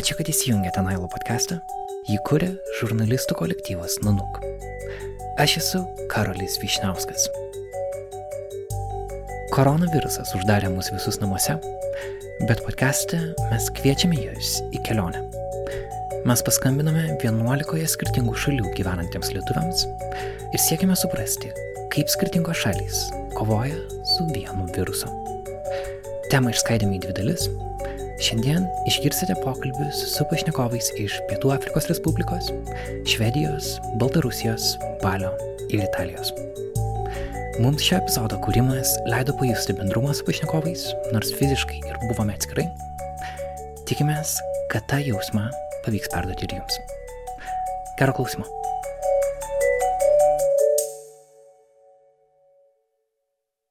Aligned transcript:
Ačiū, 0.00 0.14
kad 0.16 0.30
įsijungėte 0.32 0.80
Nailo 0.80 1.10
podcastą. 1.12 1.58
Jį 2.08 2.14
kuria 2.24 2.54
žurnalistų 2.78 3.34
kolektyvas 3.36 3.98
Nanuk. 4.00 4.38
Aš 5.42 5.58
esu 5.60 5.80
Karolis 6.08 6.54
Višniauskas. 6.62 7.26
Koronavirusas 9.52 10.32
uždarė 10.38 10.70
mus 10.72 10.88
visus 10.94 11.20
namuose, 11.20 11.58
bet 12.48 12.64
podcast'e 12.64 13.20
mes 13.50 13.68
kviečiame 13.76 14.16
jūs 14.22 14.56
į 14.72 14.80
kelionę. 14.88 15.20
Mes 16.24 16.46
paskambinome 16.48 17.18
11 17.20 17.84
skirtingų 17.92 18.38
šalių 18.40 18.72
gyvenantiems 18.80 19.34
lietuviams 19.36 19.84
ir 20.48 20.64
siekime 20.64 20.96
suprasti, 20.96 21.52
kaip 21.92 22.08
skirtingos 22.08 22.64
šalys 22.64 23.10
kovoja 23.36 23.76
su 24.16 24.32
vienu 24.32 24.64
virusu. 24.72 25.12
Temą 26.32 26.56
išskaidėme 26.56 26.96
į 26.96 27.04
dvi 27.04 27.20
dalis 27.20 27.50
Šiandien 28.20 28.66
išgirsite 28.84 29.32
pokalbius 29.40 30.02
su 30.12 30.24
pašnekovais 30.28 30.90
iš 31.00 31.14
Pietų 31.30 31.54
Afrikos 31.54 31.86
Respublikos, 31.88 32.50
Švedijos, 33.08 33.78
Baltarusijos, 33.96 34.74
Balio 35.00 35.30
ir 35.72 35.80
Italijos. 35.86 36.28
Mums 37.64 37.86
šio 37.86 37.96
epizodo 38.02 38.36
kūrimas 38.44 38.92
leido 39.08 39.32
pajusti 39.40 39.72
bendrumą 39.80 40.12
su 40.12 40.28
pašnekovais, 40.28 40.84
nors 41.16 41.32
fiziškai 41.40 41.80
ir 41.80 41.96
buvome 42.10 42.36
atskirai. 42.36 42.66
Tikimės, 43.88 44.36
kad 44.68 44.84
tą 44.92 45.00
jausmą 45.00 45.48
pavyks 45.88 46.12
perduoti 46.12 46.44
ir 46.50 46.58
jums. 46.60 46.76
Gero 47.96 48.12
klausimo. 48.20 48.44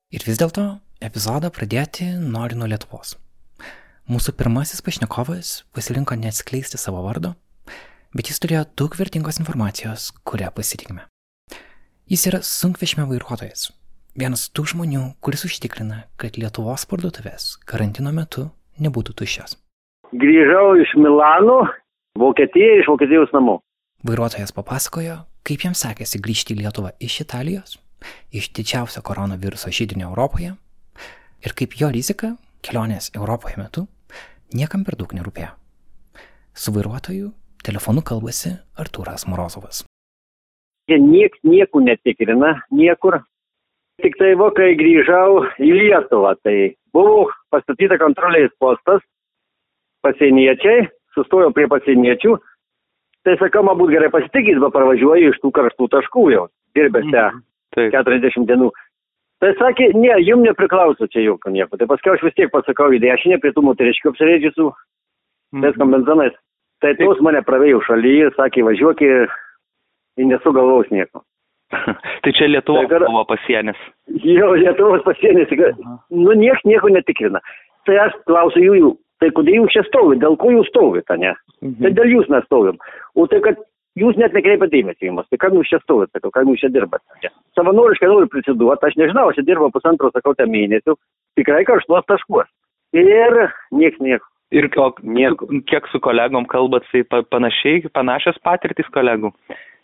Ir 0.10 0.26
vis 0.26 0.42
dėlto 0.42 0.72
epizodą 1.06 1.54
pradėti 1.54 2.16
noriu 2.18 2.58
nuo 2.58 2.74
Lietuvos. 2.74 3.20
Mūsų 4.10 4.32
pirmasis 4.40 4.82
pašnekovas 4.82 5.50
pasirinko 5.70 6.16
neatskleisti 6.18 6.80
savo 6.82 7.04
vardo, 7.06 7.36
bet 8.10 8.32
jis 8.32 8.40
turėjo 8.42 8.64
daug 8.82 8.96
vertingos 8.98 9.38
informacijos, 9.38 10.08
kurią 10.26 10.48
pasitikime. 10.56 11.04
Jis 12.10 12.24
yra 12.32 12.40
sunkvežimio 12.42 13.06
vairuotojas, 13.12 13.68
vienas 14.18 14.48
tų 14.50 14.66
žmonių, 14.72 15.04
kuris 15.22 15.46
užtikrina, 15.46 16.00
kad 16.18 16.40
Lietuvos 16.42 16.88
parduotuvės 16.90 17.52
karantino 17.70 18.10
metu 18.10 18.48
nebūtų 18.82 19.14
tuščios. 19.22 19.54
Grįžau 20.10 20.74
iš 20.82 20.96
Milano, 20.98 21.60
Vokietija, 22.18 22.80
iš 22.82 22.90
Vokietijos 22.90 23.30
namų. 23.38 23.60
Vairuotojas 24.10 24.56
papasakojo, 24.58 25.20
kaip 25.46 25.68
jam 25.68 25.78
sekėsi 25.78 26.18
grįžti 26.18 26.58
į 26.58 26.64
Lietuvą 26.64 26.96
iš 26.98 27.20
Italijos, 27.28 27.78
iš 28.34 28.50
didžiausio 28.58 29.06
koronaviruso 29.06 29.70
žydinio 29.70 30.10
Europoje, 30.10 30.58
ir 31.46 31.58
kaip 31.62 31.78
jo 31.78 31.94
rizika 31.94 32.34
kelionės 32.66 33.14
Europoje 33.14 33.62
metu 33.62 33.86
niekam 34.56 34.86
per 34.86 34.98
daug 35.00 35.14
nerūpėjo. 35.16 35.52
Su 36.58 36.74
vairuotoju 36.76 37.32
telefonu 37.66 38.04
kalbasi 38.06 38.56
Artūras 38.80 39.28
Morozovas. 39.30 39.84
Niekas 40.90 41.38
nieko 41.46 41.84
netikrina, 41.86 42.56
niekur. 42.74 43.20
Tik 44.02 44.16
tai 44.18 44.32
va, 44.40 44.48
kai 44.56 44.74
grįžau 44.80 45.44
į 45.60 45.70
Lietuvą, 45.76 46.34
tai 46.42 46.74
buvo 46.96 47.28
pastatyta 47.54 48.00
kontrolės 48.02 48.54
postas, 48.58 49.04
pasieniečiai, 50.06 50.88
sustojau 51.18 51.52
prie 51.54 51.68
pasieniečių, 51.70 52.38
tai 53.28 53.36
sakau, 53.42 53.66
man 53.68 53.78
būtų 53.78 53.98
gerai 53.98 54.12
pasitikyti, 54.14 54.62
bet 54.64 54.74
pravažiuoju 54.74 55.34
iš 55.34 55.42
tų 55.44 55.52
karštų 55.58 55.90
taškų 55.96 56.26
jau, 56.34 56.46
dirbėse 56.80 57.26
mm, 57.28 57.44
40 57.94 58.48
dienų. 58.50 58.72
Tai 59.40 59.54
sakė, 59.56 59.94
ne, 59.96 60.12
jum 60.28 60.44
nepriklauso 60.44 61.08
čia 61.14 61.24
jokio 61.24 61.52
nieko. 61.54 61.80
Tai 61.80 61.88
paskui 61.88 62.12
aš 62.12 62.26
vis 62.28 62.36
tiek 62.36 62.52
pasakau 62.52 62.92
į 62.92 63.00
dešinę 63.06 63.40
prie 63.40 63.54
tų 63.56 63.64
moteriškių 63.70 64.12
apsireidžiusių, 64.12 64.68
mm. 65.56 65.68
viskam 65.68 65.96
benzinais. 65.96 66.36
Tai 66.84 66.92
tos 67.00 67.20
mane 67.24 67.42
pravėjo 67.48 67.80
šalyje, 67.88 68.34
sakė, 68.36 68.66
važiuok 68.68 69.04
ir, 69.08 69.32
ir 70.20 70.28
nesugalvaus 70.28 70.92
nieko. 70.92 71.24
tai 72.24 72.34
čia 72.36 72.50
Lietuvos 72.50 72.88
tai, 72.92 73.00
buvo 73.06 73.24
pasienis. 73.30 73.80
Jo, 74.26 74.54
Lietuvos 74.60 75.04
pasienis. 75.08 75.52
Nu, 76.12 76.36
nieks 76.36 76.66
nieko 76.68 76.92
netikrina. 76.92 77.40
Tai 77.88 78.00
aš 78.08 78.16
klausiu 78.28 78.76
jų, 78.76 78.94
tai 79.24 79.32
kodėl 79.36 79.62
jūs 79.62 79.76
čia 79.76 79.86
stovite, 79.88 80.24
dėl 80.26 80.36
ko 80.42 80.52
jūs 80.56 80.68
stovite, 80.72 81.16
ne? 81.22 81.36
Mhm. 81.64 81.80
Tai 81.84 81.96
dėl 81.96 82.16
jūs 82.18 82.32
mes 82.34 82.48
stovim. 82.48 82.80
O 83.16 83.28
tai, 83.32 83.40
kad 83.46 83.60
jūs 84.00 84.18
net 84.20 84.36
nekreipiat 84.36 84.72
dėmesį 84.74 85.10
į 85.10 85.14
mus, 85.18 85.28
tai 85.30 85.40
kam 85.42 85.58
jūs 85.58 85.70
čia 85.72 85.80
stovit, 85.84 86.12
sakau, 86.16 86.32
kam 86.36 86.50
jūs 86.52 86.64
čia 86.64 86.72
dirbat. 86.74 87.04
Savanoriškai 87.58 88.10
noriu 88.10 88.30
prisiduoti, 88.32 88.88
aš 88.88 88.98
nežinau, 89.00 89.30
aš 89.30 89.40
čia 89.40 89.48
dirbu 89.52 89.70
pusantro, 89.76 90.12
sakau, 90.16 90.36
tą 90.38 90.48
mėnesių, 90.50 90.96
tikrai 91.40 91.64
karštuos 91.68 92.08
taškuos. 92.10 92.50
Ir 92.98 93.10
nieks 93.76 94.00
nieko. 94.02 94.26
Ir 94.50 94.66
o, 94.82 94.90
nieko. 95.06 95.46
kiek 95.70 95.86
su 95.92 96.00
kolegom 96.02 96.48
kalbat, 96.50 96.88
tai 96.90 97.04
panašiai, 97.30 97.84
panašios 97.94 98.40
patirtis 98.42 98.88
kolegų. 98.96 99.30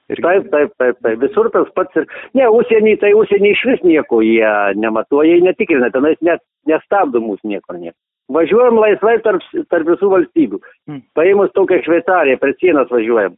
Ir... 0.09 0.21
Taip, 0.21 0.49
taip, 0.53 0.73
taip, 0.81 0.97
taip, 1.01 1.21
visur 1.21 1.49
tas 1.53 1.69
pats 1.77 1.97
ir, 1.97 2.05
ne, 2.37 2.45
užsienį, 2.53 2.95
tai 3.01 3.13
užsienį 3.17 3.51
iš 3.53 3.61
vis 3.69 3.85
nieko 3.85 4.21
jie 4.21 4.49
nematuoja, 4.77 5.37
jie 5.37 5.45
netikrina, 5.45 5.89
tenais 5.93 6.19
net 6.25 6.43
nestabdo 6.69 7.21
mūsų 7.21 7.55
niekur 7.55 7.79
nieko. 7.79 7.97
Važiuojam 8.33 8.77
laisvai 8.81 9.15
tarp, 9.25 9.41
tarp 9.69 9.89
visų 9.89 10.09
valstybių. 10.13 10.59
Hmm. 10.89 11.01
Paėmus 11.17 11.51
tokią 11.57 11.81
Šveicariją, 11.85 12.39
prie 12.41 12.53
sienos 12.61 12.89
važiuojam. 12.93 13.35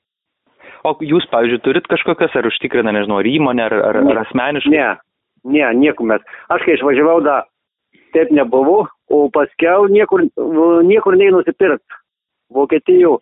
O 0.88 0.94
jūs, 1.04 1.28
pavyzdžiui, 1.32 1.62
turit 1.66 1.88
kažkokias, 1.92 2.36
ar 2.38 2.48
užtikrina, 2.50 2.94
nežinau, 2.96 3.22
ar 3.22 3.30
įmonė, 3.30 3.66
ar, 3.68 3.78
ar, 3.92 4.02
ar 4.14 4.22
asmeniškai? 4.26 4.74
Ne, 4.74 4.90
ne, 5.46 5.66
nieko 5.82 6.08
mes. 6.08 6.24
Aš 6.54 6.66
kai 6.66 6.78
išvažiavau, 6.78 7.22
da, 7.26 7.42
taip 8.16 8.32
nebuvo, 8.36 8.86
o 9.12 9.24
paskiau 9.34 9.88
niekur, 9.92 10.28
niekur 10.88 11.18
nei 11.20 11.32
nusipirkt. 11.34 12.00
Vokietijų 12.54 13.18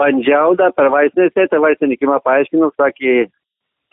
bandžiau 0.00 0.54
da 0.58 0.70
per 0.74 0.90
vaistinėse, 0.94 1.48
tai 1.50 1.60
vaistininkimą 1.62 2.20
paaiškinau, 2.24 2.70
sakė, 2.78 3.26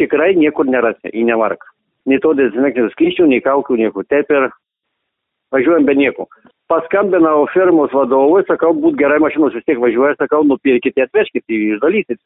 tikrai 0.01 0.33
niekur 0.37 0.69
nerasi, 0.69 1.11
į 1.11 1.25
nevark. 1.31 1.65
Nei 2.07 2.21
to 2.23 2.31
dezinfekcijos 2.37 2.93
skysčių, 2.95 3.27
nei 3.31 3.43
kaukių, 3.43 3.79
nieko. 3.81 4.05
Taip 4.07 4.29
ir 4.31 4.47
važiuojam 5.51 5.87
be 5.87 5.97
nieko. 5.97 6.27
Paskambinau 6.71 7.45
firmos 7.53 7.93
vadovui, 7.95 8.43
sakau, 8.47 8.73
būt 8.75 8.97
gerai 8.99 9.19
mašinos 9.23 9.55
vis 9.55 9.63
tiek 9.67 9.79
važiuoja, 9.79 10.17
sakau, 10.19 10.43
nupirkite, 10.47 11.05
atvežkite, 11.07 11.59
išdalysit. 11.73 12.19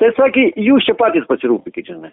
Tai 0.00 0.10
sakė, 0.16 0.46
jūs 0.56 0.86
čia 0.88 0.96
patys 0.96 1.26
pasirūpinkite, 1.28 1.92
žinai. 1.92 2.12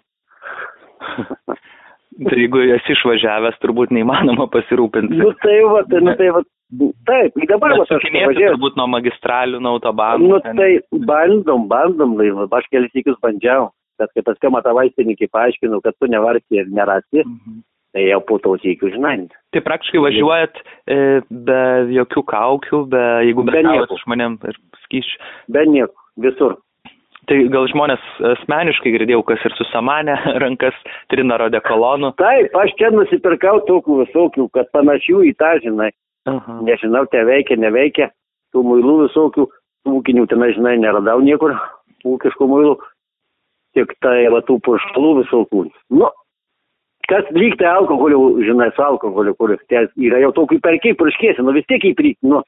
tai 2.28 2.38
jeigu 2.42 2.60
esi 2.74 2.92
išvažiavęs, 2.94 3.56
turbūt 3.62 3.94
neįmanoma 3.96 4.48
pasirūpinti. 4.52 5.16
Nu 5.20 5.30
tai 5.44 5.56
va, 5.64 5.82
tai, 5.88 6.02
nu, 6.04 6.14
tai 6.18 6.28
va, 6.36 6.42
taip, 7.08 7.38
dabar 7.48 7.76
va, 7.78 7.86
aš 7.86 7.94
važiuoju. 7.94 8.42
Turbūt 8.42 8.76
nuo 8.80 8.88
magistralių, 8.96 9.62
nuo 9.64 9.76
autobanų. 9.78 10.32
Nu 10.34 10.42
ten... 10.44 10.60
tai 10.60 11.00
bandom, 11.08 11.64
bandom, 11.70 12.18
laivą, 12.20 12.48
aš 12.60 12.68
kelis 12.74 12.92
įkius 12.98 13.16
bandžiau, 13.24 13.70
bet 14.00 14.12
kai 14.12 14.26
paskui 14.26 14.52
matą 14.52 14.76
vaistininkį 14.76 15.30
paaiškinau, 15.32 15.80
kad 15.84 15.96
tu 15.96 16.10
nevarsi 16.12 16.60
ir 16.60 16.68
nerasi, 16.74 17.24
mhm. 17.24 17.64
tai 17.96 18.08
jau 18.10 18.20
po 18.28 18.40
to 18.44 18.58
įkius, 18.60 18.98
žinai. 18.98 19.16
Tai 19.56 19.64
praktiškai 19.64 20.04
važiuojat 20.10 20.60
e, 20.60 21.02
be 21.30 21.60
jokių 21.96 22.26
kaukių, 22.34 22.84
be, 22.92 23.04
jeigu 23.30 23.48
be, 23.48 23.56
be 23.56 23.66
nieko 23.70 24.00
žmonėm 24.04 24.40
ir 24.50 24.64
skyšių. 24.84 25.28
Be 25.56 25.68
nieko, 25.72 26.08
visur. 26.20 26.60
Tai 27.28 27.38
gal 27.52 27.66
žmonės 27.68 28.04
asmeniškai 28.24 28.94
girdėjau, 28.94 29.20
kas 29.28 29.42
ir 29.44 29.52
susamanė 29.58 30.14
rankas 30.42 30.76
trinaro 31.12 31.50
dekolonų. 31.52 32.14
Taip, 32.20 32.54
aš 32.56 32.72
čia 32.80 32.88
nusipirkau 32.94 33.58
tokių 33.68 34.02
visokių, 34.04 34.48
kad 34.56 34.70
panašių 34.76 35.24
į 35.28 35.34
tą, 35.40 35.56
žinai. 35.64 35.90
Aha. 36.28 36.60
Nežinau, 36.64 37.04
te 37.12 37.20
veikia, 37.28 37.58
neveikia. 37.60 38.10
Tų 38.56 38.62
muilų 38.64 38.94
visokių, 39.06 39.44
ūkinių 39.92 40.24
tenai, 40.30 40.54
žinai, 40.56 40.78
neradau 40.80 41.20
niekur, 41.24 41.52
ūkiškų 42.12 42.48
muilų. 42.48 42.78
Tik 43.76 43.92
tai, 44.04 44.22
va, 44.32 44.40
tų 44.48 44.56
purškalų 44.64 45.12
visokių. 45.20 45.66
Nu, 46.00 46.08
kas 47.12 47.28
lyg 47.36 47.58
tai 47.60 47.68
alkoholiu, 47.74 48.38
žinai, 48.44 48.70
su 48.76 48.84
alkoholiu, 48.84 49.36
kuris 49.36 49.60
yra 49.68 50.22
jau 50.24 50.32
tokį 50.40 50.62
perkiai 50.64 50.96
purškėsi, 50.96 51.44
nu 51.44 51.52
vis 51.56 51.68
tiek 51.68 51.84
įpryk, 51.92 52.16
nu. 52.24 52.40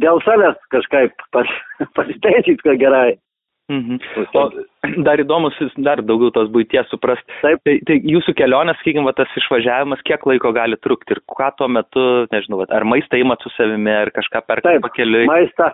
Dėl 0.00 0.20
savęs 0.24 0.56
kažkaip 0.72 1.12
pas, 1.32 1.52
pasiteisyti, 1.98 2.60
kad 2.64 2.80
gerai. 2.80 3.18
Mhm. 3.66 3.98
O 4.38 4.44
dar 5.02 5.18
įdomus, 5.18 5.56
dar 5.82 5.98
daugiau 6.06 6.30
tos 6.30 6.50
būties 6.54 6.86
suprast. 6.92 7.24
Taip. 7.42 7.58
Tai, 7.66 7.74
tai 7.88 7.96
jūsų 8.06 8.36
kelionės, 8.38 8.78
sakykime, 8.78 9.10
tas 9.18 9.32
išvažiavimas, 9.40 10.04
kiek 10.06 10.22
laiko 10.30 10.52
gali 10.54 10.78
trukti 10.78 11.16
ir 11.16 11.22
ką 11.26 11.50
tuo 11.58 11.66
metu, 11.74 12.04
nežinau, 12.30 12.62
ar 12.70 12.86
maistą 12.86 13.18
įmat 13.18 13.42
su 13.42 13.50
savimi, 13.56 13.90
ar 13.90 14.12
kažką 14.14 14.44
perka 14.46 14.76
pakeliui? 14.86 15.26
Maistą, 15.26 15.72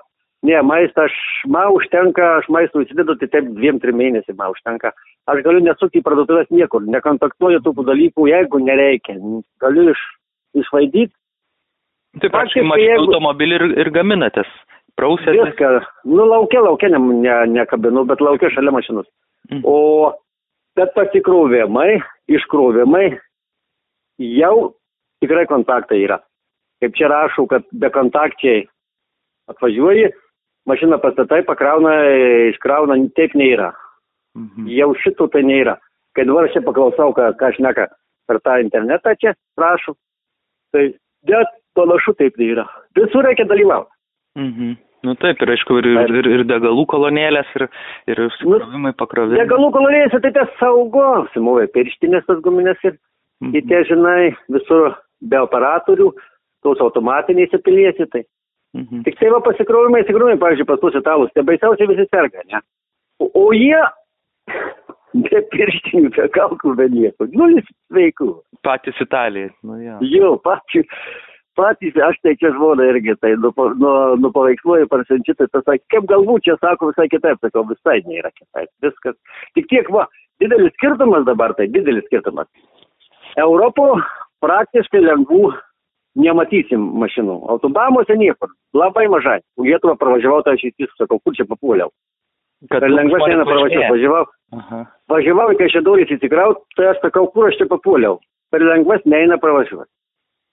ne, 0.49 0.57
maistą 0.65 1.05
aš, 1.11 1.19
man 1.53 1.69
užtenka, 1.77 2.39
aš 2.41 2.49
maistą 2.57 2.81
užsidedu, 2.81 3.19
tai 3.21 3.29
taip 3.35 3.53
dviem, 3.59 3.83
trim 3.83 4.01
mėnesiai 4.01 4.39
man 4.41 4.57
užtenka. 4.57 4.95
Aš 5.29 5.45
galiu 5.45 5.61
nesukti 5.63 6.01
į 6.01 6.07
parduotuvės 6.09 6.49
niekur, 6.51 6.89
nekontaktuoju 6.97 7.61
tų 7.61 7.77
dalykų, 7.93 8.31
jeigu 8.33 8.65
nereikia. 8.65 9.21
Galiu 9.61 9.91
iš, 9.93 10.01
išvaidyti. 10.65 11.13
Tai 12.21 12.29
praktiškai 12.33 12.65
mašinų 12.69 12.89
jeigu... 12.89 13.05
automobilį 13.09 13.59
ir, 13.61 13.71
ir 13.85 13.93
gaminatės. 13.93 14.49
Prausėte? 15.01 15.39
Viską. 15.39 15.71
Nu, 16.05 16.27
laukia, 16.29 16.61
laukia, 16.65 16.91
ne, 16.93 17.01
ne, 17.23 17.37
nekabinu, 17.57 18.05
bet 18.09 18.21
laukia 18.21 18.51
šalia 18.53 18.75
mašinos. 18.75 19.09
Mm. 19.51 19.63
O 19.65 20.13
bet 20.79 20.93
pasikrovimai, 20.97 22.01
iškrovimai, 22.31 23.07
jau 24.23 24.73
tikrai 25.23 25.47
kontaktai 25.51 26.03
yra. 26.05 26.21
Kaip 26.83 26.97
čia 26.99 27.11
rašau, 27.13 27.47
kad 27.51 27.65
be 27.79 27.91
kontakčiai 27.95 28.67
atvažiuoji, 29.51 30.11
mašiną 30.67 30.99
pastatai, 31.03 31.43
pakrauna, 31.47 31.95
iškrauna, 32.53 32.99
taip 33.17 33.37
nėra. 33.39 33.73
Mhm. 34.39 34.69
Jau 34.73 34.93
šito 35.03 35.29
tai 35.33 35.45
nėra. 35.47 35.77
Kai 36.17 36.25
dabar 36.29 36.49
aš 36.49 36.57
čia 36.57 36.63
paklausau, 36.65 37.13
ką, 37.17 37.33
ką 37.39 37.51
aš 37.53 37.61
neka 37.65 37.89
per 38.29 38.39
tą 38.45 38.59
internetą 38.63 39.15
čia, 39.21 39.35
prašau, 39.59 39.95
tai 40.73 40.93
bet 41.29 41.53
panašu 41.77 42.15
taip 42.19 42.37
nėra. 42.41 42.67
Visur 42.97 43.25
reikia 43.27 43.47
dalyvauti. 43.49 43.92
Mhm. 44.39 44.77
Nu 45.03 45.17
taip, 45.19 45.41
ir 45.43 45.51
aišku, 45.51 45.81
ir, 45.81 45.87
ir, 46.15 46.27
ir 46.31 46.43
degalų 46.47 46.85
kolonėlės, 46.93 47.49
ir, 47.59 47.65
ir 48.13 48.21
sukrovimai, 48.37 48.93
pakrovimai. 48.95 49.41
Degalų 49.41 49.73
kolonėlės, 49.75 50.15
tai 50.23 50.31
tas 50.37 50.53
saugo, 50.61 51.25
simovai 51.33 51.65
pirštinės 51.75 52.29
tas 52.29 52.39
guminės 52.45 52.79
ir 52.87 52.95
mhm. 53.43 53.65
tie, 53.67 53.81
žinai, 53.89 54.31
visur 54.55 54.95
be 55.27 55.41
operatorių, 55.43 56.13
tos 56.63 56.85
automatiniai 56.87 57.49
įsipiliesi, 57.49 58.07
tai. 58.15 58.23
Mhm. 58.79 59.03
Tik 59.09 59.19
tai 59.19 59.33
va 59.35 59.43
pasikrovimai, 59.45 60.05
įsikrovimai, 60.05 60.39
pavyzdžiui, 60.41 60.69
pas 60.71 60.87
mus 60.87 61.01
italus, 61.03 61.35
tai 61.35 61.45
baisiausiai 61.51 61.91
visi 61.91 62.07
serga, 62.07 62.47
ne? 62.47 62.63
O, 63.19 63.27
o 63.43 63.45
jie 63.59 63.83
be 65.27 65.43
pirštinių, 65.51 66.15
be 66.15 66.31
kalkų, 66.39 66.77
be 66.79 66.87
nieko. 66.95 67.27
Nulis 67.35 67.67
sveikų. 67.91 68.31
Patys 68.63 69.03
Italijai, 69.03 69.51
nu 69.67 69.83
jo. 69.83 69.99
Jo, 70.15 70.33
patys 70.47 70.87
patys, 71.59 71.97
aš 72.09 72.19
tai 72.25 72.35
čia 72.41 72.53
žmona 72.55 72.87
irgi, 72.91 73.15
tai 73.21 73.35
nu, 73.41 73.53
nu, 73.81 73.93
nupaveiksluoju, 74.23 74.89
parsiunčiu, 74.91 75.35
tai 75.39 75.49
tas, 75.53 75.67
kaip 75.93 76.09
galbūt 76.11 76.47
čia 76.49 76.57
sako 76.61 76.91
visai 76.93 77.09
kitaip, 77.13 77.41
sakau, 77.45 77.65
visai 77.69 78.01
nėra 78.09 78.33
kitaip. 78.35 78.71
Viskas. 78.85 79.19
Tik 79.59 79.69
tiek, 79.73 79.91
va, 79.95 80.07
didelis 80.43 80.75
skirtumas 80.79 81.27
dabar, 81.29 81.55
tai 81.59 81.69
didelis 81.73 82.07
skirtumas. 82.09 82.49
Europo 83.41 83.95
praktiškai 84.45 85.03
lengvų 85.05 85.53
nematysim 86.21 86.83
mašinų. 87.01 87.39
Autobamuose 87.53 88.17
niekur. 88.21 88.53
Labai 88.77 89.07
mažai. 89.13 89.41
Lietuvą 89.61 89.97
pravažiavau, 90.01 90.43
tai 90.45 90.59
aš 90.59 90.67
įsis, 90.71 90.93
sakau, 91.01 91.21
kur 91.23 91.37
čia 91.37 91.47
papuoliau. 91.49 91.93
Kad 92.71 92.85
lengva 92.87 93.19
šiandien 93.25 93.49
pravažiavau, 93.49 93.95
važiavau. 93.95 94.27
Aha. 94.59 94.83
Važiavau, 95.11 95.49
kai 95.59 95.71
čia 95.73 95.83
durys 95.83 96.13
įsikraut, 96.15 96.61
tai 96.77 96.93
aš 96.93 97.01
sakau, 97.03 97.25
kur 97.33 97.49
aš 97.49 97.59
čia 97.59 97.67
papuoliau. 97.71 98.21
Per 98.53 98.63
lengvas 98.63 99.03
neina 99.09 99.41
pravažiuoti. 99.41 99.89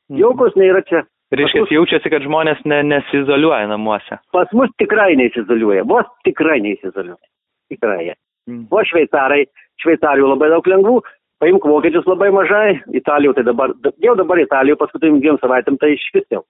Mhm. 0.10 0.20
Jokios 0.24 0.58
nėra 0.60 0.84
čia. 0.90 1.06
Reiškia, 1.30 1.62
mus... 1.62 1.74
jaučiasi, 1.76 2.10
kad 2.10 2.26
žmonės 2.26 2.62
ne, 2.66 2.80
nesizoliuoja 2.90 3.68
namuose. 3.70 4.18
Pas 4.34 4.50
mus 4.58 4.72
tikrai 4.82 5.14
nesizoliuoja, 5.20 5.86
vos 5.90 6.08
tikrai 6.26 6.58
nesizoliuoja. 6.66 7.22
Tikrai. 7.70 8.16
Mm. 8.50 8.64
O 8.74 8.82
šveicarai, 8.90 9.44
šveicarijų 9.84 10.32
labai 10.32 10.50
daug 10.50 10.70
lengvų, 10.72 10.96
paimk 11.44 11.68
vokiečius 11.70 12.08
labai 12.10 12.32
mažai, 12.34 12.80
Italijų 12.98 13.36
tai 13.38 13.46
dabar, 13.46 13.76
jau 14.02 14.16
dabar 14.18 14.42
Italijų 14.42 14.80
paskutinim 14.82 15.22
dviem 15.22 15.38
savaitėm 15.44 15.78
tai 15.78 15.94
iš 15.94 16.08
vis 16.16 16.26
jau. 16.34 16.42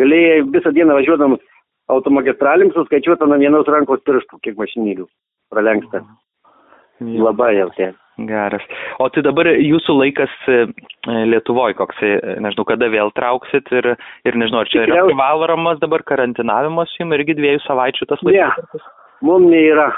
Galėjai 0.00 0.42
visą 0.50 0.74
dieną 0.74 0.98
važiuodam 0.98 1.38
automagistralim 1.94 2.74
suskaičiuoti 2.74 3.26
ant 3.26 3.38
vienos 3.42 3.70
rankos 3.70 4.02
pirštų, 4.06 4.42
kiek 4.42 4.58
mašinėlių 4.58 5.06
pralenksta. 5.54 6.02
Mm. 6.98 7.22
Labai 7.22 7.54
jau 7.60 7.70
tie. 7.78 7.92
Geras. 8.28 8.64
O 9.00 9.08
tai 9.12 9.22
dabar 9.24 9.48
jūsų 9.54 9.96
laikas 9.96 10.32
e, 10.50 10.60
Lietuvoje, 11.30 11.76
koks, 11.78 12.02
nežinau, 12.44 12.66
kada 12.68 12.90
vėl 12.92 13.12
trauksit 13.16 13.70
ir, 13.72 13.94
ir 14.28 14.38
nežinau, 14.40 14.64
ar 14.64 14.70
čia 14.72 14.84
yra 14.84 15.04
privalomas 15.08 15.80
dabar 15.80 16.04
karantinavimas 16.06 16.92
jums 16.98 17.16
irgi 17.16 17.38
dviejų 17.38 17.62
savaičių 17.64 18.08
tas 18.10 18.24
laikas? 18.26 18.60
Ne, 18.74 18.82
mums 19.28 19.52
nėra. 19.52 19.90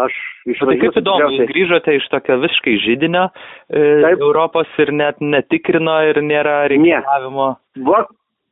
Aš 0.00 0.14
išvažiuosiu. 0.48 0.68
Tai 0.68 0.76
kaip 0.80 0.98
įdomu, 1.02 1.26
jūs 1.36 1.48
grįžote 1.50 1.94
iš 1.98 2.04
tokio 2.08 2.38
visiškai 2.40 2.76
žydinio 2.80 3.26
e, 3.28 3.82
Europos 4.14 4.70
ir 4.80 4.92
net 4.96 5.20
netikrino 5.20 5.98
ir 6.08 6.20
nėra 6.24 6.62
reikalavimo. 6.72 7.50
Ne. 7.76 7.84
Va, 7.90 8.06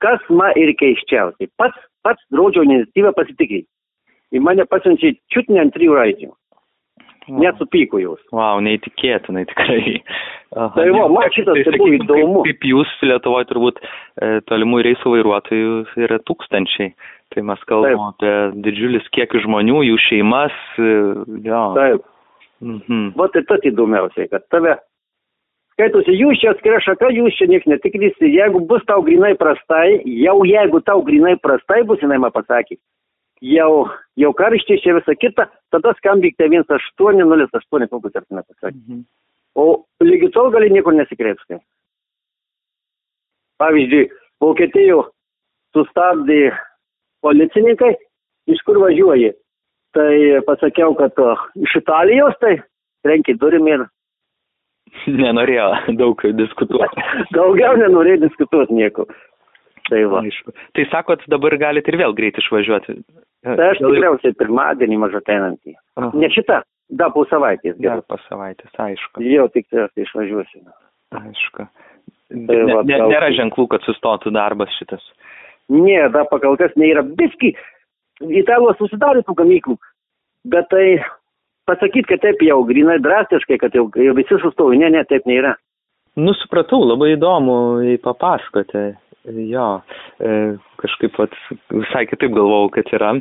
kas 0.05 0.27
man 0.29 0.53
ir 0.61 0.75
keiščiausiai. 0.77 1.49
Pats, 1.61 1.81
pats 2.05 2.21
draudžio 2.35 2.67
iniciatyvą 2.69 3.15
pasitikrinti. 3.17 3.69
Į 4.37 4.43
mane 4.45 4.67
pasiunčia 4.69 5.15
čiut 5.33 5.49
ne 5.51 5.65
ant 5.65 5.73
trijų 5.75 5.97
raidžių. 5.97 6.31
Wow. 7.31 7.45
Nesupyko 7.45 8.01
jūs. 8.03 8.21
Wow, 8.35 8.61
neįtikėtinai 8.67 9.45
tikrai. 9.53 9.97
Aha, 10.57 10.73
tai 10.77 10.89
va, 10.97 11.07
man 11.15 11.31
šitas 11.35 11.63
tai, 11.63 11.77
buvo 11.79 11.95
įdomu. 11.95 12.43
Kaip, 12.45 12.59
kaip 12.59 12.69
jūs 12.73 12.93
Lietuvoje 13.07 13.49
turbūt 13.53 13.81
e, 13.81 14.31
tolimų 14.51 14.83
reisų 14.89 15.15
vairuotojų 15.15 15.75
yra 16.07 16.21
tūkstančiai. 16.27 16.93
Tai 17.31 17.47
mes 17.47 17.63
kalbam 17.71 18.17
Taip. 18.19 18.27
apie 18.51 18.63
didžiulis 18.67 19.07
kiekį 19.15 19.45
žmonių, 19.47 19.85
jų 19.93 19.99
šeimas. 20.09 20.57
E, 20.83 20.93
jo. 21.47 21.65
Taip. 21.79 22.07
Mhm. 22.61 23.13
Va 23.17 23.31
tai 23.33 23.47
tas 23.49 23.63
įdomiausiai, 23.71 24.29
kad 24.29 24.45
tave 24.53 24.77
skaitosi, 25.81 26.13
jūs 26.19 26.41
čia 26.43 26.53
atskira 26.53 26.81
šaka, 26.85 27.09
jūs 27.17 27.37
čia 27.39 27.49
nieks 27.49 27.69
netikrysi, 27.71 28.29
jeigu 28.35 28.61
bus 28.69 28.85
tau 28.89 29.01
grinai 29.07 29.33
prastai, 29.41 30.01
jau 30.21 30.37
jeigu 30.45 30.83
tau 30.85 31.01
grinai 31.07 31.39
prastai 31.41 31.81
bus, 31.89 32.03
jinai 32.05 32.21
man 32.21 32.35
pasakė, 32.35 32.77
jau, 33.41 33.89
jau 34.21 34.31
karščiai 34.37 34.83
čia 34.83 34.95
visą 34.99 35.17
kitą, 35.19 35.47
tada 35.73 35.95
skambinkite 35.99 36.49
1808, 36.49 37.89
kokius 37.91 38.17
ar 38.21 38.27
nepasakė. 38.31 38.77
Mhm. 38.77 39.05
O 39.59 39.85
lygi 40.05 40.31
tol 40.35 40.51
gali 40.55 40.71
niekur 40.71 40.95
nesikreipti. 40.95 41.59
Pavyzdžiui, 43.61 44.09
Vokietijų 44.41 45.03
sustabdė 45.77 46.55
policininkai, 47.25 47.93
iš 48.49 48.63
kur 48.65 48.81
važiuoji. 48.81 49.35
Tai 49.97 50.13
pasakiau, 50.47 50.95
kad 50.97 51.17
iš 51.59 51.75
Italijos, 51.83 52.37
tai 52.41 52.61
renki 53.05 53.35
durim 53.41 53.67
ir. 53.69 53.85
Nenorėjo 55.23 55.67
daug 55.99 56.23
diskutuoti. 56.39 57.05
Daugiau 57.37 57.77
nenorėjo 57.79 58.23
diskutuoti 58.25 58.79
nieko. 58.79 59.07
Tai, 59.91 60.05
va. 60.13 60.23
Aišku. 60.23 60.55
tai 60.79 60.87
sakot, 60.91 61.23
dabar 61.31 61.57
galite 61.59 61.91
ir 61.91 61.99
vėl 61.99 62.15
greit 62.15 62.39
išvažiuoti. 62.39 63.01
Tai 63.47 63.71
aš 63.73 63.81
tikriausiai 63.81 64.37
pirmadienį 64.37 64.99
mažą 65.01 65.23
tenantį. 65.25 65.77
Ne 66.21 66.29
šitą, 66.35 66.61
da 66.93 67.09
po 67.15 67.25
savaitės. 67.31 67.79
Dar 67.81 68.03
po 68.05 68.19
savaitės, 68.27 68.73
aišku. 68.77 69.25
Jau 69.25 69.47
tik 69.55 69.69
tai 69.73 69.89
išvažiuosiu. 70.05 70.67
Aišku. 71.17 71.67
Tai, 72.31 72.59
va, 72.69 72.83
ne, 72.87 72.99
nėra 73.11 73.31
ženklų, 73.35 73.67
kad 73.73 73.87
sustotų 73.89 74.31
darbas 74.37 74.71
šitas. 74.79 75.03
Ne, 75.73 75.99
da 76.13 76.27
pakal 76.31 76.59
kas 76.61 76.75
nėra. 76.79 77.03
Biski, 77.17 77.55
Italijos 78.21 78.79
susidarė 78.79 79.25
tų 79.27 79.35
gamyklų, 79.41 79.79
bet 80.53 80.69
tai 80.71 80.85
pasakyti, 81.71 82.07
kad 82.13 82.23
taip 82.23 82.43
jau 82.45 82.61
grinai 82.69 83.01
drastiškai, 83.03 83.59
kad 83.63 83.75
jau, 83.75 83.89
jau 83.97 84.15
visi 84.19 84.39
sustojo, 84.43 84.77
ne, 84.79 84.93
ne, 84.93 85.03
taip 85.09 85.27
nėra. 85.31 85.57
Nu, 86.21 86.35
supratau, 86.37 86.83
labai 86.85 87.15
įdomu 87.15 87.55
papasakoti. 88.05 88.91
Jo, 89.51 89.83
kažkaip 90.81 91.19
vat, 91.21 91.35
visai 91.69 92.07
kitaip 92.09 92.33
galvojau, 92.33 92.71
kad 92.79 92.89
yra. 92.97 93.13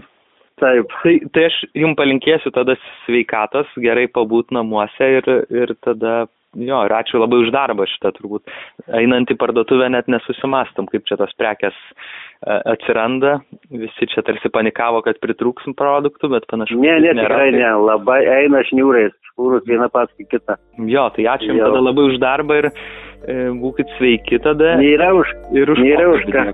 Taip. 0.60 0.92
Tai, 1.04 1.16
tai 1.36 1.46
aš 1.50 1.62
jums 1.78 1.98
palinkėsiu 2.00 2.51
tada 2.56 2.75
sveikatos, 3.06 3.70
gerai 3.80 4.08
pabūt 4.12 4.51
namuose 4.56 5.13
ir, 5.20 5.32
ir 5.54 5.75
tada 5.86 6.25
Jo, 6.58 6.80
ir 6.88 6.94
ačiū 6.98 7.20
labai 7.22 7.44
už 7.44 7.51
darbą 7.54 7.86
šitą 7.86 8.10
turbūt. 8.16 8.50
Einant 8.98 9.30
į 9.30 9.36
parduotuvę 9.38 9.86
net 9.94 10.08
nesusimastam, 10.10 10.88
kaip 10.89 11.04
čia 11.06 11.20
tos 11.20 11.34
prekes 11.38 11.75
e, 11.78 12.56
atsiranda. 12.74 13.36
Visi 13.70 14.08
čia 14.10 14.24
tarsi 14.25 14.50
panikavo, 14.50 15.04
kad 15.06 15.20
pritrūksim 15.22 15.75
produktų, 15.78 16.32
bet 16.34 16.48
panašu. 16.50 16.80
Ne, 16.82 16.96
ne, 17.06 17.13
tikrai 17.13 17.51
ne, 17.54 17.70
labai 17.86 18.24
eina 18.39 18.63
šniūrais, 18.66 19.13
škūrus 19.30 19.68
viena 19.70 19.92
paskui 19.94 20.25
kitą. 20.32 20.58
Jo, 20.89 21.06
tai 21.13 21.30
ačiū 21.36 21.51
Jums 21.54 21.68
tada 21.68 21.84
labai 21.86 22.08
už 22.10 22.18
darbą 22.24 22.58
ir 22.63 22.72
e, 22.72 23.38
būkit 23.62 23.94
sveiki 24.00 24.42
tada. 24.42 24.74
Nėra 24.82 25.13
už, 25.22 25.36
ir 25.54 25.70
už, 25.75 25.86
nėra 25.86 26.10
už 26.16 26.25
ką. 26.34 26.48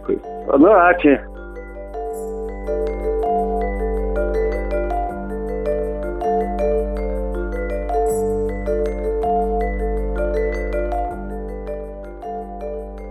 Nu, 0.60 0.76
ačiū. 0.76 1.16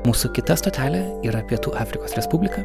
Mūsų 0.04 0.34
kita 0.36 0.52
stotelė 0.60 0.98
yra 1.24 1.38
Pietų 1.48 1.70
Afrikos 1.80 2.12
Respublika, 2.12 2.60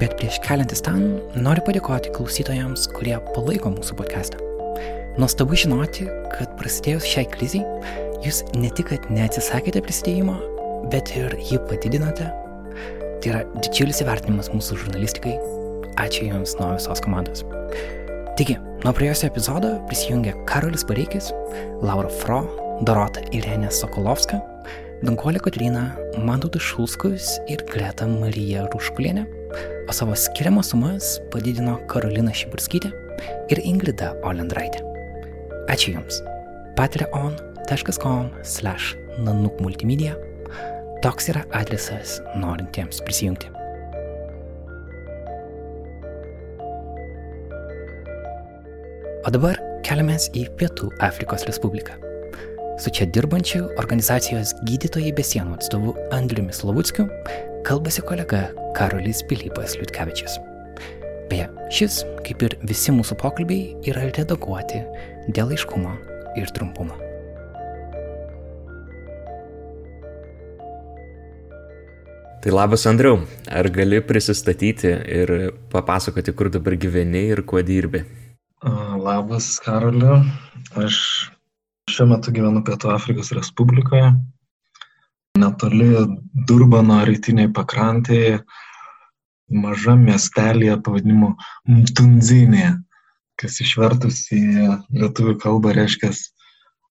bet 0.00 0.16
prieš 0.18 0.40
keliantis 0.42 0.80
ten 0.82 1.04
noriu 1.38 1.62
padėkoti 1.62 2.10
klausytojams, 2.16 2.88
kurie 2.96 3.14
palaiko 3.36 3.70
mūsų 3.70 3.94
podcastą. 4.00 4.40
Nuostabu 5.14 5.54
žinoti, 5.54 6.08
kad 6.32 6.56
prasidėjus 6.58 7.06
šiai 7.06 7.28
kriziai, 7.30 7.62
jūs 8.26 8.42
ne 8.58 8.72
tik, 8.74 8.90
kad 8.90 9.06
neatsisakėte 9.14 9.84
prisidėjimo, 9.86 10.34
bet 10.90 11.14
ir 11.14 11.38
jį 11.38 11.62
padidinote. 11.70 12.26
Tai 13.22 13.30
yra 13.30 13.46
didžiulis 13.60 14.02
įvertinimas 14.02 14.50
mūsų 14.50 14.82
žurnalistikai. 14.82 15.36
Ačiū 16.02 16.32
Jums 16.32 16.58
nuo 16.58 16.72
visos 16.74 17.06
komandos. 17.06 17.46
Taigi, 18.34 18.58
nuo 18.82 18.96
praėjusio 18.98 19.30
epizodo 19.30 19.76
prisijungė 19.86 20.34
Karolis 20.50 20.82
Bareikis, 20.90 21.30
Laura 21.78 22.10
Fro, 22.24 22.42
Dorota 22.82 23.22
Irenė 23.30 23.70
Sokolovska, 23.70 24.42
Dankolė 25.00 25.40
Kotryna, 25.40 25.94
Mantautas 26.28 26.60
Šulskus 26.60 27.38
ir 27.48 27.62
Greta 27.64 28.04
Marija 28.04 28.66
Ruškulienė, 28.68 29.22
o 29.88 29.94
savo 29.96 30.12
skiriamas 30.12 30.74
sumas 30.74 31.14
padidino 31.32 31.78
Karolina 31.88 32.34
Šiburskytė 32.36 32.90
ir 33.48 33.62
Ingrida 33.64 34.10
Olendraitė. 34.28 34.82
Ačiū 35.72 35.94
Jums. 35.94 36.20
patreon.com 36.76 38.28
slash 38.44 38.92
nanukmultimedia. 39.24 40.18
Toks 41.00 41.32
yra 41.32 41.46
adresas 41.56 42.18
norintiems 42.36 43.00
prisijungti. 43.00 43.48
O 49.24 49.32
dabar 49.32 49.56
keliamės 49.80 50.28
į 50.36 50.44
Pietų 50.60 50.92
Afrikos 51.08 51.48
Respubliką. 51.48 52.09
Su 52.80 52.90
čia 52.90 53.04
dirbančiu 53.06 53.66
organizacijos 53.76 54.54
gydytojai 54.64 55.10
be 55.12 55.20
sienų 55.20 55.58
atstovu 55.58 55.90
Andriumi 56.16 56.54
Slovuckiu 56.56 57.04
kalbasi 57.68 58.00
kolega 58.08 58.38
Karolis 58.72 59.18
Pilypas 59.28 59.74
Liutkevičius. 59.76 60.38
Beje, 61.28 61.50
šis, 61.76 61.98
kaip 62.24 62.40
ir 62.46 62.54
visi 62.64 62.94
mūsų 62.96 63.18
pokalbiai, 63.20 63.74
yra 63.84 64.06
redaguoti 64.06 64.80
dėl 65.28 65.52
aiškumo 65.52 65.92
ir 66.40 66.48
trumpumo. 66.56 66.96
Tai 72.40 72.54
labas 72.54 72.86
Andriau, 72.88 73.18
ar 73.52 73.68
gali 73.76 74.00
prisistatyti 74.00 74.94
ir 75.18 75.34
papasakoti, 75.68 76.32
kur 76.32 76.48
dabar 76.48 76.78
gyveni 76.80 77.26
ir 77.34 77.44
kuo 77.44 77.60
dirbi? 77.60 78.06
Labas 79.04 79.58
Karoliu, 79.60 80.22
aš 80.80 81.28
šiuo 81.90 82.06
metu 82.12 82.32
gyvenu 82.34 82.62
Pietų 82.66 82.92
Afrikos 82.94 83.32
Respublikoje, 83.36 84.12
netoli 85.40 85.90
Durbano 86.48 87.00
rytiniai 87.08 87.50
pakrantėje, 87.56 88.40
mažam 89.50 90.04
miestelėje 90.06 90.78
pavadinimu 90.86 91.32
Mtunzinė, 91.68 92.74
kas 93.40 93.60
išvertus 93.64 94.26
į 94.36 94.42
lietuvių 95.00 95.38
kalbą 95.42 95.74
reiškia 95.76 96.12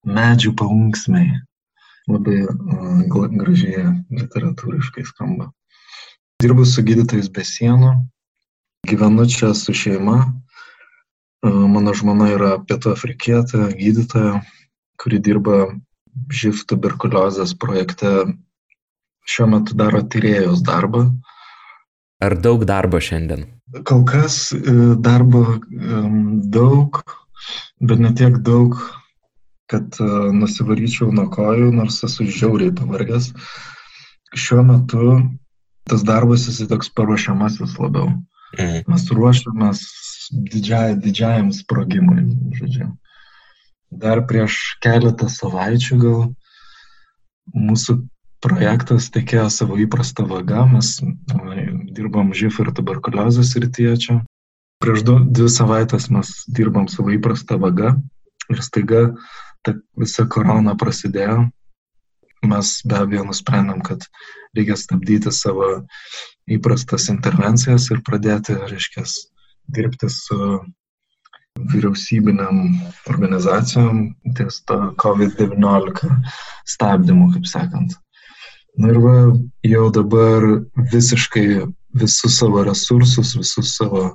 medžių 0.09 0.55
paunksmiai 0.59 1.37
labai 2.09 2.43
gražiai 3.37 3.85
literatūriškai 4.09 5.05
skamba. 5.05 5.49
Dirbu 6.41 6.65
su 6.65 6.83
gydytojais 6.85 7.29
be 7.35 7.43
sienų, 7.45 7.91
gyvenu 8.89 9.27
čia 9.29 9.53
su 9.57 9.75
šeima. 9.75 10.21
Mano 11.43 11.93
žmona 11.95 12.31
yra 12.33 12.55
pietų 12.67 12.93
afrikietė, 12.95 13.69
gydytoja, 13.79 14.39
kuri 14.99 15.19
dirba 15.23 15.59
živ 16.33 16.63
tuberkuliozės 16.69 17.55
projekte. 17.59 18.11
Šiuo 19.29 19.47
metu 19.51 19.75
daro 19.77 20.01
tyrėjos 20.01 20.63
darbą. 20.65 21.05
Ar 22.25 22.35
daug 22.35 22.65
darbo 22.67 22.99
šiandien? 22.99 23.45
Kol 23.85 24.01
kas 24.09 24.49
e, 24.55 24.73
darbo 24.99 25.43
daug, 26.55 27.03
bet 27.79 28.01
ne 28.01 28.09
tiek 28.17 28.39
daug, 28.45 28.79
kad 29.69 29.99
e, 30.01 30.07
nusivaryčiau 30.35 31.13
nuo 31.13 31.27
kojų, 31.31 31.69
nors 31.77 32.01
esu 32.07 32.25
žiauriai 32.25 32.73
pavargęs. 32.75 33.29
Šiuo 34.33 34.65
metu 34.65 35.19
tas 35.89 36.03
darbas 36.05 36.47
jis 36.49 36.65
toks 36.69 36.89
paruošiamasis 36.97 37.77
labiau. 37.81 38.09
Mhm. 38.57 38.89
Mes 38.89 39.05
ruošiamės 39.13 39.85
didžiai, 40.49 40.97
didžiajam 41.01 41.53
sprogimui, 41.55 42.25
žodžiu. 42.57 42.89
Dar 43.89 44.21
prieš 44.29 44.77
keletą 44.83 45.29
savaičių 45.33 45.97
gal 46.01 46.19
mūsų 47.57 47.97
projektas 48.43 49.09
tekėjo 49.11 49.49
savo 49.51 49.77
įprastą 49.81 50.25
vagą, 50.29 50.65
mes 50.71 50.99
dirbam 51.97 52.31
živ 52.37 52.61
ir 52.63 52.71
tuberkuliozės 52.77 53.55
rytyje 53.59 53.95
čia. 54.05 54.17
Prieš 54.79 55.03
du, 55.03 55.17
dvi 55.25 55.49
savaitės 55.51 56.07
mes 56.13 56.29
dirbam 56.47 56.87
savo 56.87 57.11
įprastą 57.11 57.57
vagą 57.59 57.97
ir 58.53 58.61
staiga 58.63 59.01
ta 59.65 59.73
visa 59.99 60.23
korona 60.31 60.77
prasidėjo, 60.79 61.49
mes 62.47 62.71
be 62.87 63.01
abejo 63.01 63.25
nusprendėm, 63.27 63.81
kad 63.83 64.05
reikia 64.55 64.77
stabdyti 64.79 65.33
savo 65.35 65.67
įprastas 66.49 67.09
intervencijas 67.11 67.89
ir 67.91 67.99
pradėti, 68.07 68.55
reiškia, 68.71 69.03
dirbti 69.67 70.09
su 70.13 70.39
vyriausybiniam 71.73 72.61
organizacijom 73.09 74.13
ties 74.37 74.61
to 74.69 74.77
COVID-19 75.01 76.09
stabdymu, 76.67 77.31
kaip 77.33 77.49
sakant. 77.49 77.95
Na 78.79 78.93
ir 78.93 78.99
va, 79.03 79.15
jau 79.67 79.89
dabar 79.91 80.45
visiškai 80.93 81.47
visus 81.99 82.37
savo 82.39 82.63
resursus, 82.63 83.33
visus 83.35 83.73
savo 83.75 84.11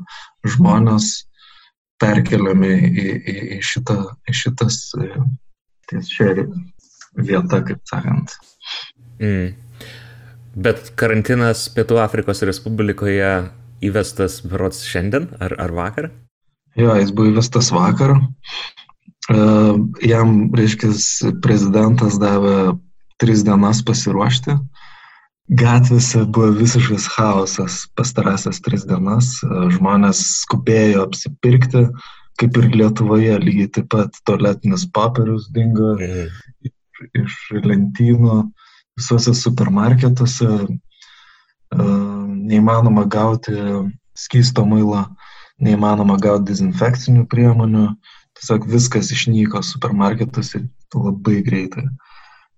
žmonės 0.46 1.24
perkeliami 2.00 2.72
į, 2.72 3.04
į, 3.04 3.36
į, 3.56 3.58
šitą, 3.64 3.98
į 4.28 4.36
šitas 4.38 4.78
e, 4.98 5.10
ties 5.90 6.10
šią 6.14 6.46
vietą, 7.18 7.60
kaip 7.66 7.82
sakant. 7.90 8.34
Mm. 9.20 9.54
Bet 10.54 10.92
karantinas 10.98 11.66
Pietų 11.74 11.98
Afrikos 12.02 12.42
Respublikoje 12.46 13.30
įvestas 13.84 14.40
berots 14.46 14.84
šiandien 14.86 15.32
ar, 15.42 15.56
ar 15.60 15.74
vakar? 15.74 16.12
Jo, 16.78 16.95
jis 16.99 17.12
buvo 17.14 17.31
įvestas 17.31 17.71
vakar. 17.75 18.16
Uh, 19.31 19.78
jam, 20.04 20.50
reiškia, 20.52 20.90
prezidentas 21.45 22.19
davė 22.21 22.75
tris 23.23 23.45
dienas 23.47 23.81
pasiruošti. 23.87 24.57
Gatvėse 25.54 26.25
buvo 26.33 26.50
visiškas 26.57 27.07
chaosas 27.14 27.83
pastarąsias 27.97 28.62
tris 28.64 28.87
dienas. 28.88 29.37
Žmonės 29.76 30.23
skubėjo 30.40 31.04
apsipirkti, 31.04 31.87
kaip 32.40 32.57
ir 32.61 32.71
Lietuvoje, 32.73 33.37
lygiai 33.43 33.71
taip 33.76 33.90
pat 33.93 34.16
tualetinis 34.25 34.87
papirius 34.88 35.50
dingo 35.52 35.95
mhm. 35.99 36.73
iš, 37.21 37.37
lentynų, 37.64 38.40
visuose 38.99 39.37
supermarketuose. 39.37 40.49
Neįmanoma 41.75 43.04
gauti 43.11 43.54
skysto 44.16 44.64
muilo, 44.69 45.04
neįmanoma 45.62 46.16
gauti 46.23 46.50
dezinfekcinių 46.52 47.26
priemonių. 47.30 47.88
Tiesiog 48.34 48.66
viskas 48.66 49.12
išnyko 49.14 49.62
supermarketuose 49.62 50.64
labai 50.94 51.40
greitai. 51.46 51.84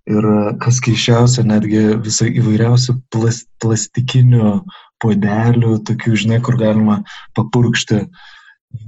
Ir 0.07 0.25
kas 0.63 0.79
keiščiausia, 0.85 1.43
netgi 1.45 1.81
visai 2.05 2.29
įvairiausių 2.39 2.95
plas, 3.11 3.41
plastikinių 3.61 4.61
podelių, 5.03 5.73
tokių, 5.89 6.15
žinai, 6.23 6.39
kur 6.45 6.57
galima 6.59 7.01
papurkšti, 7.37 8.05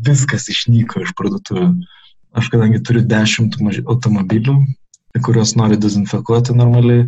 viskas 0.06 0.48
išnyko 0.54 1.04
iš 1.04 1.12
parduotuvių. 1.20 1.74
Aš 2.40 2.50
kadangi 2.54 2.80
turiu 2.86 3.04
dešimt 3.10 3.58
automobilių, 3.60 4.56
kuriuos 5.26 5.56
nori 5.60 5.78
dezinfekuoti 5.82 6.56
normaliai, 6.56 7.08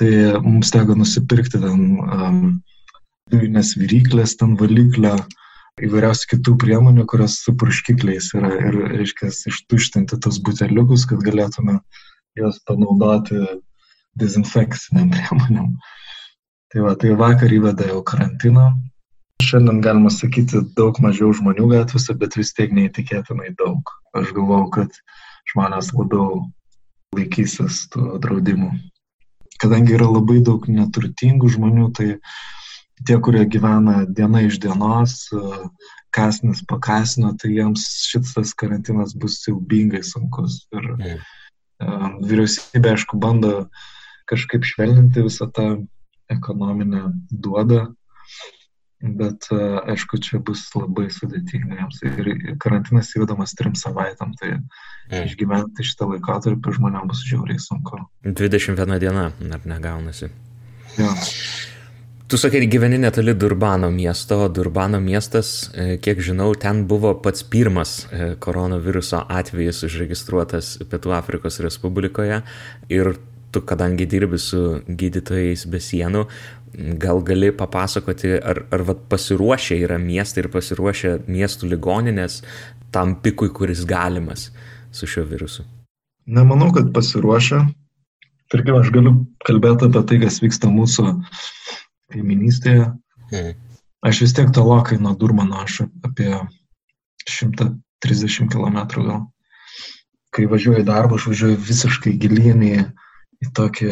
tai 0.00 0.40
mums 0.42 0.72
teko 0.74 0.96
nusipirkti 0.98 1.60
ten 1.62 1.82
um, 2.02 2.40
dujinės 3.30 3.76
viryklės, 3.78 4.34
ten 4.40 4.56
valiklio, 4.60 5.14
įvairiausių 5.80 6.28
kitų 6.34 6.54
priemonių, 6.60 7.06
kurios 7.08 7.38
su 7.40 7.54
purškikliais 7.56 8.32
yra 8.36 8.52
ir, 8.58 8.78
reiškia, 8.92 9.30
ištuštinti 9.52 10.18
tos 10.20 10.40
buteliukus, 10.44 11.06
kad 11.08 11.24
galėtume 11.24 11.78
juos 12.38 12.60
panaudoti 12.68 13.40
dezinfekciniam 14.20 15.10
priemonėm. 15.14 15.74
Tai 16.72 16.86
va, 16.86 16.94
tai 16.96 17.12
vakar 17.16 17.52
įvedė 17.52 17.90
jau 17.90 18.00
karantiną. 18.08 18.70
Šiandien 19.42 19.80
galima 19.84 20.12
sakyti 20.12 20.62
daug 20.76 21.00
mažiau 21.04 21.32
žmonių 21.36 21.66
gatvėse, 21.72 22.14
bet 22.20 22.36
vis 22.38 22.52
tiek 22.56 22.72
neįtikėtinai 22.76 23.52
daug. 23.58 23.92
Aš 24.16 24.32
galvau, 24.36 24.66
kad 24.72 24.92
žmonės 25.52 25.90
labiau 25.96 26.44
laikysis 27.16 27.86
tų 27.92 28.18
draudimų. 28.22 28.70
Kadangi 29.60 29.96
yra 29.96 30.08
labai 30.08 30.40
daug 30.44 30.64
neturtingų 30.68 31.50
žmonių, 31.56 31.90
tai 31.96 32.08
tie, 33.06 33.18
kurie 33.22 33.44
gyvena 33.48 34.02
diena 34.06 34.42
iš 34.46 34.58
dienos, 34.62 35.28
kasnis 36.12 36.60
po 36.68 36.78
kasnio, 36.82 37.32
tai 37.40 37.54
jiems 37.54 37.86
šitas 38.08 38.52
karantinas 38.58 39.14
bus 39.16 39.40
siaubingai 39.44 40.02
sunkus. 40.06 40.64
Ir, 40.76 40.90
mm 40.96 41.22
Vyriausybė, 41.82 42.94
aišku, 42.94 43.18
bando 43.18 43.66
kažkaip 44.30 44.62
švelninti 44.66 45.24
visą 45.24 45.48
tą 45.50 45.66
ekonominę 46.30 47.08
duodą, 47.30 47.88
bet 49.02 49.48
aišku, 49.50 50.20
čia 50.22 50.38
bus 50.46 50.62
labai 50.78 51.08
sudėtinga 51.10 51.80
jiems. 51.80 51.98
Ir 52.06 52.30
karantinas 52.62 53.10
įvedamas 53.16 53.56
trim 53.58 53.74
savaitėm, 53.78 54.36
tai 54.38 54.52
mm. 54.54 55.26
išgyventi 55.26 55.88
šitą 55.88 56.12
laikotarpį 56.12 56.76
žmonėms 56.78 57.10
bus 57.10 57.26
žiauriai 57.26 57.62
sunku. 57.62 58.04
21 58.28 58.98
diena, 59.02 59.28
ar 59.58 59.68
negaunasi. 59.74 60.30
Jo. 61.00 61.10
Tu 62.32 62.38
sakai, 62.38 62.66
gyveni 62.66 62.96
netoli 62.98 63.34
Durbano 63.34 63.90
miesto, 63.90 64.48
Durbano 64.48 65.00
miestas, 65.00 65.70
e, 65.74 65.98
kiek 66.00 66.16
žinau, 66.24 66.54
ten 66.56 66.86
buvo 66.88 67.10
pats 67.20 67.44
pirmas 67.44 68.06
e, 68.08 68.36
koronaviruso 68.40 69.18
atvejis 69.28 69.82
užregistruotas 69.84 70.70
Pietų 70.88 71.12
Afrikos 71.12 71.60
Respublikoje 71.60 72.38
ir 72.88 73.10
tu, 73.52 73.60
kadangi 73.60 74.06
dirbi 74.08 74.40
su 74.40 74.80
gydytojais 74.88 75.66
be 75.68 75.82
sienų, 75.84 76.24
gal 77.04 77.20
gali 77.20 77.52
papasakoti, 77.52 78.32
ar, 78.40 78.62
ar 78.72 78.86
vat, 78.88 79.04
pasiruošę 79.12 79.82
yra 79.84 80.00
miestai 80.00 80.46
ir 80.46 80.48
pasiruošę 80.56 81.18
miestų 81.28 81.68
ligoninės 81.74 82.40
tam 82.96 83.18
pikui, 83.20 83.52
kuris 83.52 83.84
galimas 83.84 84.48
su 84.88 85.04
šiuo 85.04 85.28
virusu? 85.36 85.68
Nemanau, 86.24 86.72
kad 86.72 86.94
pasiruošę. 86.96 87.60
Tarkim, 88.48 88.80
aš 88.80 88.88
galiu 88.96 89.18
kalbėti 89.44 89.92
apie 89.92 90.06
tai, 90.08 90.24
kas 90.24 90.40
vyksta 90.40 90.72
mūsų 90.72 91.10
kaiminystėje. 92.12 92.88
Hmm. 93.32 93.52
Aš 94.02 94.24
vis 94.24 94.34
tiek 94.34 94.50
tolokai 94.54 94.98
nuo 94.98 95.14
Durmano, 95.18 95.62
aš 95.62 95.84
apie 96.02 96.32
30 98.02 98.50
km 98.50 98.80
gal. 98.96 99.22
Kai 100.32 100.48
važiuoju 100.50 100.82
į 100.82 100.88
darbą, 100.88 101.18
aš 101.20 101.28
važiuoju 101.30 101.60
visiškai 101.60 102.16
gilyn 102.18 102.64
į, 102.66 102.76
į 103.44 103.50
tokį 103.54 103.90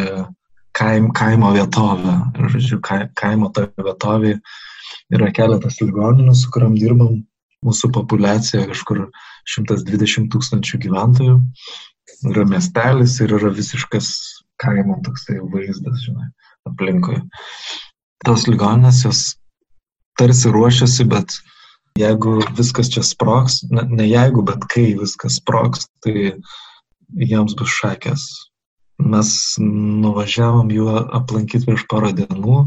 kaim, 0.77 1.11
kaimo 1.17 1.53
vietovę. 1.55 2.17
Ir, 2.39 2.49
žodžiu, 2.55 2.81
kaimo 3.19 3.51
toje 3.55 3.71
vietovėje 3.77 4.41
yra 5.15 5.31
keletas 5.37 5.81
ligoninių, 5.83 6.35
su 6.35 6.51
kuriam 6.55 6.77
dirbam. 6.79 7.21
Mūsų 7.61 7.91
populiacija 7.93 8.65
kažkur 8.71 9.03
120 9.53 10.31
tūkstančių 10.33 10.79
gyventojų. 10.87 11.35
Yra 12.31 12.47
miestelis 12.49 13.19
ir 13.21 13.35
yra 13.37 13.51
visiškas 13.53 14.09
kaimo 14.61 14.97
toksai 15.05 15.43
vaizdas, 15.53 16.01
žinai, 16.07 16.31
aplinkui. 16.69 17.21
Tos 18.27 18.47
ligoninės 18.51 19.05
jos 19.07 19.21
tarsi 20.21 20.51
ruošiasi, 20.53 21.07
bet 21.09 21.39
jeigu 21.99 22.39
viskas 22.59 22.91
čia 22.93 23.03
sproks, 23.07 23.63
ne, 23.73 23.87
ne 23.89 24.07
jeigu, 24.09 24.45
bet 24.47 24.67
kai 24.73 24.91
viskas 24.99 25.39
sproks, 25.41 25.89
tai 26.05 26.35
jiems 27.17 27.57
bus 27.59 27.73
šakės. 27.81 28.27
Mes 29.01 29.33
nuvažiavom 29.61 30.71
juo 30.75 30.99
aplankyti 31.17 31.65
prieš 31.67 31.87
porą 31.89 32.13
dienų. 32.17 32.63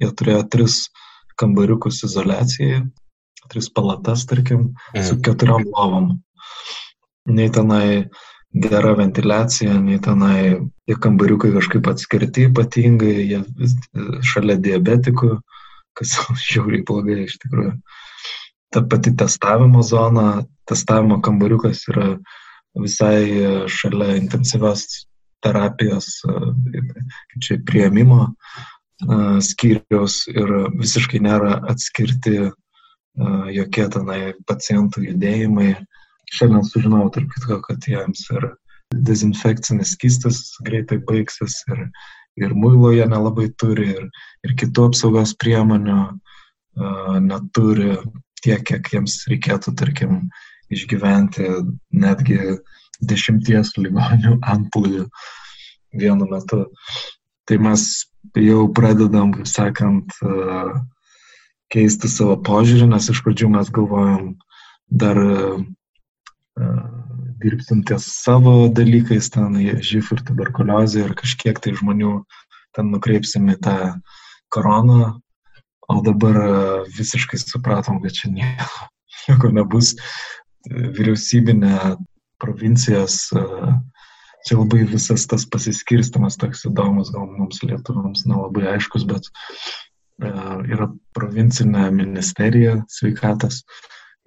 Jie 0.00 0.10
turėjo 0.16 0.44
tris 0.52 0.76
kambariukus 1.40 2.04
izolacijai, 2.06 2.84
tris 3.50 3.68
palatas, 3.74 4.24
tarkim, 4.30 4.70
mm. 4.94 5.02
su 5.08 5.18
keturiom 5.24 5.66
lovom. 5.74 6.12
Nei 7.28 7.50
tenai 7.52 8.06
gera 8.50 8.96
ventiliacija, 8.98 9.76
nei 9.78 10.00
tenai 10.02 10.58
tie 10.86 10.96
kambariukai 10.98 11.52
kažkaip 11.54 11.86
atskirti 11.92 12.48
ypatingai, 12.48 13.16
jie 13.30 13.42
šalia 14.26 14.58
diabetikų, 14.58 15.36
kas 15.98 16.16
žiauriai 16.50 16.86
blogai 16.86 17.24
iš 17.28 17.38
tikrųjų 17.44 17.76
ta 18.70 18.82
pati 18.82 19.16
testavimo 19.16 19.82
zona, 19.82 20.42
testavimo 20.64 21.20
kambariukas 21.22 21.82
yra 21.90 22.06
visai 22.78 23.66
šalia 23.66 24.14
intensyvios 24.20 24.84
terapijos, 25.42 26.20
čia 27.42 27.58
prieimimo 27.66 28.28
skyriaus 29.42 30.22
ir 30.30 30.52
visiškai 30.78 31.22
nėra 31.24 31.56
atskirti 31.72 32.36
jokie 33.56 33.86
tenai 33.90 34.20
pacientų 34.46 35.08
judėjimai. 35.08 35.72
Šiandien 36.30 36.66
sužinojau, 36.66 37.10
tarp 37.14 37.30
kitko, 37.34 37.60
kad 37.66 37.86
jiems 37.90 38.24
ir 38.36 38.48
dezinfekcinis 38.94 39.94
skystas 39.96 40.40
greitai 40.66 41.00
baigsis 41.06 41.60
ir, 41.70 41.86
ir 42.38 42.54
muilo 42.54 42.92
jie 42.94 43.06
nelabai 43.10 43.48
turi 43.60 43.88
ir, 43.94 44.08
ir 44.46 44.54
kitų 44.58 44.90
apsaugos 44.90 45.34
priemonių 45.42 46.00
uh, 46.06 47.16
neturi 47.22 47.96
tiek, 48.44 48.62
kiek 48.66 48.92
jiems 48.94 49.20
reikėtų, 49.30 49.74
tarkim, 49.78 50.22
išgyventi 50.70 51.48
netgi 51.90 52.38
dešimties 53.00 53.74
ligonių 53.78 54.38
ampulių 54.54 55.06
vienu 56.00 56.28
metu. 56.30 56.64
Tai 57.48 57.58
mes 57.64 57.86
jau 58.38 58.68
pradedam, 58.76 59.32
kaip 59.34 59.48
sakant, 59.50 60.14
keisti 61.72 62.10
savo 62.10 62.36
požiūrį, 62.46 62.90
nes 62.92 63.10
iš 63.10 63.22
pradžių 63.26 63.50
mes 63.56 63.70
galvojam 63.74 64.34
dar 64.90 65.18
dirbsim 67.40 67.84
ties 67.88 68.06
savo 68.20 68.68
dalykais, 68.74 69.30
ten 69.32 69.56
živ 69.80 70.10
ir 70.16 70.22
tuberkuliozė 70.28 71.06
ir 71.06 71.16
kažkiek 71.18 71.60
tai 71.62 71.76
žmonių 71.78 72.20
ten 72.76 72.90
nukreipsim 72.92 73.48
į 73.54 73.58
tą 73.64 73.76
koroną 74.52 75.20
o 75.90 76.00
dabar 76.06 76.36
visiškai 76.98 77.38
supratom, 77.40 78.00
kad 78.02 78.14
čia 78.14 78.30
nieko, 78.30 78.86
nieko 79.26 79.50
nebus. 79.54 79.94
Vyriausybinė 80.70 81.96
provincijos, 82.40 83.30
čia 84.46 84.58
labai 84.58 84.84
visas 84.88 85.24
tas 85.28 85.46
pasiskirstimas 85.48 86.36
toks 86.40 86.66
įdomus, 86.68 87.12
gal 87.14 87.30
mums 87.32 87.62
lietuviams 87.64 88.26
nelabai 88.28 88.66
aiškus, 88.74 89.06
bet 89.08 89.30
yra 90.20 90.90
provincinė 91.16 91.88
ministerija 91.96 92.82
sveikatos. 92.92 93.62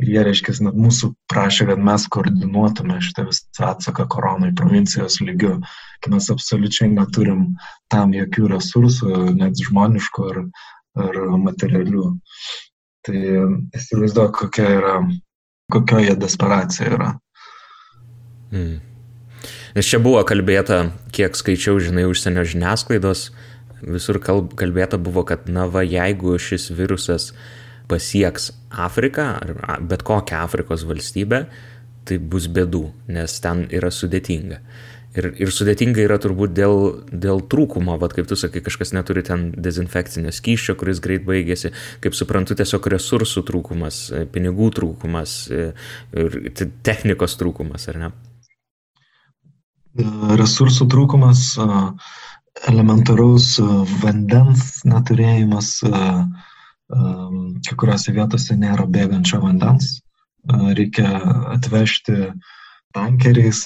Ir 0.01 0.09
jie, 0.09 0.21
reiškia, 0.25 0.55
mūsų 0.73 1.11
prašė, 1.29 1.67
kad 1.69 1.81
mes 1.85 2.07
koordinuotume 2.11 2.97
šitą 3.05 3.27
visą 3.27 3.67
atsaką 3.69 4.07
koronai 4.09 4.49
provincijos 4.57 5.19
lygiu, 5.21 5.59
kai 6.01 6.13
mes 6.15 6.29
absoliučiai 6.33 6.89
neturim 6.95 7.51
tam 7.93 8.15
jokių 8.17 8.49
resursų, 8.55 9.11
net 9.37 9.61
žmoniškų 9.61 10.25
ar, 10.31 10.39
ar 11.05 11.19
materialių. 11.45 12.07
Tai 13.05 13.21
įsivaizduoju, 13.77 14.33
kokia 14.39 14.67
yra, 14.79 14.97
kokioje 15.71 16.17
desperacija 16.19 16.89
yra. 16.97 17.13
Hmm. 18.53 18.81
Nes 19.73 19.89
čia 19.89 19.99
buvo 20.01 20.21
kalbėta, 20.27 20.87
kiek 21.13 21.35
skaičiau, 21.37 21.79
žinai, 21.81 22.05
užsienio 22.09 22.45
žiniasklaidos, 22.47 23.27
visur 23.83 24.19
kalb, 24.23 24.53
kalbėta 24.59 24.99
buvo, 25.01 25.25
kad 25.27 25.49
na 25.51 25.65
va, 25.67 25.83
jeigu 25.85 26.37
šis 26.39 26.69
virusas 26.73 27.31
pasieks 27.91 28.51
Afriką 28.69 29.27
ar 29.39 29.79
bet 29.81 30.03
kokią 30.07 30.41
Afrikos 30.45 30.85
valstybę, 30.87 31.45
tai 32.07 32.17
bus 32.19 32.49
bėdų, 32.51 32.87
nes 33.15 33.39
ten 33.43 33.67
yra 33.71 33.91
sudėtinga. 33.93 34.59
Ir, 35.13 35.27
ir 35.37 35.51
sudėtinga 35.53 36.01
yra 36.01 36.15
turbūt 36.17 36.55
dėl, 36.57 36.79
dėl 37.13 37.43
trūkumo, 37.45 37.99
vad 38.01 38.15
kaip 38.17 38.25
tu 38.29 38.37
sakai, 38.39 38.63
kažkas 38.65 38.95
neturi 38.97 39.21
ten 39.25 39.51
dezinfekcinio 39.53 40.33
skyščio, 40.33 40.73
kuris 40.79 41.01
greit 41.05 41.21
baigėsi, 41.27 41.69
kaip 42.01 42.17
suprantu, 42.17 42.57
tiesiog 42.57 42.89
resursų 42.95 43.43
trūkumas, 43.45 43.99
pinigų 44.33 44.71
trūkumas 44.79 45.35
ir 45.53 46.39
technikos 46.81 47.37
trūkumas, 47.37 47.85
ar 47.93 48.01
ne? 48.01 48.11
Resursų 50.41 50.89
trūkumas, 50.89 51.45
elementaraus 52.65 53.51
vandens 54.01 54.79
neturėjimas, 54.89 55.75
kai 56.93 57.75
kuriuose 57.79 58.13
vietose 58.15 58.55
nėra 58.59 58.85
bėgančio 58.89 59.41
vandens, 59.43 59.99
reikia 60.77 61.09
atvežti 61.55 62.31
tankeriais 62.93 63.65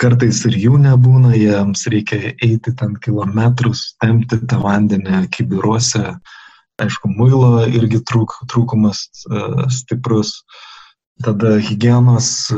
kartais 0.00 0.40
ir 0.48 0.56
jų 0.56 0.78
nebūna, 0.80 1.34
jiems 1.36 1.84
reikia 1.92 2.32
eiti 2.40 2.72
ten 2.76 2.94
kilometrus, 3.04 3.94
tempti 4.00 4.40
tą 4.48 4.60
vandenį 4.62 5.26
kibiruose. 5.34 6.14
Aišku, 6.80 7.10
muilo 7.12 7.66
irgi 7.68 8.00
trūk, 8.08 8.38
trūkumas 8.48 9.04
uh, 9.28 9.66
stiprus. 9.68 10.38
Tada 11.20 11.58
hygienos 11.60 12.48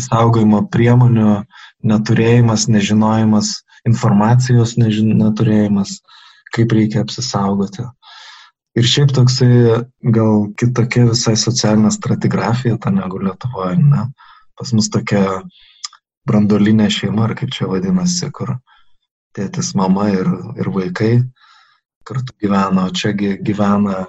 saugojimo 0.00 0.60
priemonių 0.68 1.42
neturėjimas, 1.88 2.66
nežinojimas, 2.68 3.54
informacijos 3.88 4.76
nežin, 4.76 5.14
neturėjimas, 5.18 5.98
kaip 6.52 6.72
reikia 6.76 7.02
apsisaugoti. 7.06 7.86
Ir 8.78 8.88
šiaip 8.88 9.12
toksai 9.12 9.82
gal 10.16 10.46
kitokia 10.56 11.04
visai 11.10 11.34
socialinė 11.36 11.90
stratigrafija, 11.92 12.78
ta 12.80 12.92
negu 12.94 13.20
Lietuvoje, 13.20 13.76
ne? 13.76 14.06
Pas 14.56 14.72
mus 14.72 14.88
tokia 14.92 15.42
brandolinė 16.28 16.88
šeima, 16.92 17.26
ar 17.26 17.34
kaip 17.36 17.52
čia 17.52 17.68
vadinasi, 17.68 18.30
kur 18.32 18.54
tėtis, 19.36 19.74
mama 19.76 20.08
ir, 20.12 20.28
ir 20.60 20.70
vaikai 20.72 21.12
kartu 22.08 22.34
gyvena, 22.42 22.86
o 22.88 22.94
čia 22.96 23.12
gyvena 23.16 24.06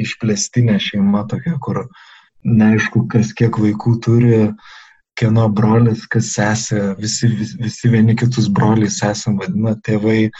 išplėstinė 0.00 0.78
šeima 0.80 1.24
tokia, 1.30 1.58
kur 1.60 1.84
neaišku, 2.44 3.06
kas 3.12 3.32
kiek 3.36 3.58
vaikų 3.60 3.98
turi, 4.04 4.38
kieno 5.18 5.46
brolis, 5.52 6.06
kas 6.10 6.32
sesė, 6.34 6.94
visi, 6.98 7.30
visi, 7.30 7.58
visi 7.60 7.90
vieni 7.90 8.16
kitus 8.18 8.48
broliais 8.50 9.00
esam 9.06 9.38
vadina, 9.40 9.76
tėvai 9.86 10.30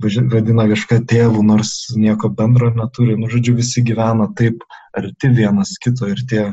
vadina 0.00 0.66
kažką 0.70 1.00
tėvų, 1.10 1.44
nors 1.46 1.72
nieko 1.96 2.30
bendro 2.32 2.70
neturi. 2.74 3.16
Nu, 3.20 3.30
žodžiu, 3.32 3.56
visi 3.58 3.82
gyvena 3.86 4.28
taip 4.36 4.64
arti 4.96 5.30
vienas 5.36 5.76
kito 5.82 6.08
ir 6.10 6.22
tie 6.30 6.50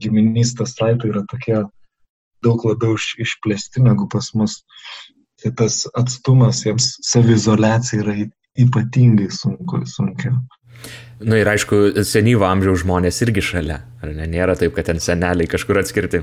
giminystės 0.00 0.76
saitai 0.78 1.10
yra 1.12 1.24
tokie 1.30 1.62
daug 2.44 2.64
labiau 2.64 2.96
išplėsti 2.96 3.84
negu 3.84 4.08
pas 4.08 4.32
mus. 4.34 4.60
Tai 5.40 5.52
tas 5.56 5.82
atstumas, 5.96 6.64
jiems 6.66 6.94
savizolacija 7.06 8.02
yra 8.04 8.16
ypatingai 8.60 9.30
sunku, 9.32 9.84
sunkiau. 9.88 10.36
Na 11.20 11.34
nu 11.34 11.36
ir 11.40 11.48
aišku, 11.52 12.04
senyvo 12.08 12.46
amžiaus 12.48 12.82
žmonės 12.84 13.20
irgi 13.26 13.44
šalia, 13.44 13.82
ar 14.00 14.12
ne? 14.16 14.28
Nėra 14.28 14.56
taip, 14.56 14.72
kad 14.76 14.88
ten 14.88 15.00
seneliai 15.04 15.48
kažkur 15.50 15.80
atskirti. 15.80 16.22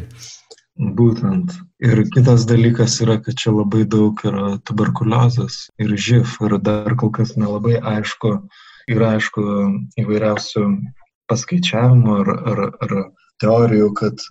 Būtent. 0.77 1.55
Ir 1.81 2.03
kitas 2.13 2.45
dalykas 2.45 2.99
yra, 3.01 3.17
kad 3.21 3.37
čia 3.41 3.49
labai 3.55 3.81
daug 3.89 4.19
yra 4.25 4.57
tuberkuliozės 4.69 5.71
ir 5.81 5.93
živ 5.97 6.35
ir 6.45 6.57
dar 6.61 6.93
kol 7.01 7.09
kas 7.13 7.33
nelabai 7.37 7.79
aišku, 7.81 8.33
yra 8.93 9.15
aišku 9.17 9.45
įvairiausių 9.97 10.65
paskaičiavimų 11.31 12.17
ar, 12.21 12.29
ar, 12.51 12.61
ar 12.85 12.93
teorijų, 13.41 13.89
kad, 13.97 14.21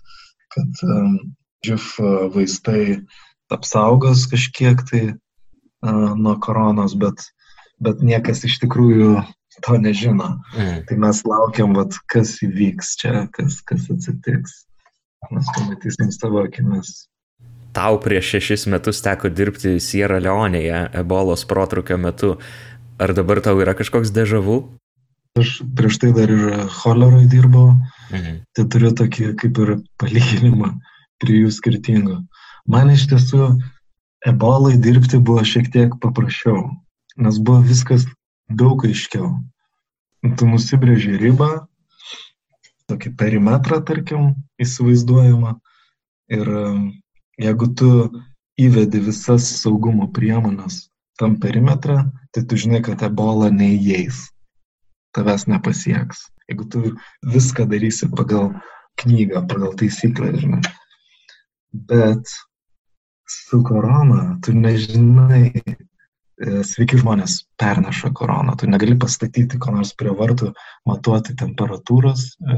kad 0.55 0.83
um, 0.87 1.17
živ 1.67 1.89
vaistai 2.35 3.01
apsaugos 3.51 4.23
kažkiek 4.31 4.83
tai 4.87 5.01
uh, 5.11 6.13
nuo 6.15 6.37
koronos, 6.43 6.95
bet, 6.95 7.27
bet 7.83 7.99
niekas 8.03 8.45
iš 8.47 8.59
tikrųjų 8.63 9.17
to 9.67 9.77
nežino. 9.83 10.37
Mm. 10.55 10.85
Tai 10.87 10.97
mes 11.03 11.21
laukiam, 11.27 11.75
vat, 11.75 11.99
kas 12.11 12.37
įvyks 12.45 12.95
čia, 13.01 13.27
kas, 13.35 13.59
kas 13.67 13.91
atsitiks. 13.91 14.61
Mes 15.31 15.51
pamatysim 15.55 16.11
savo 16.13 16.43
akimis. 16.45 17.07
Tau 17.77 17.99
prieš 18.01 18.31
šešis 18.35 18.65
metus 18.73 19.03
teko 19.05 19.29
dirbti 19.29 19.77
Sierra 19.83 20.17
Leonėje 20.23 20.87
ebolos 20.97 21.45
protrukio 21.49 21.99
metu. 22.01 22.37
Ar 22.97 23.13
dabar 23.13 23.41
tau 23.45 23.59
yra 23.61 23.75
kažkoks 23.77 24.09
dežavų? 24.15 24.57
Aš 25.37 25.59
prieš 25.77 25.99
tai 26.01 26.09
dar 26.17 26.31
ir 26.33 26.63
choleroj 26.79 27.27
dirbau, 27.29 27.75
mhm. 28.09 28.39
tai 28.57 28.65
turiu 28.73 28.89
tokį 28.97 29.33
kaip 29.37 29.59
ir 29.61 29.73
palyginimą 30.01 30.71
prie 31.21 31.43
jų 31.43 31.51
skirtingų. 31.53 32.17
Man 32.67 32.89
iš 32.93 33.05
tiesų 33.11 33.51
ebolai 34.25 34.75
dirbti 34.81 35.21
buvo 35.21 35.43
šiek 35.45 35.69
tiek 35.73 35.93
paprasčiau, 36.01 36.65
nes 37.21 37.37
buvo 37.37 37.61
viskas 37.67 38.07
daug 38.49 38.81
aiškiau. 38.87 39.35
Tu 40.25 40.49
nusibrėži 40.49 41.19
ribą, 41.21 41.67
tokį 42.87 43.13
perimetrą, 43.19 43.81
tarkim, 43.85 44.33
įsivaizduojamą. 44.63 45.57
Ir 46.33 46.49
jeigu 47.39 47.67
tu 47.79 47.89
įvedi 48.59 49.01
visas 49.05 49.47
saugumo 49.61 50.09
priemonės 50.13 50.87
tam 51.17 51.37
perimetrą, 51.41 52.03
tai 52.31 52.43
tu 52.45 52.57
žinai, 52.59 52.81
kad 52.85 53.01
ebola 53.05 53.49
neįeis, 53.53 54.27
tavęs 55.17 55.47
nepasieks. 55.49 56.27
Jeigu 56.47 56.67
tu 56.71 56.83
viską 57.25 57.65
darysi 57.69 58.09
pagal 58.13 58.51
knygą, 59.01 59.43
pagal 59.49 59.73
taisyklę, 59.79 60.33
žinai. 60.41 60.61
Bet 61.73 62.29
su 63.27 63.63
korona 63.63 64.37
tu 64.45 64.53
nežinai, 64.55 65.51
sveiki 66.37 66.99
žmonės 67.01 67.41
perneša 67.57 68.11
koroną. 68.13 68.55
Tu 68.57 68.69
negali 68.69 68.97
pastatyti 68.99 69.59
ko 69.61 69.73
nors 69.73 69.93
prie 69.97 70.13
vartų, 70.13 70.51
matuoti 70.85 71.35
temperatūros 71.37 72.27
e, 72.37 72.57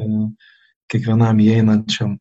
kiekvienam 0.92 1.39
įeinančiam 1.39 2.18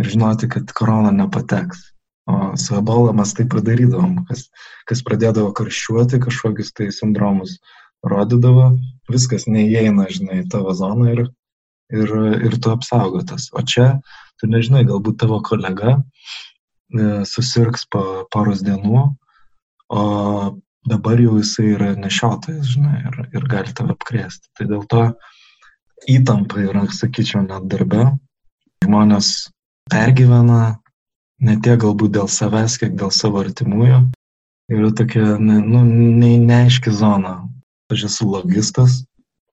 ir 0.00 0.10
žinoti, 0.12 0.50
kad 0.52 0.72
korona 0.76 1.12
nepateks. 1.14 1.88
O 2.30 2.52
su 2.60 2.76
ebola 2.78 3.14
mes 3.16 3.32
taip 3.34 3.54
ir 3.56 3.64
darydavom, 3.66 4.20
kas, 4.28 4.46
kas 4.86 5.00
pradėdavo 5.06 5.50
karščiuoti, 5.58 6.20
kažkokius 6.22 6.70
tai 6.76 6.90
sindromus 6.94 7.56
rodydavo, 8.06 8.76
viskas 9.10 9.48
neįeina, 9.50 10.06
žinai, 10.10 10.42
tavo 10.50 10.74
zoną 10.76 11.08
ir, 11.14 11.22
ir, 11.90 12.12
ir 12.46 12.58
tu 12.62 12.74
apsaugotas. 12.74 13.48
O 13.56 13.64
čia, 13.66 13.96
tu 14.38 14.50
nežinai, 14.50 14.84
galbūt 14.86 15.18
tavo 15.24 15.40
kolega 15.42 15.96
e, 15.96 17.24
susirgs 17.26 17.88
po 17.90 18.04
poros 18.30 18.62
dienų, 18.66 19.08
o 19.92 20.04
dabar 20.88 21.20
jau 21.20 21.36
jisai 21.38 21.72
yra 21.76 21.92
nešiotojas, 21.98 22.72
žinai, 22.74 22.98
ir, 23.06 23.18
ir 23.38 23.46
gali 23.50 23.74
tave 23.76 23.94
apkrėsti. 23.94 24.50
Tai 24.58 24.68
dėl 24.70 24.84
to 24.90 25.04
įtampa 26.10 26.62
yra, 26.64 26.86
sakyčiau, 26.90 27.44
net 27.46 27.68
darbe. 27.70 28.08
Žmonės 28.82 29.28
pergyvena, 29.92 30.78
ne 31.42 31.56
tiek 31.62 31.78
galbūt 31.82 32.16
dėl 32.18 32.28
savęs, 32.30 32.78
kiek 32.82 32.96
dėl 32.98 33.12
savo 33.14 33.42
artimųjų. 33.44 34.02
Yra 34.72 34.90
tokia 34.96 35.36
ne, 35.38 35.60
nu, 35.60 35.82
ne, 35.86 36.36
neaiški 36.42 36.92
zona. 36.94 37.40
Aš 37.92 38.06
esu 38.08 38.28
logistas, 38.30 39.02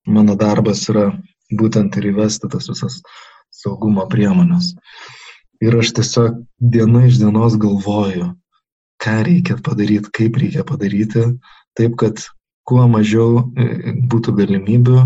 mano 0.08 0.38
darbas 0.40 0.86
yra 0.90 1.10
būtent 1.52 1.98
ir 2.00 2.12
įvesti 2.14 2.50
tas 2.50 2.70
visas 2.72 3.02
saugumo 3.52 4.06
priemonės. 4.10 4.76
Ir 5.60 5.76
aš 5.76 5.92
tiesiog 5.98 6.40
diena 6.62 7.04
iš 7.10 7.20
dienos 7.20 7.58
galvoju, 7.60 8.30
ką 9.00 9.16
reikia 9.28 9.58
padaryti, 9.64 10.12
kaip 10.16 10.38
reikia 10.42 10.66
padaryti, 10.68 11.26
taip 11.80 11.96
kad 12.02 12.22
kuo 12.70 12.86
mažiau 12.92 13.44
e, 13.58 13.96
būtų 14.12 14.36
galimybių 14.42 15.04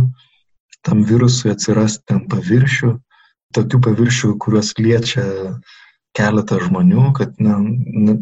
tam 0.84 1.04
virusui 1.08 1.54
atsirasti 1.54 2.18
ant 2.18 2.28
paviršių, 2.32 2.92
tokių 3.56 3.80
paviršių, 3.86 4.34
kuriuos 4.42 4.74
liečia 4.80 5.26
keletą 6.18 6.60
žmonių, 6.66 7.12
kad, 7.18 7.38
na, 7.42 7.60
na, 7.62 8.18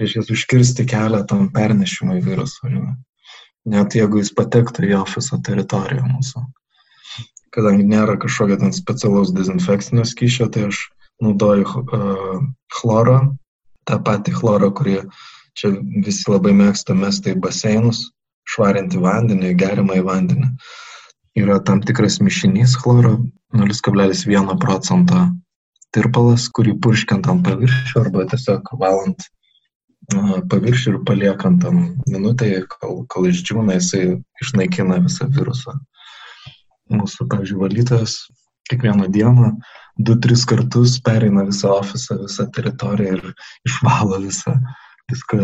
reiškia, 0.00 0.26
užkirsti 0.36 0.86
kelią 0.90 1.22
tam 1.30 1.48
pernešimui 1.54 2.20
viruso. 2.24 2.68
Žinai. 2.68 2.96
Net 3.72 3.94
jeigu 3.94 4.18
jis 4.18 4.32
patektų 4.34 4.88
į 4.88 4.96
ofiso 4.98 5.38
teritoriją 5.46 6.02
mūsų. 6.08 6.42
Kadangi 7.54 7.86
nėra 7.86 8.16
kažkokio 8.18 8.58
ten 8.58 8.72
specialaus 8.74 9.30
dezinfekcinio 9.36 10.04
skyšio, 10.08 10.48
tai 10.50 10.66
aš 10.70 10.88
naudoju 11.22 11.66
uh, 11.68 12.40
chlorą, 12.74 13.18
tą 13.88 13.98
patį 14.06 14.34
chlorą, 14.38 14.70
kurį 14.78 14.98
čia 15.58 15.72
visi 16.06 16.30
labai 16.30 16.54
mėgsta 16.56 16.96
mesti 16.96 17.34
į 17.34 17.40
baseinus, 17.44 18.06
švarinti 18.48 19.00
vandenį, 19.02 19.52
gerimą 19.58 20.00
į 20.00 20.06
vandenį. 20.08 20.50
Yra 21.42 21.58
tam 21.64 21.80
tikras 21.84 22.18
mišinys 22.20 22.74
chloro 22.82 23.18
0,1 23.56 24.58
procento 24.60 25.22
tirpalas, 25.92 26.48
kurį 26.56 26.76
purškiant 26.84 27.28
ant 27.28 27.44
paviršių 27.46 28.02
arba 28.02 28.26
tiesiog 28.32 28.74
valant 28.80 29.28
paviršių 30.52 30.92
ir 30.92 30.98
paliekant 31.08 31.62
tam 31.62 31.82
minutę, 32.10 32.48
kol, 32.68 33.04
kol 33.08 33.28
išdžiūna, 33.30 33.78
jisai 33.78 34.18
išnaikina 34.42 34.98
visą 35.04 35.28
virusą. 35.30 35.76
Mūsų, 36.92 37.28
pavyzdžiui, 37.32 37.60
valytojas 37.60 38.16
kiekvieną 38.70 39.08
dieną 39.12 39.56
du, 39.98 40.16
tris 40.16 40.44
kartus 40.46 41.00
pereina 41.00 41.44
visą 41.44 41.74
ofisą, 41.80 42.18
visą 42.22 42.48
teritoriją 42.54 43.18
ir 43.18 43.34
išvalo 43.68 44.20
visą, 44.22 44.56
viską 45.10 45.38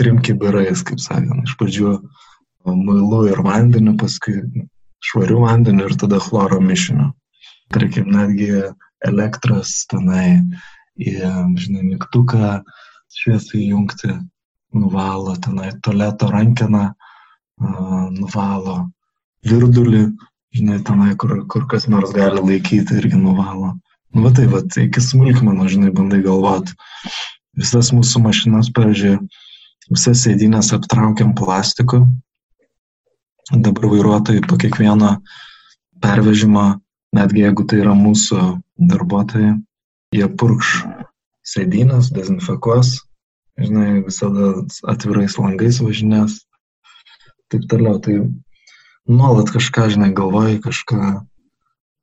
trim 0.00 0.20
kibirais, 0.24 0.82
kaip 0.86 1.00
sakant. 1.00 1.48
Iš 1.48 1.56
pradžių 1.60 1.94
muilu 2.66 3.24
ir 3.30 3.42
vandeniu, 3.44 3.96
paskui 4.00 4.42
švariu 5.02 5.42
vandeniu 5.46 5.88
ir 5.88 5.96
tada 5.98 6.20
chloro 6.22 6.60
mišiniu. 6.62 7.10
Tarkim, 7.72 8.10
netgi 8.12 8.50
elektros 9.06 9.86
tenai, 9.90 10.42
į, 11.00 11.16
žinai, 11.58 11.86
mygtuką 11.94 12.58
šviesai 13.12 13.64
jungti, 13.70 14.12
nuvalo 14.76 15.34
tenai, 15.40 15.72
toleto 15.84 16.28
rankeną, 16.32 16.90
nuvalo 18.12 18.76
virdulį, 19.48 20.04
žinai, 20.56 20.80
tenai, 20.86 21.12
kur, 21.18 21.34
kur 21.50 21.66
kas 21.70 21.88
nors 21.90 22.12
gali 22.16 22.42
laikyti, 22.42 22.98
irgi 23.00 23.18
nuvalo. 23.20 23.76
Nu, 24.12 24.24
va 24.26 24.32
tai, 24.36 24.46
va, 24.52 24.60
iki 24.60 25.00
smulkmenų, 25.00 25.68
žinai, 25.72 25.92
bandai 25.96 26.20
galvoti. 26.24 26.76
Visas 27.58 27.92
mūsų 27.92 28.22
mašinas, 28.26 28.68
pavyzdžiui, 28.76 29.16
visas 29.92 30.24
sėdynės 30.24 30.72
aptraukiam 30.76 31.32
plastiku. 31.36 32.04
Dabar 33.52 33.88
vairuotojai 33.92 34.44
po 34.48 34.56
kiekvieno 34.60 35.16
pervežimo 36.02 36.66
netgi 37.16 37.44
jeigu 37.44 37.64
tai 37.68 37.82
yra 37.82 37.94
mūsų 37.96 38.38
darbuotojai, 38.92 39.56
jie 40.16 40.28
purkš 40.40 40.76
sėdynės, 41.46 42.12
dezinfekuos, 42.14 42.94
žinai, 43.60 44.04
visada 44.06 44.52
atvirais 44.88 45.36
langais 45.40 45.80
važinės, 45.82 46.38
taip 47.52 47.66
toliau. 47.70 47.98
Tai 48.02 48.18
nuolat 49.10 49.52
kažką, 49.54 49.88
žinai, 49.94 50.12
galvoji, 50.16 50.60
kažką 50.64 51.12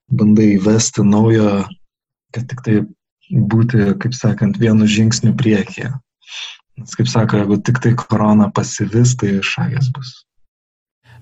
bandai 0.10 0.54
įvesti 0.58 1.06
naujo, 1.06 1.64
kad 2.36 2.48
tik 2.50 2.64
tai 2.66 2.78
būti, 3.30 3.94
kaip 4.02 4.16
sakant, 4.18 4.58
vienu 4.62 4.90
žingsniu 4.90 5.36
priekyje. 5.38 5.94
Nes, 6.80 6.96
kaip 6.96 7.10
sako, 7.12 7.44
jeigu 7.44 7.60
tik 7.62 7.82
tai 7.84 7.94
korona 8.00 8.50
pasivis, 8.52 9.16
tai 9.20 9.38
šagės 9.46 9.92
bus. 9.94 10.16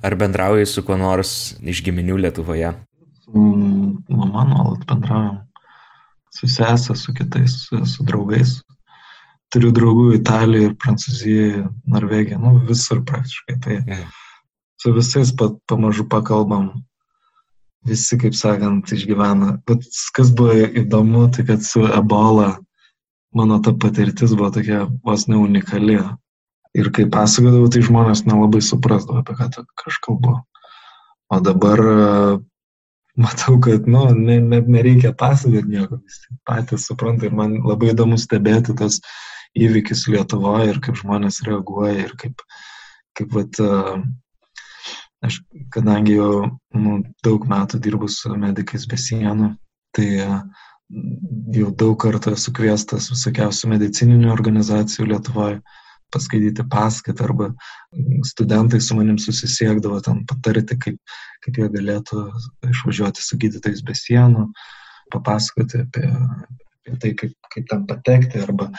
Ar 0.06 0.13
bendrauji 0.13 0.68
su 0.70 0.84
kuo 0.86 0.96
nors 1.00 1.58
iš 1.66 1.82
giminių 1.84 2.20
Lietuvoje? 2.22 2.76
su 3.28 3.40
mama 4.10 4.44
nuolat 4.48 4.86
bendraujam, 4.88 5.42
su 6.32 6.48
sesė, 6.48 6.96
su 6.96 7.13
kitais, 7.13 7.58
su, 7.68 7.84
su 7.86 8.06
draugais. 8.08 8.62
Turiu 9.52 9.72
draugų 9.76 10.10
Italijoje, 10.18 10.74
Prancūzijoje, 10.84 11.66
Norvegijoje, 11.88 12.40
nu 12.44 12.58
visur 12.68 13.04
praktiškai. 13.08 13.56
Tai 13.63 13.78
yeah. 13.80 14.16
Su 14.82 14.94
visais 14.94 15.34
pat 15.36 15.58
pamažu 15.70 16.08
pakalbam, 16.10 16.72
visi, 17.88 18.18
kaip 18.20 18.36
sakant, 18.38 18.92
išgyvena. 18.94 19.58
Bet 19.68 19.86
kas 20.16 20.32
buvo 20.36 20.56
įdomu, 20.68 21.28
tai 21.34 21.48
kad 21.48 21.63
su 21.66 21.86
ebola 21.88 22.58
mano 23.38 23.60
ta 23.62 23.74
patirtis 23.74 24.34
buvo 24.36 24.52
tokia 24.54 24.86
vos 25.06 25.28
ne 25.28 25.38
unikali. 25.38 26.00
Ir 26.78 26.92
kai 26.94 27.08
pasakodavau, 27.10 27.70
tai 27.74 27.82
žmonės 27.86 28.26
nelabai 28.28 28.62
suprasdavo, 28.62 29.24
apie 29.24 29.38
ką 29.38 29.50
aš 29.90 29.98
kalbu. 30.06 30.36
O 31.34 31.40
dabar 31.44 31.82
matau, 33.18 33.58
kad, 33.63 33.88
nu, 33.90 34.06
ne, 34.13 34.38
net 34.40 34.70
nereikia 34.70 35.13
pasakoti 35.18 35.74
nieko, 35.74 35.98
visi 36.06 36.38
patys 36.46 36.86
supranta 36.88 37.26
ir 37.26 37.34
man 37.36 37.58
labai 37.66 37.92
įdomu 37.96 38.20
stebėti 38.22 38.76
tas 38.78 39.02
įvykis 39.58 40.06
Lietuvoje 40.13 40.70
ir 40.70 40.80
kaip 40.86 41.00
žmonės 41.02 41.42
reaguoja 41.48 41.96
ir 42.06 42.13
kaip, 42.22 42.44
kaip 43.18 43.34
vat, 43.34 43.58
aš, 45.26 45.42
kadangi 45.74 46.18
jau 46.18 46.32
nu, 46.78 47.02
daug 47.26 47.48
metų 47.50 47.80
dirbu 47.84 48.10
su 48.12 48.34
medikais 48.38 48.86
be 48.90 49.00
sienų, 49.02 49.54
tai 49.96 50.08
jau 51.58 51.72
daug 51.82 51.98
kartų 52.00 52.36
esu 52.38 52.54
kviestas 52.56 53.10
visokiausių 53.12 53.74
medicininių 53.74 54.32
organizacijų 54.32 55.10
Lietuvoje 55.12 55.60
paskaityti 56.14 56.64
paskaitą 56.72 57.26
arba 57.28 57.50
studentai 58.24 58.80
su 58.82 58.96
manim 58.96 59.18
susisiekdavo 59.20 60.00
ten 60.06 60.22
patarti, 60.30 60.78
kaip, 60.80 61.00
kaip 61.44 61.60
jie 61.60 61.68
galėtų 61.74 62.24
išvažiuoti 62.70 63.24
su 63.24 63.40
gydytais 63.42 63.84
be 63.84 63.96
sienų, 63.98 64.48
papasakoti 65.12 65.84
apie, 65.84 66.08
apie 66.88 67.00
tai, 67.04 67.13
kaip, 67.19 67.36
kaip 67.54 67.67
ten 67.69 67.86
patekti 67.89 68.41
arba 68.41 68.71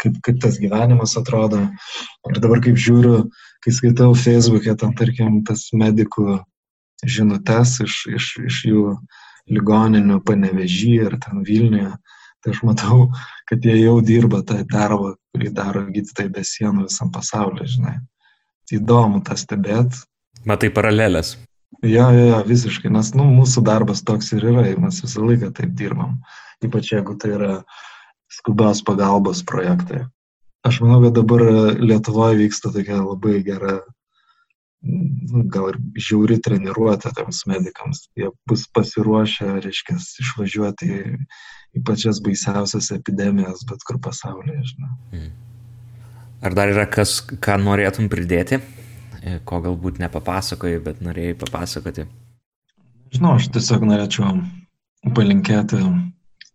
kaip, 0.00 0.20
kaip 0.24 0.40
tas 0.42 0.58
gyvenimas 0.60 1.16
atrodo. 1.20 1.66
Ir 2.30 2.40
dabar 2.40 2.62
kaip 2.64 2.78
žiūriu, 2.80 3.24
kai 3.64 3.74
skaitau 3.74 4.14
Facebook'e, 4.16 4.76
ten 4.80 4.94
tarkim, 4.96 5.42
tas 5.44 5.68
medikų 5.76 6.40
žinutes 7.04 7.78
iš, 7.84 7.98
iš, 8.16 8.30
iš 8.48 8.62
jų 8.68 8.84
ligoninių 9.50 10.20
panevežį 10.26 10.94
ir 11.06 11.18
ten 11.22 11.44
Vilniuje, 11.46 11.92
tai 12.40 12.54
aš 12.54 12.62
matau, 12.66 13.10
kad 13.50 13.64
jie 13.64 13.76
jau 13.80 13.98
dirba 14.04 14.42
tą 14.46 14.62
darbą, 14.68 15.14
kurį 15.34 15.52
daro 15.56 15.84
gydytojai 15.88 16.32
be 16.32 16.44
sienų 16.46 16.86
visam 16.88 17.12
pasaulyje, 17.12 17.76
žinai. 17.76 17.98
Įdomu 18.70 19.18
tą 19.26 19.34
stebėti. 19.34 20.04
Matai 20.46 20.70
paralelės. 20.70 21.34
Jo, 21.82 22.10
jo, 22.12 22.24
jo, 22.28 22.40
visiškai, 22.44 22.90
nes 22.92 23.14
nu, 23.16 23.24
mūsų 23.38 23.62
darbas 23.64 24.02
toks 24.04 24.34
ir 24.36 24.44
yra, 24.52 24.66
mes 24.82 25.00
visą 25.00 25.22
laiką 25.24 25.48
taip 25.56 25.72
dirbam. 25.78 26.18
Ypač 26.60 26.90
jeigu 26.92 27.14
tai 27.16 27.30
yra 27.38 27.52
skubios 28.30 28.82
pagalbos 28.84 29.40
projektai. 29.48 30.04
Aš 30.66 30.82
manau, 30.84 31.00
kad 31.06 31.16
dabar 31.16 31.40
Lietuvoje 31.80 32.36
vyksta 32.42 32.68
tokia 32.74 32.98
labai 33.00 33.38
gera, 33.46 33.78
nu, 34.84 35.46
gal 35.48 35.70
ir 35.70 35.78
žiauri 35.96 36.36
treniruotė 36.44 37.14
tiems 37.16 37.46
medikams. 37.48 38.02
Jie 38.20 38.28
bus 38.50 38.66
pasiruošę, 38.76 39.48
reiškia, 39.64 39.96
išvažiuoti 40.24 40.90
į, 40.98 41.14
į 41.80 41.84
pačias 41.88 42.20
baisiausias 42.20 42.90
epidemijas, 42.92 43.64
bet 43.70 43.88
kur 43.88 44.02
pasaulyje, 44.04 44.60
žinai. 44.74 44.92
Hmm. 45.14 45.32
Ar 46.44 46.56
dar 46.56 46.72
yra 46.72 46.84
kas, 46.92 47.22
ką 47.24 47.56
norėtum 47.64 48.12
pridėti, 48.12 48.60
ko 49.44 49.60
galbūt 49.64 50.00
nepapasakoji, 50.00 50.80
bet 50.84 51.02
norėjai 51.04 51.36
papasakoti? 51.40 52.06
Žinau, 53.14 53.36
aš 53.36 53.50
tiesiog 53.54 53.84
norėčiau 53.88 54.36
palinkėti 55.16 55.80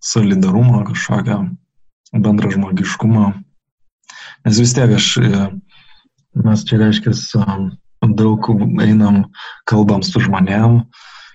solidarumo 0.06 0.84
kažkokio 0.88 1.40
bendro 2.14 2.52
žmogiškumo. 2.54 3.32
Nes 4.46 4.62
vis 4.62 4.76
tiek 4.78 4.94
aš, 4.96 5.10
e, 5.18 5.48
mes 6.46 6.64
čia 6.68 6.80
reiškia, 6.82 7.16
daug 8.06 8.48
einam, 8.86 9.24
kalbam 9.66 10.04
su 10.06 10.22
žmonėm, 10.22 10.84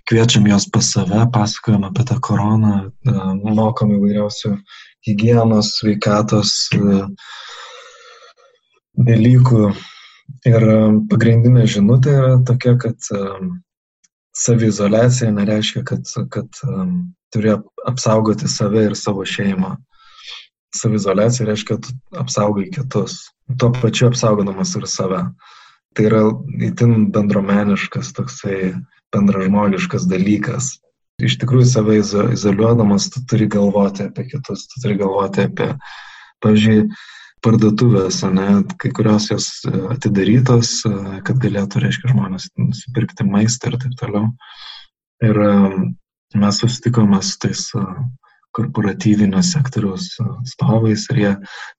kviečiam 0.08 0.46
juos 0.46 0.68
pas 0.70 0.86
save, 0.94 1.24
pasakojam 1.34 1.88
apie 1.88 2.06
tą 2.06 2.18
koroną, 2.22 2.74
e, 2.86 3.14
mokom 3.58 3.96
įvairiausių 3.98 4.54
hygienos, 5.06 5.74
sveikatos 5.80 6.54
e, 6.78 7.00
dalykų. 9.10 9.72
Ir 10.48 10.64
pagrindinė 11.10 11.66
žinutė 11.68 12.14
yra 12.16 12.32
tokia, 12.48 12.76
kad 12.80 13.10
savizolacija 14.36 15.30
nereiškia, 15.36 15.84
kad, 15.84 16.08
kad 16.32 16.62
turi 17.34 17.54
apsaugoti 17.88 18.48
save 18.48 18.88
ir 18.88 18.96
savo 18.98 19.26
šeimą 19.28 19.76
savizolacija 20.74 21.46
reiškia, 21.46 21.76
kad 21.76 21.86
apsaugai 22.20 22.70
kitus, 22.70 23.18
tuo 23.58 23.72
pačiu 23.72 24.08
apsaugodamas 24.10 24.74
ir 24.78 24.86
save. 24.86 25.24
Tai 25.94 26.06
yra 26.06 26.22
itin 26.62 27.08
bendromeniškas, 27.14 28.12
toksai 28.14 28.74
bendražmogiškas 29.14 30.06
dalykas. 30.10 30.76
Iš 31.20 31.36
tikrųjų, 31.42 31.66
save 31.68 31.98
izoliuodamas, 32.00 33.08
tu 33.12 33.24
turi 33.28 33.48
galvoti 33.50 34.06
apie 34.06 34.28
kitus, 34.30 34.68
tu 34.70 34.84
turi 34.84 34.96
galvoti 35.00 35.48
apie, 35.48 35.72
pavyzdžiui, 36.44 36.86
parduotuvės, 37.44 38.20
ne, 38.34 38.48
kai 38.80 38.90
kurios 38.96 39.30
jos 39.30 39.48
atidarytos, 39.92 40.80
kad 41.26 41.40
galėtų, 41.42 41.82
reiškia, 41.84 42.12
žmonės 42.12 42.50
nusipirkti 42.60 43.26
maistą 43.28 43.72
ir 43.72 43.78
taip 43.82 43.96
toliau. 44.00 44.28
Ir 45.24 45.40
mes 46.40 46.60
susitikome 46.62 47.20
su 47.24 47.38
tais 47.42 47.66
korporatyvinio 48.56 49.42
sektoriaus 49.46 50.12
atstovais 50.24 51.06
ir 51.12 51.20
jie 51.22 51.32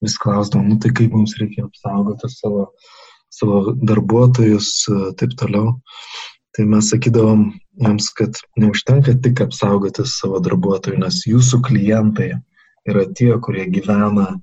vis 0.04 0.18
klausdavo, 0.22 0.64
nu 0.68 0.78
tai 0.80 0.94
kaip 0.96 1.16
mums 1.16 1.36
reikia 1.40 1.66
apsaugoti 1.68 2.30
savo, 2.32 2.68
savo 3.34 3.76
darbuotojus, 3.82 4.70
taip 5.20 5.36
toliau. 5.40 5.76
Tai 6.56 6.68
mes 6.68 6.90
sakydavom 6.92 7.46
jiems, 7.80 8.10
kad 8.16 8.40
neužtenka 8.60 9.16
tik 9.24 9.44
apsaugoti 9.46 10.04
savo 10.08 10.40
darbuotojų, 10.44 11.00
nes 11.04 11.22
jūsų 11.28 11.62
klientai 11.68 12.34
yra 12.90 13.06
tie, 13.16 13.32
kurie 13.44 13.68
gyvena 13.72 14.34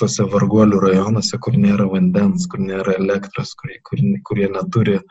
tose 0.00 0.26
varguolių 0.32 0.80
rajonuose, 0.82 1.38
kur 1.40 1.56
nėra 1.56 1.86
vandens, 1.88 2.46
kur 2.50 2.60
nėra 2.60 2.96
elektros, 3.00 3.54
kurie, 3.60 3.78
kurie, 3.88 4.12
kurie 4.28 4.48
neturi 4.52 4.98
e, 4.98 5.02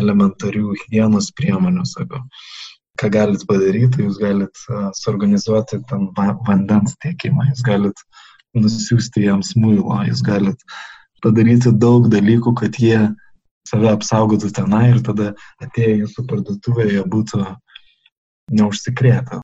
elementarių 0.00 0.74
hygienos 0.84 1.30
priemonių, 1.36 1.84
sako 1.88 2.22
ką 3.00 3.10
galit 3.12 3.44
padaryti, 3.48 4.04
jūs 4.04 4.18
galit 4.20 4.62
suorganizuoti 4.98 5.80
ten 5.88 6.08
vandens 6.16 6.96
tiekimą, 7.00 7.46
jūs 7.52 7.62
galit 7.64 8.02
nusiųsti 8.56 9.24
jiems 9.24 9.54
muilo, 9.56 10.00
jūs 10.08 10.20
galit 10.26 10.64
padaryti 11.24 11.72
daug 11.72 12.08
dalykų, 12.12 12.54
kad 12.60 12.76
jie 12.80 12.98
save 13.68 13.92
apsaugotų 13.92 14.50
tenai 14.56 14.86
ir 14.94 15.02
tada 15.06 15.32
atėję 15.64 16.00
jūsų 16.02 16.26
parduotuvėje 16.28 17.04
būtų 17.12 17.44
neužsikrėtę. 18.60 19.40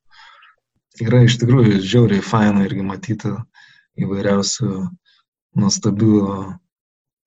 Yra 1.04 1.22
iš 1.26 1.36
tikrųjų 1.42 1.80
žiauriai 1.84 2.24
faina 2.24 2.64
irgi 2.64 2.84
matyti 2.84 3.34
įvairiausių 4.00 4.70
nuostabių 5.56 6.16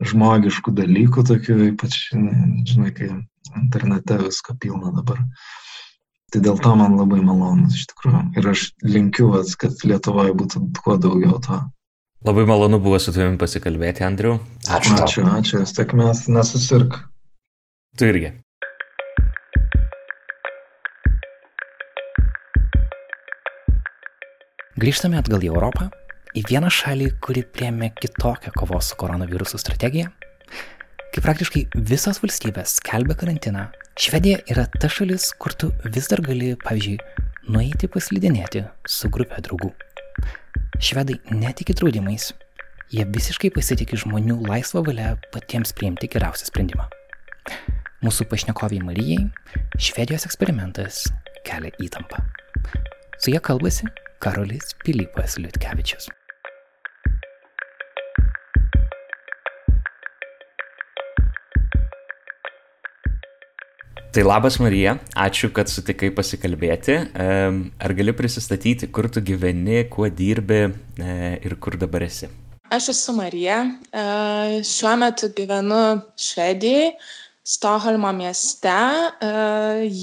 žmogiškų 0.09 0.73
dalykų, 0.77 1.25
tokių 1.27 1.57
ypač, 1.71 1.97
žinai, 2.13 2.91
kai 2.95 3.09
internete 3.57 4.19
visko 4.21 4.55
pilna 4.61 4.93
dabar. 4.95 5.23
Tai 6.29 6.41
dėl 6.45 6.59
to 6.61 6.75
man 6.77 6.95
labai 6.99 7.23
malonu 7.25 7.71
iš 7.73 7.87
tikrųjų. 7.89 8.21
Ir 8.37 8.49
aš 8.51 8.69
linkiu, 8.85 9.31
kad 9.59 9.81
Lietuvoje 9.81 10.35
būtų 10.37 10.61
kuo 10.77 10.97
daugiau 11.01 11.39
to. 11.41 11.57
Labai 12.27 12.43
malonu 12.45 12.77
buvo 12.83 12.99
su 12.99 13.13
tavimi 13.15 13.39
pasikalbėti, 13.39 14.03
Andriu. 14.05 14.37
Ačiū. 14.67 14.97
Ačiū, 14.99 15.23
ačiū. 15.39 15.63
Sėkmės, 15.65 16.27
nesusirk. 16.29 16.99
Tu 17.97 18.11
irgi. 18.11 18.35
Grįžtame 24.79 25.17
atgal 25.19 25.41
į 25.43 25.49
Europą, 25.49 25.89
į 26.39 26.45
vieną 26.47 26.69
šalį, 26.71 27.09
kuri 27.23 27.43
priemė 27.43 27.91
kitokią 27.99 28.53
kovos 28.55 28.91
su 28.91 28.97
koronavirusu 28.99 29.59
strategiją. 29.59 30.11
Kai 31.09 31.23
praktiškai 31.25 31.65
visos 31.89 32.21
valstybės 32.23 32.77
skelbia 32.79 33.17
karantiną 33.17 33.65
Švedija 33.99 34.37
yra 34.47 34.63
ta 34.79 34.87
šalis, 34.87 35.33
kur 35.35 35.51
tu 35.59 35.73
vis 35.83 36.07
dar 36.07 36.21
gali, 36.23 36.53
pavyzdžiui, 36.61 36.99
nueiti 37.51 37.89
paslidinėti 37.91 38.61
su 38.87 39.09
grupė 39.11 39.41
draugų. 39.43 39.73
Švedai 40.79 41.17
netiki 41.33 41.75
draudimais, 41.75 42.29
jie 42.93 43.03
visiškai 43.09 43.51
pasitikė 43.57 43.99
žmonių 44.05 44.37
laisvą 44.45 44.85
valią 44.87 45.15
patiems 45.33 45.75
priimti 45.75 46.07
geriausią 46.13 46.47
sprendimą. 46.47 46.85
Mūsų 48.05 48.29
pašnekoviai 48.31 48.85
Marijai 48.87 49.25
Švedijos 49.75 50.29
eksperimentas 50.29 51.03
kelia 51.43 51.73
įtampą. 51.83 52.23
Su 53.19 53.35
jie 53.35 53.43
kalbasi 53.43 53.91
Karolis 54.23 54.71
Pilypas 54.85 55.35
Liutkevičius. 55.41 56.07
Tai 64.09 64.23
labas 64.25 64.55
Marija, 64.57 64.95
ačiū, 65.21 65.51
kad 65.53 65.69
sutikai 65.69 66.07
pasikalbėti. 66.17 66.95
Ar 67.13 67.93
gali 67.93 68.13
prisistatyti, 68.17 68.87
kur 68.89 69.05
tu 69.13 69.21
gyveni, 69.21 69.83
kuo 69.91 70.09
dirbi 70.09 70.63
e, 70.65 71.17
ir 71.45 71.53
kur 71.61 71.77
dabar 71.77 72.07
esi? 72.07 72.25
Aš 72.73 72.87
esu 72.95 73.13
Marija, 73.13 73.59
e, 73.93 74.05
šiuo 74.65 74.95
metu 75.03 75.29
gyvenu 75.37 75.83
Švedijai, 76.17 76.95
Stoholmo 77.45 78.09
mieste, 78.17 78.73
e, 78.73 79.29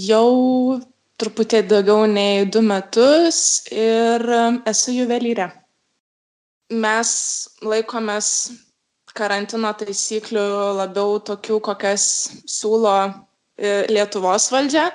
jau 0.07 0.79
truputį 1.19 1.65
daugiau 1.67 2.07
nei 2.07 2.47
du 2.47 2.63
metus 2.63 3.67
ir 3.75 4.23
esu 4.71 4.95
juvelyrė. 5.01 5.51
Mes 6.79 7.11
laikomės 7.59 8.33
karantino 9.19 9.75
taisyklių 9.75 10.51
labiau 10.79 11.19
tokių, 11.27 11.59
kokias 11.73 12.05
siūlo 12.47 12.99
Lietuvos 13.57 14.51
valdžia, 14.53 14.91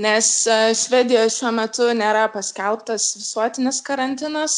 nes 0.00 0.28
e, 0.48 0.58
Švedijoje 0.78 1.32
šiuo 1.34 1.50
metu 1.52 1.88
nėra 1.96 2.28
paskelbtas 2.32 3.10
visuotinis 3.18 3.82
karantinas, 3.84 4.54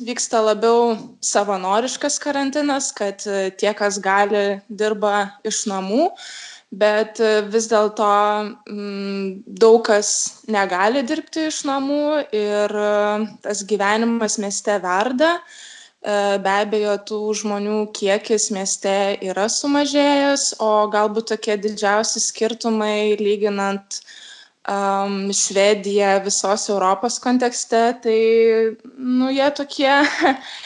vyksta 0.00 0.40
labiau 0.40 0.94
savanoriškas 1.20 2.16
karantinas, 2.22 2.92
kad 2.96 3.26
e, 3.28 3.50
tie, 3.60 3.74
kas 3.76 4.00
gali, 4.00 4.62
dirba 4.70 5.34
iš 5.44 5.66
namų, 5.68 6.08
bet 6.80 7.20
vis 7.52 7.68
dėlto 7.68 8.08
mm, 8.68 9.28
daug 9.60 9.80
kas 9.84 10.10
negali 10.48 11.04
dirbti 11.04 11.46
iš 11.48 11.62
namų 11.68 12.02
ir 12.36 12.74
tas 13.44 13.64
gyvenimas 13.68 14.36
mieste 14.40 14.76
verda. 14.84 15.38
E, 15.98 16.38
be 16.38 16.54
abejo, 16.62 16.94
tų 17.10 17.18
žmonių 17.40 17.78
kiekis 17.96 18.52
mieste 18.54 18.94
yra 19.26 19.48
sumažėjęs, 19.50 20.52
o 20.62 20.86
galbūt 20.92 21.32
tokie 21.32 21.56
didžiausi 21.58 22.22
skirtumai 22.22 23.18
lyginant 23.18 23.98
um, 24.70 25.32
Švedija 25.34 26.20
visos 26.22 26.68
Europos 26.70 27.18
kontekste, 27.18 27.82
tai, 28.04 28.18
nu, 28.94 29.32
jie 29.34 29.50
tokie, 29.58 29.90
uh, 29.90 30.56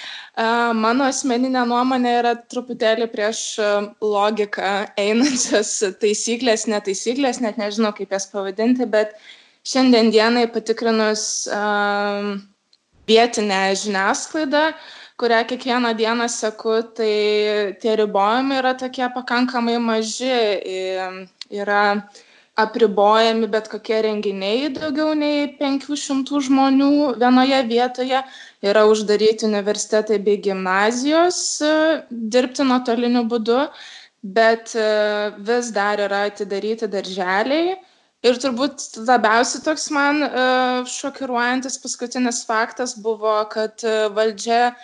mano 0.85 1.09
asmeninė 1.09 1.65
nuomonė 1.73 2.17
yra 2.21 2.37
truputėlį 2.37 3.09
prieš 3.17 3.43
logiką 4.05 4.77
einančias 5.01 5.79
taisyklės, 6.05 6.69
netaisyklės, 6.69 7.41
net 7.41 7.57
nežinau, 7.57 7.97
kaip 7.97 8.13
jas 8.13 8.29
pavadinti, 8.29 8.85
bet 8.85 9.17
šiandien 9.65 10.13
dienai 10.13 10.45
patikrinus 10.53 11.47
um, 11.49 12.35
vietinę 13.09 13.71
žiniasklaidą, 13.81 14.69
uh, 14.77 14.99
kurią 15.21 15.45
kiekvieną 15.51 15.95
dieną 15.95 16.29
seku, 16.29 16.83
tai 16.97 17.77
tie 17.81 17.97
ribojimai 17.97 18.59
yra 18.63 18.75
tokie 18.75 19.09
pakankamai 19.15 19.79
maži. 19.79 20.37
Yra 21.53 21.83
apribojami 22.57 23.49
bet 23.49 23.69
kokie 23.73 24.03
renginiai 24.05 24.69
daugiau 24.75 25.15
nei 25.17 25.47
500 25.61 26.41
žmonių 26.49 26.91
vienoje 27.21 27.61
vietoje, 27.69 28.21
yra 28.61 28.83
uždaryti 28.91 29.49
universitetai 29.49 30.19
bei 30.21 30.41
gimnazijos 30.47 31.39
dirbti 32.11 32.67
nuotoliniu 32.69 33.25
būdu, 33.31 33.63
bet 34.23 34.75
vis 35.49 35.73
dar 35.73 36.05
yra 36.05 36.27
atidaryti 36.29 36.91
darželiai. 36.93 37.79
Ir 38.23 38.37
turbūt 38.39 39.01
labiausiai 39.09 39.65
toks 39.65 39.89
man 39.91 40.21
šokiruojantis 40.87 41.81
paskutinis 41.83 42.45
faktas 42.47 42.95
buvo, 42.95 43.41
kad 43.51 43.83
valdžia 44.15 44.77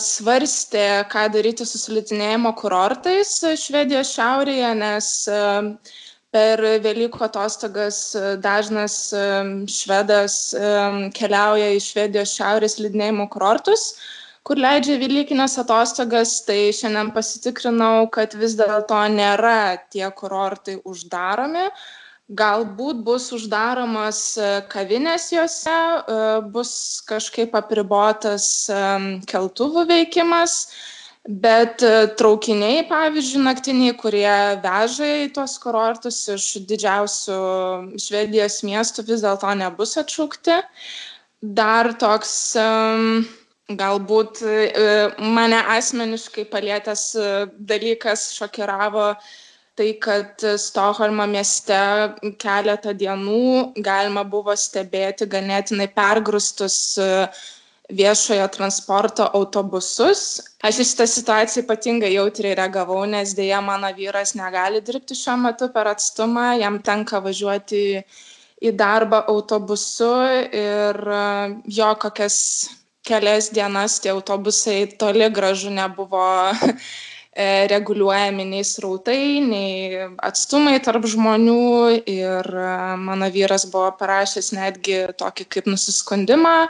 svarstė, 0.00 1.04
ką 1.12 1.28
daryti 1.34 1.66
su 1.68 1.78
sulitinėjimo 1.80 2.54
kurortais 2.56 3.32
Švedijos 3.60 4.12
šiaurėje, 4.16 4.70
nes 4.80 5.08
per 6.32 6.62
Velykų 6.84 7.24
atostogas 7.24 7.98
dažnas 8.44 8.96
švedas 9.72 10.38
keliauja 11.16 11.74
į 11.76 11.82
Švedijos 11.84 12.34
šiaurės 12.38 12.78
slidinėjimo 12.78 13.28
kurortus, 13.32 13.92
kur 14.44 14.60
leidžia 14.60 14.98
Velykinės 15.00 15.58
atostogas. 15.60 16.38
Tai 16.48 16.58
šiandien 16.72 17.12
pasitikrinau, 17.16 18.08
kad 18.12 18.36
vis 18.40 18.56
dėlto 18.60 19.00
nėra 19.12 19.76
tie 19.92 20.08
kurortai 20.16 20.78
uždaromi 20.88 21.68
galbūt 22.28 23.00
bus 23.04 23.30
uždaromos 23.32 24.20
e, 24.36 24.48
kavinės 24.68 25.30
juose, 25.32 25.72
e, 25.72 26.20
bus 26.52 27.00
kažkaip 27.08 27.56
apribotas 27.56 28.68
e, 28.68 28.80
keltuvų 29.30 29.86
veikimas, 29.88 30.68
bet 31.28 31.82
traukiniai, 32.16 32.86
pavyzdžiui, 32.88 33.42
naktiniai, 33.44 33.96
kurie 34.00 34.30
veža 34.64 35.08
į 35.24 35.26
tuos 35.36 35.58
kurortus 35.60 36.22
iš 36.32 36.46
didžiausių 36.68 37.40
Švedijos 38.00 38.62
miestų, 38.64 39.04
vis 39.10 39.24
dėlto 39.26 39.50
nebus 39.60 39.92
atšaukti. 40.00 40.56
Dar 41.42 41.90
toks 42.00 42.32
galbūt 43.68 44.40
mane 45.20 45.60
asmeniškai 45.76 46.46
palėtęs 46.48 47.04
dalykas 47.60 48.30
šokiravo 48.38 49.10
tai 49.78 49.92
kad 50.02 50.42
Stokholmo 50.58 51.26
mieste 51.30 51.78
keletą 52.42 52.94
dienų 52.98 53.78
galima 53.84 54.24
buvo 54.26 54.56
stebėti 54.58 55.28
ganėtinai 55.30 55.86
pergrūstus 55.94 56.78
e, 56.98 57.10
viešojo 58.00 58.48
transporto 58.56 59.28
autobusus. 59.38 60.24
Aš 60.66 60.82
į 60.82 60.88
šitą 60.90 61.06
situaciją 61.12 61.64
ypatingai 61.64 62.10
jautriai 62.16 62.56
reagavau, 62.58 63.04
nes 63.06 63.36
dėja 63.38 63.62
mano 63.64 63.90
vyras 63.96 64.34
negali 64.38 64.82
dirbti 64.84 65.16
šiuo 65.16 65.38
metu 65.46 65.70
per 65.74 65.92
atstumą, 65.94 66.50
jam 66.58 66.80
tenka 66.82 67.22
važiuoti 67.22 67.84
į 68.58 68.74
darbą 68.74 69.22
autobusu 69.30 70.12
ir 70.58 71.02
e, 71.22 71.24
jo 71.78 71.92
kokias 72.02 72.40
kelias 73.08 73.52
dienas 73.54 74.00
tie 74.02 74.10
autobusai 74.12 74.80
toli 74.98 75.30
gražu 75.30 75.70
nebuvo 75.70 76.26
reguliuojami 77.70 78.44
nei 78.44 78.64
srautai, 78.66 79.38
nei 79.44 80.04
atstumai 80.26 80.78
tarp 80.82 81.06
žmonių. 81.06 82.02
Ir 82.10 82.48
e, 82.50 82.70
mano 82.98 83.28
vyras 83.34 83.68
buvo 83.70 83.92
parašęs 84.00 84.52
netgi 84.56 85.04
tokį 85.20 85.46
kaip 85.54 85.70
nusiskundimą 85.70 86.54
e, 86.66 86.68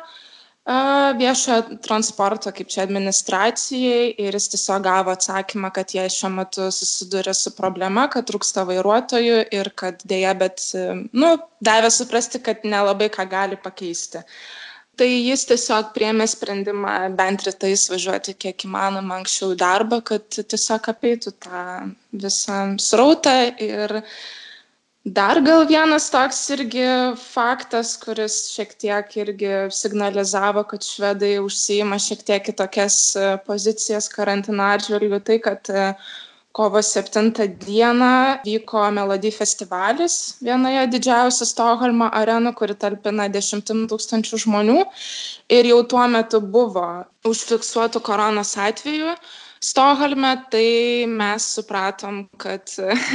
viešojo 1.22 1.80
transporto, 1.86 2.52
kaip 2.52 2.68
čia 2.74 2.84
administracijai. 2.84 4.12
Ir 4.20 4.36
jis 4.36 4.50
tiesiog 4.54 4.84
gavo 4.84 5.16
atsakymą, 5.16 5.72
kad 5.72 5.96
jie 5.96 6.04
šiuo 6.12 6.34
metu 6.36 6.68
susiduria 6.74 7.32
su 7.32 7.54
problema, 7.56 8.08
kad 8.12 8.28
trūksta 8.28 8.66
vairuotojų 8.68 9.42
ir 9.56 9.72
kad 9.72 10.04
dėja, 10.04 10.36
bet, 10.44 10.64
nu, 11.16 11.36
davė 11.64 11.92
suprasti, 11.94 12.44
kad 12.44 12.68
nelabai 12.68 13.08
ką 13.14 13.24
gali 13.30 13.60
pakeisti. 13.60 14.20
Uh, 14.20 14.67
tai 14.98 15.08
jis 15.08 15.44
tiesiog 15.48 15.92
priėmė 15.94 16.26
sprendimą 16.30 16.94
bent 17.18 17.44
rytais 17.46 17.86
važiuoti 17.92 18.34
kiek 18.44 18.66
įmanoma 18.66 19.20
anksčiau 19.20 19.54
į 19.54 19.60
darbą, 19.60 20.00
kad 20.10 20.26
tiesiog 20.38 20.90
apeitų 20.92 21.32
tą 21.44 21.62
visą 22.24 22.58
srautą. 22.82 23.34
Ir 23.62 23.94
dar 25.18 25.40
gal 25.46 25.64
vienas 25.70 26.10
toks 26.12 26.40
irgi 26.56 26.86
faktas, 27.22 27.94
kuris 28.02 28.40
šiek 28.52 28.74
tiek 28.84 29.18
irgi 29.22 29.52
signalizavo, 29.74 30.66
kad 30.68 30.84
švedai 30.84 31.36
užsijima 31.44 32.00
šiek 32.02 32.24
tiek 32.26 32.48
kitokias 32.50 33.00
pozicijas 33.46 34.10
karantino 34.12 34.66
atžvilgiu, 34.74 35.22
tai 35.24 35.38
kad 35.44 35.72
kovo 36.52 36.82
7 36.82 37.32
dieną 37.66 38.38
vyko 38.44 38.90
Melody 38.90 39.30
festivalis 39.30 40.38
vienoje 40.42 40.86
didžiausių 40.94 41.46
Stokholmo 41.46 42.08
arenų, 42.20 42.54
kuri 42.58 42.74
talpina 42.74 43.28
10 43.28 43.74
tūkstančių 43.90 44.40
žmonių. 44.44 44.78
Ir 45.52 45.68
jau 45.72 45.82
tuo 45.92 46.06
metu 46.08 46.40
buvo 46.40 46.88
užfiksuotų 47.28 48.02
koronos 48.02 48.56
atvejų. 48.58 49.14
Stokholme, 49.58 50.36
tai 50.50 51.06
mes 51.10 51.46
supratom, 51.56 52.20
kad, 52.38 52.70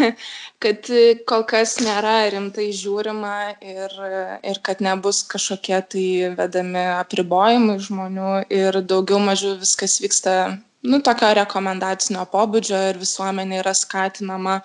kad 0.63 0.89
kol 1.29 1.45
kas 1.47 1.77
nėra 1.79 2.17
rimtai 2.33 2.67
žiūrima 2.75 3.35
ir, 3.63 3.95
ir 4.43 4.59
kad 4.65 4.83
nebus 4.83 5.23
kažkokie 5.31 5.79
tai 5.95 6.07
vedami 6.35 6.83
apribojimai 6.97 7.79
žmonių 7.87 8.35
ir 8.51 8.81
daugiau 8.83 9.23
mažiau 9.23 9.55
viskas 9.61 10.01
vyksta 10.03 10.35
nu, 10.83 10.99
tokio 11.03 11.31
rekomendacinio 11.39 12.25
pobūdžio 12.31 12.79
ir 12.89 12.99
visuomenė 13.01 13.61
yra 13.61 13.73
skatinama 13.77 14.59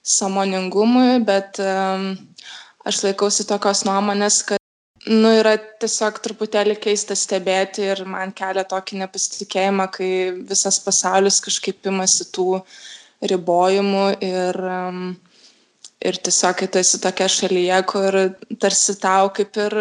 samoningumui, 0.00 1.20
bet 1.26 1.60
um, 1.62 2.14
aš 2.88 3.02
laikausi 3.04 3.44
tokios 3.48 3.84
nuomonės, 3.88 4.40
kad 4.48 4.60
nu, 5.08 5.32
yra 5.36 5.56
tiesiog 5.82 6.20
truputėlį 6.24 6.78
keista 6.80 7.16
stebėti 7.16 7.84
ir 7.92 8.04
man 8.08 8.32
kelia 8.36 8.64
tokį 8.68 9.02
nepasitikėjimą, 9.04 9.88
kai 9.92 10.12
visas 10.48 10.80
pasaulis 10.84 11.40
kažkaip 11.44 11.92
imasi 11.92 12.30
tų 12.32 12.62
ribojimų 13.30 14.06
ir, 14.24 14.60
um, 14.64 15.04
ir 16.00 16.20
tiesiog, 16.24 16.56
kai 16.56 16.72
tu 16.72 16.80
esi 16.80 17.00
tokia 17.04 17.28
šalyje, 17.28 17.84
kur 17.92 18.20
tarsi 18.64 18.96
tau 19.00 19.28
kaip 19.36 19.60
ir 19.60 19.80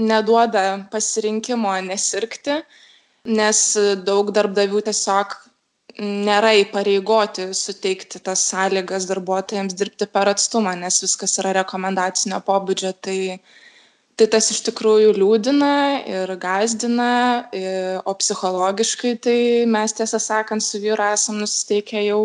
neduoda 0.00 0.64
pasirinkimo 0.92 1.76
nesirgti, 1.84 2.62
nes 3.28 3.60
daug 4.06 4.32
darbdavių 4.34 4.82
tiesiog 4.88 5.36
nėra 5.98 6.52
įpareigoti 6.62 7.48
suteikti 7.56 8.20
tas 8.22 8.44
sąlygas 8.52 9.08
darbuotojams 9.10 9.74
dirbti 9.78 10.06
per 10.10 10.30
atstumą, 10.30 10.76
nes 10.78 11.00
viskas 11.02 11.38
yra 11.42 11.56
rekomendacinio 11.58 12.38
pobūdžio. 12.46 12.92
Tai, 13.02 13.18
tai 14.18 14.28
tas 14.30 14.50
iš 14.54 14.62
tikrųjų 14.68 15.16
liūdina 15.18 15.72
ir 16.06 16.34
gazdina, 16.40 17.12
o 18.04 18.14
psichologiškai 18.14 19.16
tai 19.26 19.40
mes 19.70 19.96
tiesą 19.98 20.22
sakant 20.22 20.64
su 20.64 20.80
vyru 20.82 21.10
esam 21.10 21.40
nusiteikę 21.42 22.04
jau 22.06 22.22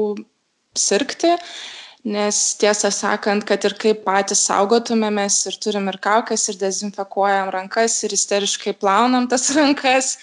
sirgti, 0.78 1.34
nes 2.04 2.40
tiesą 2.62 2.92
sakant, 2.94 3.46
kad 3.48 3.66
ir 3.66 3.78
kaip 3.80 4.04
patys 4.06 4.46
saugotumėmės 4.50 5.40
ir 5.50 5.58
turim 5.66 5.90
ir 5.90 5.98
kaukas, 6.04 6.46
ir 6.52 6.62
dezinfekuojam 6.62 7.50
rankas, 7.54 8.02
ir 8.06 8.14
isteriškai 8.14 8.78
plaunam 8.78 9.30
tas 9.32 9.50
rankas 9.58 10.18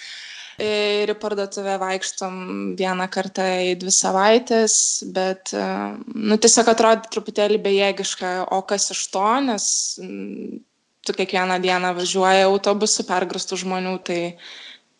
ir 0.61 1.11
į 1.11 1.17
parduotuvę 1.21 1.77
vaikštom 1.81 2.35
vieną 2.79 3.07
kartą 3.11 3.45
į 3.71 3.75
dvi 3.81 3.93
savaitės, 3.95 4.75
bet, 5.15 5.53
e, 5.57 5.67
nu, 6.15 6.37
tiesiog 6.41 6.71
atrodo 6.71 7.11
truputėlį 7.13 7.59
bejėgiška, 7.65 8.33
o 8.53 8.61
kas 8.67 8.91
iš 8.95 9.03
to, 9.13 9.27
nes 9.47 9.65
mm, 10.01 10.61
tu 11.07 11.17
kiekvieną 11.17 11.57
dieną 11.63 11.93
važiuoji 11.97 12.45
autobusu 12.47 13.07
pergrastų 13.09 13.61
žmonių, 13.63 13.95
tai, 14.05 14.21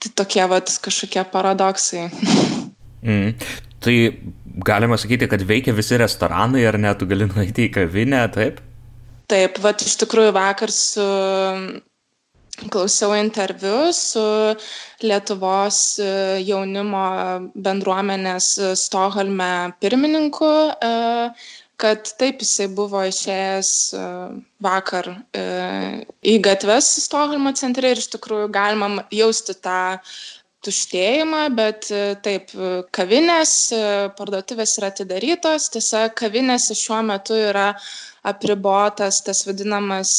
tai 0.02 0.14
tokie 0.24 0.44
vat 0.52 0.74
kažkokie 0.84 1.26
paradoksai. 1.34 2.10
Mm. 3.02 3.32
Tai 3.82 3.94
galima 4.62 4.94
sakyti, 4.94 5.26
kad 5.26 5.42
veikia 5.42 5.74
visi 5.74 5.98
restoranai, 5.98 6.62
ar 6.70 6.76
net 6.78 7.00
tu 7.02 7.08
gali 7.10 7.26
nueiti 7.26 7.66
į 7.66 7.72
kavinę, 7.80 8.20
taip? 8.30 8.60
Taip, 9.26 9.58
vat 9.64 9.82
iš 9.82 9.96
tikrųjų 10.04 10.36
vakar 10.36 10.70
su 10.70 11.06
klausiau 12.70 13.16
interviu 13.18 13.90
su 13.96 14.22
Lietuvos 15.02 15.80
e, 15.98 16.12
jaunimo 16.46 17.06
bendruomenės 17.56 18.54
Stoholme 18.78 19.52
pirmininku, 19.82 20.54
e, 20.78 20.94
kad 21.82 22.12
taip 22.22 22.44
jisai 22.44 22.68
buvo 22.78 23.02
išėjęs 23.10 23.72
e, 23.98 24.04
vakar 24.62 25.10
e, 25.12 25.46
į 26.22 26.38
gatves 26.46 26.90
Stokholmo 27.08 27.54
centre 27.58 27.94
ir 27.94 28.02
iš 28.02 28.12
tikrųjų 28.16 28.52
galima 28.54 29.06
jausti 29.14 29.56
tą 29.66 29.82
tuštėjimą, 30.66 31.42
bet 31.58 31.90
e, 31.90 32.04
taip, 32.26 32.54
kavinės, 32.94 33.56
parduotuvės 34.20 34.78
yra 34.78 34.92
atidarytos, 34.94 35.72
tiesa, 35.74 36.06
kavinėse 36.22 36.78
šiuo 36.78 37.02
metu 37.10 37.38
yra 37.50 37.72
apribotas 38.30 39.24
tas 39.26 39.42
vadinamas 39.48 40.14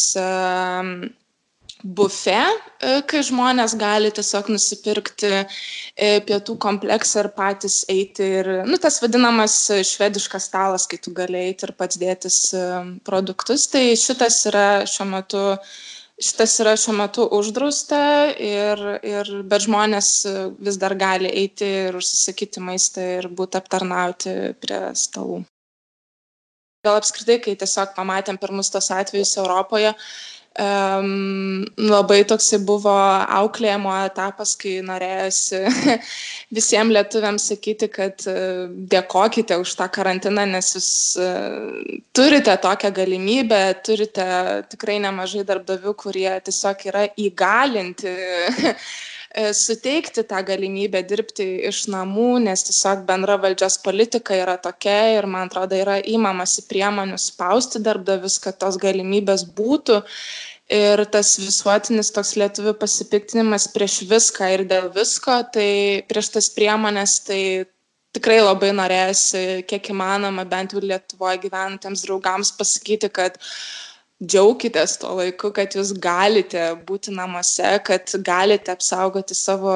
bufe, 1.82 2.38
e, 2.80 3.00
kai 3.10 3.22
žmonės 3.26 3.74
gali 3.78 4.12
tiesiog 4.14 4.50
nusipirkti 4.54 5.30
e, 5.34 5.46
pietų 6.26 6.56
kompleksą 6.62 7.24
ir 7.24 7.30
patys 7.36 7.82
eiti 7.90 8.28
ir, 8.40 8.50
nu, 8.68 8.78
tas 8.82 9.00
vadinamas 9.02 9.56
švediškas 9.88 10.48
stalas, 10.50 10.86
kai 10.90 11.00
tu 11.02 11.14
gali 11.16 11.40
eiti 11.48 11.66
ir 11.66 11.74
pats 11.78 11.98
dėtis 12.00 12.38
e, 12.54 12.66
produktus, 13.06 13.66
tai 13.72 13.92
šitas 13.98 14.44
yra 14.50 14.66
šiuo 14.86 15.08
metu 15.10 15.44
šitas 16.22 16.54
yra 16.62 16.76
šiuo 16.78 16.94
metu 16.94 17.24
uždrausta, 17.34 18.02
ir, 18.38 18.82
ir, 19.02 19.30
bet 19.48 19.64
žmonės 19.66 20.10
vis 20.62 20.78
dar 20.78 20.94
gali 20.94 21.30
eiti 21.30 21.66
ir 21.88 21.98
užsisakyti 21.98 22.62
maistą 22.62 23.08
ir 23.18 23.26
būti 23.26 23.58
aptarnauti 23.58 24.36
prie 24.62 24.84
stalų. 24.94 25.40
Gal 26.82 26.98
apskritai, 26.98 27.38
kai 27.42 27.54
tiesiog 27.58 27.94
pamatėm 27.94 28.38
pirmus 28.42 28.70
tos 28.74 28.88
atvejus 28.90 29.36
Europoje, 29.38 29.92
uh, 29.94 30.31
Um, 30.52 31.62
labai 31.80 32.18
toksai 32.28 32.58
buvo 32.68 32.92
auklėjimo 32.92 33.92
etapas, 34.04 34.52
kai 34.60 34.74
norėjosi 34.84 35.62
visiems 36.58 36.92
lietuviams 36.92 37.46
sakyti, 37.54 37.88
kad 37.88 38.26
uh, 38.28 38.66
dėkokite 38.68 39.56
už 39.62 39.72
tą 39.80 39.88
karantiną, 39.94 40.44
nes 40.52 40.74
jūs 40.76 40.90
uh, 41.24 41.96
turite 42.12 42.58
tokią 42.66 42.92
galimybę, 43.00 43.62
turite 43.86 44.26
tikrai 44.74 44.98
nemažai 45.00 45.46
darbdavių, 45.48 45.96
kurie 46.04 46.28
tiesiog 46.44 46.84
yra 46.92 47.06
įgalinti 47.16 48.12
E, 48.12 48.74
suteikti 49.32 50.24
tą 50.28 50.42
galimybę 50.44 51.00
dirbti 51.08 51.44
iš 51.68 51.86
namų, 51.92 52.42
nes 52.44 52.64
tiesiog 52.68 53.06
bendra 53.08 53.38
valdžios 53.40 53.78
politika 53.84 54.36
yra 54.36 54.58
tokia 54.60 55.16
ir 55.16 55.26
man 55.26 55.48
atrodo 55.48 55.78
yra 55.78 55.98
įmamasi 56.00 56.66
priemonių 56.68 57.16
spausti 57.20 57.80
darbdavius, 57.80 58.38
kad 58.42 58.58
tos 58.60 58.76
galimybės 58.80 59.46
būtų. 59.56 60.02
Ir 60.72 61.02
tas 61.12 61.34
visuotinis 61.40 62.12
toks 62.14 62.34
lietuvių 62.40 62.72
pasipiktinimas 62.80 63.66
prieš 63.72 64.02
viską 64.08 64.52
ir 64.54 64.64
dėl 64.68 64.88
visko, 64.94 65.42
tai 65.52 66.04
prieš 66.08 66.30
tas 66.36 66.48
priemonės, 66.52 67.18
tai 67.26 67.40
tikrai 68.16 68.38
labai 68.40 68.70
norėjusi, 68.76 69.64
kiek 69.68 69.90
įmanoma, 69.92 70.44
bent 70.48 70.72
jau 70.72 70.80
Lietuvoje 70.80 71.42
gyvenantiems 71.44 72.04
draugams 72.06 72.52
pasakyti, 72.56 73.10
kad 73.12 73.36
uh, 73.36 73.48
džiaukitės 74.22 74.96
tuo 75.02 75.16
laiku, 75.18 75.50
kad 75.54 75.74
jūs 75.74 75.92
galite 76.02 76.62
būti 76.86 77.14
namuose, 77.14 77.74
kad 77.86 78.12
galite 78.24 78.72
apsaugoti 78.74 79.34
savo 79.34 79.74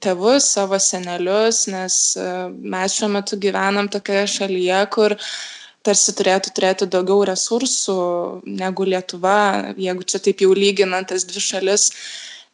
tėvus, 0.00 0.48
savo 0.54 0.78
senelius, 0.80 1.66
nes 1.70 2.00
e, 2.16 2.26
mes 2.48 2.96
šiuo 2.96 3.10
metu 3.18 3.38
gyvenam 3.40 3.90
tokioje 3.92 4.26
šalyje, 4.38 4.80
kur 4.94 5.16
tarsi 5.86 6.14
turėtų 6.16 6.54
turėti 6.56 6.88
daugiau 6.92 7.24
resursų 7.28 8.00
negu 8.48 8.88
Lietuva, 8.88 9.74
jeigu 9.76 10.08
čia 10.08 10.20
taip 10.24 10.44
jau 10.44 10.52
lyginant 10.56 11.08
tas 11.12 11.24
dvi 11.28 11.44
šalis, 11.44 11.90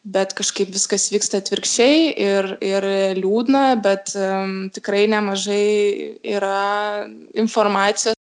bet 0.07 0.31
kažkaip 0.35 0.71
viskas 0.71 1.09
vyksta 1.11 1.41
atvirkščiai 1.41 2.11
ir, 2.23 2.53
ir 2.63 2.87
liūdna, 3.19 3.65
bet 3.83 4.13
um, 4.15 4.67
tikrai 4.75 5.05
nemažai 5.11 6.19
yra 6.23 7.07
informacijos 7.35 8.15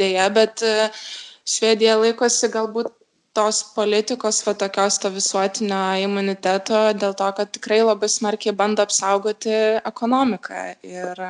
dėja, 0.00 0.30
bet 0.32 0.64
uh, 0.64 1.04
Švedija 1.46 1.96
laikosi 2.00 2.50
galbūt 2.50 2.90
tos 3.36 3.60
politikos, 3.76 4.40
va 4.46 4.54
tokios 4.58 4.96
to 5.02 5.10
visuotinio 5.12 5.80
imuniteto, 6.06 6.78
dėl 6.96 7.14
to, 7.18 7.28
kad 7.36 7.52
tikrai 7.52 7.82
labai 7.84 8.08
smarkiai 8.10 8.56
bando 8.56 8.86
apsaugoti 8.86 9.54
ekonomiką. 9.84 10.62
Ir 10.88 11.20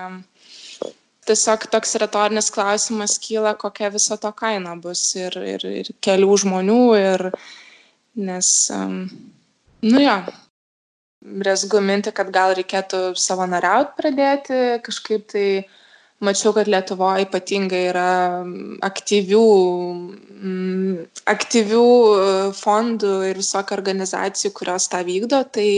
tiesiog 1.27 1.67
toks 1.73 1.97
retorinis 2.03 2.53
klausimas 2.55 3.19
kyla, 3.23 3.57
kokia 3.59 3.91
viso 3.95 4.17
to 4.23 4.31
kaina 4.39 4.77
bus 4.79 5.03
ir, 5.19 5.37
ir, 5.57 5.67
ir 5.83 5.93
kelių 6.07 6.41
žmonių, 6.45 6.81
ir, 7.01 7.27
nes, 8.31 8.51
nu 9.91 10.05
jo, 10.05 10.19
rezgu 11.49 11.83
minti, 11.83 12.15
kad 12.15 12.31
gal 12.35 12.55
reikėtų 12.59 13.09
savanoriauti 13.19 13.99
pradėti, 13.99 14.61
kažkaip 14.87 15.27
tai 15.33 15.49
mačiau, 16.25 16.53
kad 16.57 16.69
Lietuvoje 16.71 17.27
ypatingai 17.27 17.83
yra 17.91 18.11
aktyvių, 18.87 19.47
aktyvių 21.33 21.87
e, 21.87 22.35
fondų 22.57 23.15
ir 23.31 23.41
visokių 23.41 23.77
organizacijų, 23.77 24.53
kurios 24.57 24.89
tą 24.93 25.03
vykdo, 25.07 25.43
tai, 25.53 25.71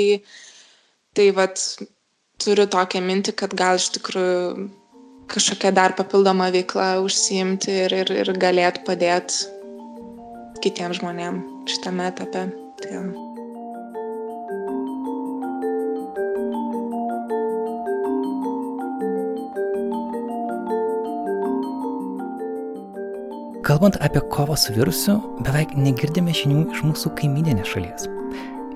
tai 1.16 1.30
vat, 1.36 1.62
turiu 2.42 2.68
tokią 2.70 3.02
mintį, 3.04 3.34
kad 3.38 3.54
gal 3.58 3.80
iš 3.80 3.90
tikrųjų 3.98 4.68
kažkokią 5.28 5.72
dar 5.76 5.94
papildomą 5.98 6.48
veiklą 6.54 6.90
užsiimti 7.04 7.74
ir, 7.84 7.96
ir, 8.02 8.12
ir 8.22 8.32
galėtų 8.40 8.86
padėti 8.86 9.50
kitiems 10.64 11.02
žmonėms 11.02 11.72
šitame 11.74 12.08
etape. 12.12 12.48
Tai, 12.78 13.02
Kalbant 23.68 23.98
apie 24.00 24.20
kovą 24.32 24.54
su 24.56 24.72
virusu, 24.72 25.18
beveik 25.44 25.74
negirdime 25.76 26.32
žinių 26.32 26.62
iš 26.72 26.78
mūsų 26.88 27.10
kaiminės 27.18 27.68
šalies, 27.68 28.06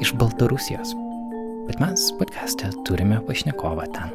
iš 0.05 0.11
Baltarusijos. 0.21 0.91
Bet 1.65 1.79
mes 1.81 2.03
podcast'e 2.19 2.69
turime 2.85 3.23
pašnekovą 3.25 3.87
ten. 3.95 4.13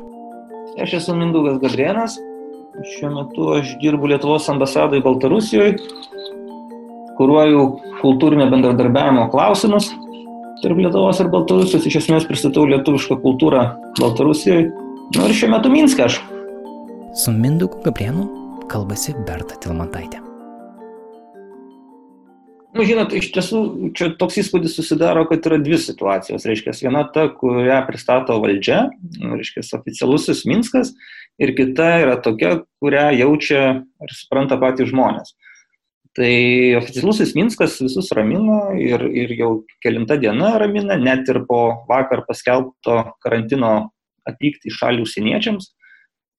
Aš 0.78 0.94
esu 1.00 1.16
Mindaugas 1.18 1.58
Gabrienas, 1.64 2.20
šiuo 2.92 3.10
metu 3.16 3.48
aš 3.56 3.72
dirbu 3.82 4.12
Lietuvos 4.12 4.46
ambasadoje 4.54 5.02
Baltarusijoje, 5.08 5.80
kuruoju 7.18 7.66
kultūrinio 8.04 8.46
bendradarbiavimo 8.54 9.26
klausimus 9.34 9.90
tarp 10.62 10.78
Lietuvos 10.78 11.24
ir 11.26 11.34
Baltarusijos, 11.34 11.90
iš 11.90 12.04
esmės 12.04 12.30
pristatau 12.30 12.68
lietuvišką 12.70 13.18
kultūrą 13.26 13.66
Baltarusijoje. 13.98 14.70
Nu 15.18 15.26
ir 15.26 15.36
šiuo 15.42 15.52
metu 15.58 15.74
Minske 15.74 16.06
aš. 16.06 16.22
Su 17.18 17.34
Mindaugu 17.34 17.82
Gabrienu 17.82 18.30
kalbasi 18.70 19.18
Berta 19.26 19.58
Tilmantaitė. 19.58 20.27
Nu, 22.78 22.84
žinot, 22.86 23.14
iš 23.18 23.32
tiesų, 23.34 23.60
čia 23.98 24.12
toks 24.22 24.36
įspūdis 24.44 24.76
susidaro, 24.78 25.24
kad 25.26 25.46
yra 25.50 25.58
dvi 25.58 25.80
situacijos. 25.82 26.46
Reiškia, 26.46 26.76
viena 26.86 27.02
ta, 27.10 27.24
kurią 27.34 27.80
pristato 27.88 28.36
valdžia, 28.44 28.84
reiškia, 29.18 29.64
oficialusis 29.80 30.44
Minskas, 30.46 30.92
ir 31.42 31.56
kita 31.58 31.88
yra 32.04 32.18
tokia, 32.22 32.60
kurią 32.84 33.08
jaučia 33.18 33.62
ir 33.82 34.14
supranta 34.14 34.60
patys 34.62 34.92
žmonės. 34.92 35.34
Tai 36.18 36.30
oficialusis 36.78 37.34
Minskas 37.38 37.80
visus 37.82 38.12
ramino 38.14 38.60
ir, 38.78 39.08
ir 39.10 39.34
jau 39.38 39.52
kelinta 39.82 40.20
diena 40.22 40.54
ramina, 40.62 41.00
net 41.02 41.30
ir 41.34 41.44
po 41.50 41.62
vakar 41.90 42.28
paskelbto 42.30 43.00
karantino 43.26 43.74
atvykti 44.30 44.70
į 44.70 44.76
šalį 44.78 45.06
užsieniečiams. 45.08 45.72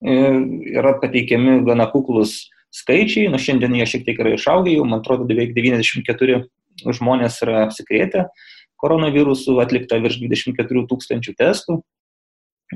Yra 0.07 0.95
pateikiami 1.03 1.65
gana 1.67 1.89
kuklus 1.91 2.45
skaičiai, 2.75 3.31
nu 3.33 3.41
šiandien 3.41 3.75
jie 3.79 3.89
šiek 3.89 4.07
tiek 4.07 4.21
yra 4.23 4.35
išaugę, 4.37 4.75
jau 4.77 4.87
man 4.87 5.01
atrodo 5.01 5.27
beveik 5.29 5.55
94 5.57 6.43
žmonės 6.95 7.41
yra 7.45 7.65
apsikrėtę 7.67 8.29
koronavirusų, 8.79 9.59
atlikta 9.63 9.99
virš 10.03 10.21
24 10.23 10.85
tūkstančių 10.91 11.35
testų, 11.39 11.81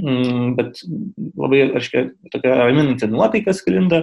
mm, 0.01 0.53
bet 0.59 0.82
labai, 1.38 1.64
aiškiai, 1.78 2.11
tokia 2.32 2.57
raminanti 2.64 3.09
nuotaika 3.11 3.55
sklinda 3.55 4.03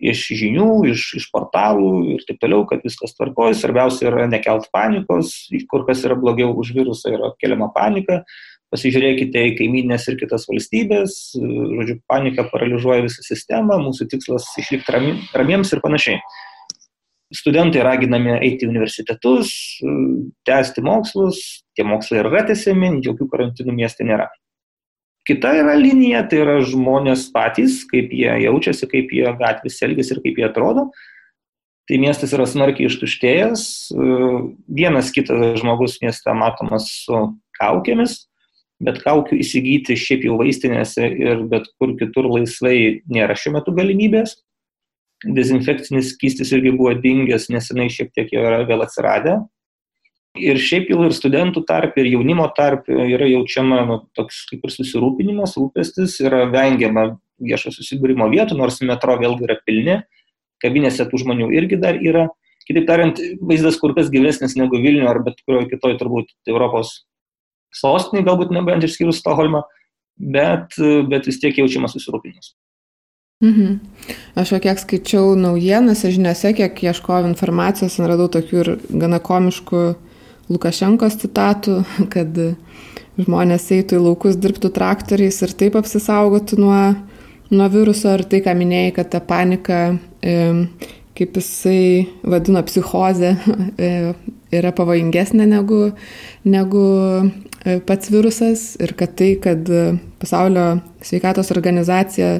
iš 0.00 0.22
žinių, 0.36 0.68
iš, 0.92 1.06
iš 1.20 1.26
portalų 1.32 2.16
ir 2.16 2.24
taip 2.28 2.40
toliau, 2.40 2.64
kad 2.68 2.84
viskas 2.84 3.12
tvarkoja. 3.16 3.56
Svarbiausia 3.56 4.08
yra 4.08 4.24
nekelt 4.30 4.70
panikos, 4.72 5.34
kur 5.68 5.84
kas 5.88 6.04
yra 6.08 6.16
blogiau 6.16 6.54
už 6.56 6.72
virusą 6.76 7.12
yra 7.16 7.32
keliama 7.40 7.68
panika, 7.76 8.22
pasižiūrėkite 8.70 9.42
į 9.48 9.54
kaiminės 9.58 10.06
ir 10.10 10.18
kitas 10.20 10.46
valstybės, 10.48 11.16
žodžiu, 11.36 11.98
panika 12.10 12.46
paralyžiuoja 12.50 13.06
visą 13.06 13.24
sistemą, 13.26 13.80
mūsų 13.82 14.06
tikslas 14.12 14.46
išlikti 14.62 14.94
ramiems 15.34 15.74
ir 15.74 15.82
panašiai. 15.82 16.20
Studentai 17.34 17.82
raginami 17.86 18.32
eiti 18.40 18.66
į 18.66 18.70
universitetus, 18.72 19.50
tęsti 20.46 20.82
mokslus, 20.82 21.42
tie 21.78 21.86
mokslai 21.86 22.24
yra 22.24 22.42
tęsiami, 22.48 22.96
jokių 23.06 23.28
karantinų 23.30 23.74
mieste 23.76 24.06
nėra. 24.06 24.26
Kita 25.28 25.52
yra 25.60 25.76
linija, 25.78 26.24
tai 26.26 26.40
yra 26.42 26.56
žmonės 26.66 27.28
patys, 27.34 27.84
kaip 27.90 28.10
jie 28.16 28.32
jaučiasi, 28.46 28.88
kaip 28.90 29.12
jie 29.14 29.28
gatvės 29.38 29.78
elgesi 29.86 30.16
ir 30.16 30.22
kaip 30.24 30.40
jie 30.40 30.46
atrodo. 30.48 30.88
Tai 31.86 31.98
miestas 32.02 32.32
yra 32.34 32.46
smarkiai 32.46 32.86
ištuštėjęs, 32.86 33.62
vienas 34.70 35.10
kitas 35.14 35.58
žmogus 35.58 35.98
mieste 36.02 36.34
matomas 36.38 36.86
su 37.04 37.22
kaukėmis, 37.58 38.29
bet 38.84 39.00
kaukių 39.04 39.38
įsigyti 39.42 39.96
šiaip 39.98 40.24
jau 40.28 40.38
vaistinėse 40.40 41.04
ir 41.20 41.44
bet 41.50 41.68
kur 41.78 41.94
kitur 42.00 42.28
laisvai 42.32 43.02
nėra 43.12 43.36
šiuo 43.36 43.58
metu 43.58 43.76
galimybės. 43.76 44.40
dezinfekcinis 45.20 46.14
skystis 46.14 46.48
irgi 46.56 46.70
buvo 46.72 46.94
dingęs, 46.96 47.50
nesenai 47.52 47.90
šiek 47.92 48.08
tiek 48.16 48.30
jau 48.32 48.40
yra 48.40 48.62
vėl 48.64 48.80
atsiradę. 48.86 49.34
Ir 50.40 50.56
šiaip 50.56 50.88
jau 50.88 51.02
ir 51.04 51.12
studentų 51.12 51.60
tarp, 51.68 51.98
ir 52.00 52.06
jaunimo 52.08 52.46
tarp 52.56 52.88
yra 52.88 53.26
jaučiama 53.28 53.82
nu, 53.84 53.98
toks 54.16 54.46
kaip 54.48 54.64
ir 54.64 54.72
susirūpinimas, 54.72 55.58
rūpestis, 55.60 56.14
yra 56.24 56.46
vengiama 56.48 57.18
viešo 57.36 57.74
susibūrimo 57.74 58.30
vietų, 58.32 58.56
nors 58.56 58.80
metro 58.80 59.18
vėlgi 59.20 59.44
yra 59.44 59.58
pilni, 59.66 59.98
kabinėse 60.64 61.04
tų 61.10 61.20
žmonių 61.26 61.50
irgi 61.58 61.76
dar 61.82 62.00
yra. 62.00 62.30
Kitaip 62.64 62.88
tariant, 62.88 63.20
vaizdas 63.44 63.76
kur 63.82 63.92
kas 63.96 64.08
gyvesnis 64.08 64.56
negu 64.56 64.80
Vilniuje 64.80 65.10
ar 65.10 65.20
bet 65.26 65.40
kurioje 65.44 65.72
kitoje 65.74 66.00
turbūt 66.00 66.32
Europos 66.48 67.02
sostinėje, 67.76 68.26
galbūt 68.28 68.54
nebent 68.54 68.86
išskyrus 68.86 69.20
Stokholmą, 69.22 69.62
bet, 70.20 70.76
bet 71.10 71.28
vis 71.28 71.40
tiek 71.42 71.58
jaučiamas 71.62 71.94
susirūpinimas. 71.96 72.54
Mhm. 73.40 73.78
Aš 74.36 74.52
jau 74.52 74.60
kiek 74.60 74.80
skaičiau 74.82 75.32
naujienas, 75.38 76.04
žiniuose, 76.04 76.52
kiek 76.58 76.82
ieškojau 76.90 77.30
informacijos, 77.30 77.96
radau 78.04 78.28
tokių 78.28 78.58
ir 78.60 78.70
gana 78.92 79.20
komiškų 79.24 79.84
Lukašenkos 80.50 81.16
citatų, 81.22 81.78
kad 82.14 82.36
žmonės 83.20 83.70
eitų 83.76 83.96
į 83.96 84.04
laukus, 84.10 84.36
dirbtų 84.40 84.72
traktoriais 84.76 85.40
ir 85.46 85.54
taip 85.56 85.78
apsisaugotų 85.80 86.60
nuo, 86.60 86.82
nuo 87.52 87.70
viruso 87.72 88.12
ir 88.18 88.26
tai, 88.28 88.42
ką 88.44 88.54
minėjai, 88.58 88.92
kad 88.98 89.10
ta 89.14 89.22
panika, 89.24 89.80
kaip 90.20 91.36
jisai 91.40 92.08
vadino, 92.22 92.62
psichozė, 92.66 93.34
e, 93.80 93.90
yra 94.52 94.72
pavojingesnė 94.76 95.48
negu, 95.48 95.82
negu 96.44 96.84
e, 97.00 97.30
pats 97.86 98.10
virusas 98.12 98.74
ir 98.80 98.94
kad 98.96 99.14
tai, 99.18 99.34
kad 99.42 99.68
pasaulio 100.22 100.66
sveikatos 101.04 101.50
organizacija 101.52 102.38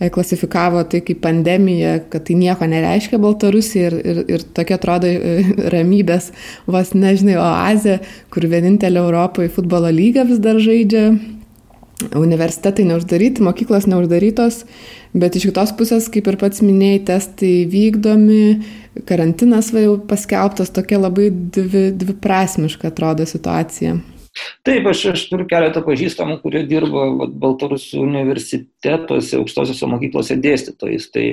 E, 0.00 0.08
klasifikavo 0.10 0.82
tai 0.90 1.00
kaip 1.06 1.20
pandemija, 1.22 2.00
kad 2.10 2.24
tai 2.26 2.34
nieko 2.34 2.66
nereiškia 2.66 3.18
Baltarusija 3.22 3.92
ir, 3.92 3.94
ir, 4.02 4.16
ir 4.34 4.44
tokia 4.56 4.74
atrodo 4.80 5.06
e, 5.06 5.36
ramybės, 5.74 6.32
vos 6.66 6.90
nežinai, 6.98 7.36
oazė, 7.38 8.00
kur 8.34 8.48
vienintelė 8.50 8.98
Europoje 9.04 9.52
futbolo 9.54 9.92
lyga 9.94 10.26
vis 10.26 10.40
dar 10.42 10.58
žaidžia, 10.58 11.12
universitetai 12.18 12.88
neuždaryti, 12.88 13.44
mokyklos 13.46 13.86
neuždarytos, 13.86 14.64
bet 15.14 15.38
iš 15.38 15.46
kitos 15.52 15.70
pusės, 15.78 16.10
kaip 16.10 16.26
ir 16.26 16.40
pats 16.42 16.58
minėjai, 16.64 17.04
testai 17.12 17.52
vykdomi, 17.70 18.42
karantinas 19.06 19.70
jau 19.78 19.94
paskelbtas, 20.10 20.74
tokia 20.74 20.98
labai 20.98 21.30
dvi, 21.30 21.86
dviprasmiška 22.02 22.90
atrodo 22.90 23.30
situacija. 23.30 23.94
Taip, 24.66 24.86
aš, 24.90 25.04
aš 25.12 25.26
turiu 25.30 25.46
keletą 25.50 25.82
pažįstamų, 25.86 26.40
kurie 26.42 26.64
dirba 26.66 27.06
vat, 27.20 27.36
Baltarusių 27.38 28.02
universitetuose, 28.02 29.38
aukštosiuose 29.38 29.90
mokyklose 29.90 30.36
dėstytojais. 30.42 31.06
Tai, 31.14 31.26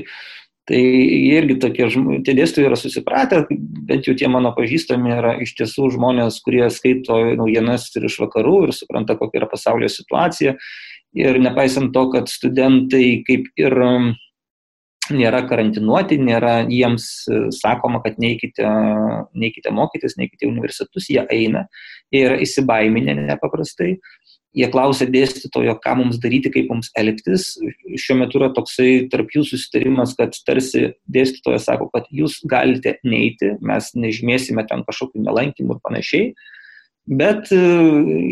tai 0.70 0.82
irgi 1.34 1.58
tokie, 1.64 1.89
tie 2.28 2.36
dėstytojai 2.38 2.70
yra 2.70 2.78
susipratę, 2.80 3.43
bent 3.89 4.08
jau 4.08 4.16
tie 4.18 4.30
mano 4.32 4.54
pažįstami 4.58 5.16
yra 5.18 5.36
iš 5.41 5.56
tiesų 5.58 5.89
žmonės, 5.97 6.41
kurie 6.45 6.68
skaito 6.74 7.18
naujienas 7.39 7.89
ir 7.95 8.06
iš 8.10 8.20
vakarų 8.22 8.58
ir 8.68 8.76
supranta, 8.78 9.18
kokia 9.20 9.41
yra 9.41 9.52
pasaulio 9.52 9.89
situacija. 9.91 10.58
Ir 11.18 11.41
nepaisant 11.43 11.91
to, 11.91 12.06
kad 12.14 12.30
studentai 12.32 13.24
kaip 13.28 13.49
ir 13.60 13.76
nėra 15.16 15.41
karantinuoti, 15.49 16.18
nėra 16.22 16.62
jiems 16.70 17.07
e, 17.28 17.39
sakoma, 17.55 18.01
kad 18.03 18.20
neikite, 18.22 18.68
neikite 19.38 19.74
mokytis, 19.76 20.18
neikite 20.20 20.49
universitetus, 20.49 21.09
jie 21.12 21.24
eina 21.34 21.66
ir 22.16 22.38
įsibaiminę 22.41 23.18
nepaprastai. 23.24 23.95
Jie 24.51 24.68
klausia 24.68 25.05
dėstytojo, 25.07 25.78
ką 25.80 25.93
mums 26.01 26.18
daryti, 26.20 26.49
kaip 26.51 26.68
mums 26.74 26.89
elgtis. 26.99 27.53
Šiuo 28.03 28.18
metu 28.20 28.41
yra 28.41 28.49
toksai 28.51 29.05
tarp 29.12 29.32
jų 29.32 29.45
susitarimas, 29.47 30.12
kad 30.18 30.36
tarsi 30.43 30.89
dėstytojas 31.07 31.70
sako, 31.70 31.88
kad 31.93 32.09
jūs 32.12 32.41
galite 32.51 32.97
neiti, 33.07 33.53
mes 33.64 33.93
nežymėsime 33.95 34.66
ten 34.68 34.84
kažkokių 34.88 35.24
nelankymų 35.24 35.78
ir 35.78 35.86
panašiai 35.88 36.34
Bet 37.10 37.49
e, 37.49 37.58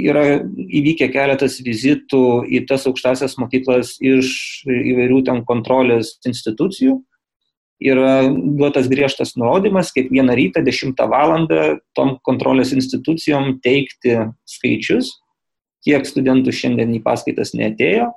yra 0.06 0.24
įvykę 0.46 1.10
keletas 1.10 1.58
vizitų 1.66 2.46
į 2.46 2.64
tas 2.70 2.86
aukštasias 2.90 3.34
mokyklas 3.42 3.96
iš 3.98 4.62
įvairių 4.70 5.24
ten 5.26 5.42
kontrolės 5.48 6.20
institucijų. 6.28 7.00
Yra 7.82 8.28
duotas 8.30 8.90
griežtas 8.92 9.34
nurodymas 9.40 9.90
kiekvieną 9.96 10.36
rytą 10.36 10.62
10 10.62 11.00
val. 11.10 11.48
tom 11.96 12.18
kontrolės 12.22 12.74
institucijom 12.76 13.58
teikti 13.64 14.18
skaičius, 14.46 15.16
kiek 15.88 16.06
studentų 16.06 16.54
šiandien 16.54 16.94
į 16.94 17.02
paskaitas 17.02 17.56
neatėjo, 17.56 18.12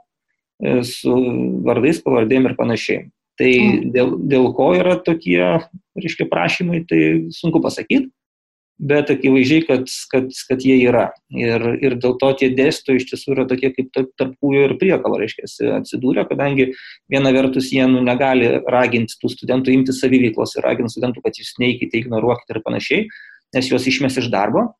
e, 0.60 0.82
su 0.84 1.16
vardais, 1.64 2.02
pavardėm 2.02 2.50
ir 2.50 2.58
panašiai. 2.58 3.08
Tai 3.40 3.52
mm. 3.52 3.92
dėl, 3.94 4.16
dėl 4.28 4.50
ko 4.52 4.74
yra 4.76 4.98
tokie, 5.00 5.40
reiškia, 5.96 6.28
prašymai, 6.28 6.84
tai 6.84 7.32
sunku 7.32 7.62
pasakyti 7.64 8.10
bet 8.80 9.10
akivaizdžiai, 9.12 9.64
kad, 9.66 9.84
kad, 10.10 10.28
kad 10.48 10.64
jie 10.64 10.76
yra. 10.82 11.06
Ir, 11.34 11.64
ir 11.84 11.96
dėl 12.02 12.16
to 12.20 12.30
tie 12.38 12.48
dėstytojai 12.54 13.00
iš 13.00 13.08
tiesų 13.12 13.34
yra 13.36 13.46
tokie 13.50 13.70
kaip 13.76 13.92
tarp 13.94 14.34
kūjo 14.42 14.64
ir 14.66 14.74
priekalo, 14.80 15.20
reiškia, 15.20 15.46
atsidūrė, 15.78 16.24
kadangi 16.30 16.70
viena 17.12 17.32
vertus 17.34 17.70
jie 17.74 17.84
nu, 17.90 18.02
negali 18.04 18.48
raginti 18.72 19.18
tų 19.20 19.32
studentų 19.36 19.74
imti 19.76 19.94
savyveiklos 19.96 20.56
ir 20.56 20.66
raginti 20.66 20.96
studentų, 20.96 21.22
kad 21.24 21.38
jūs 21.38 21.54
neikite, 21.62 22.00
ignoruokite 22.00 22.56
ir 22.56 22.62
panašiai, 22.66 23.06
nes 23.54 23.70
juos 23.70 23.86
išmes 23.90 24.18
iš 24.22 24.30
darbo. 24.32 24.72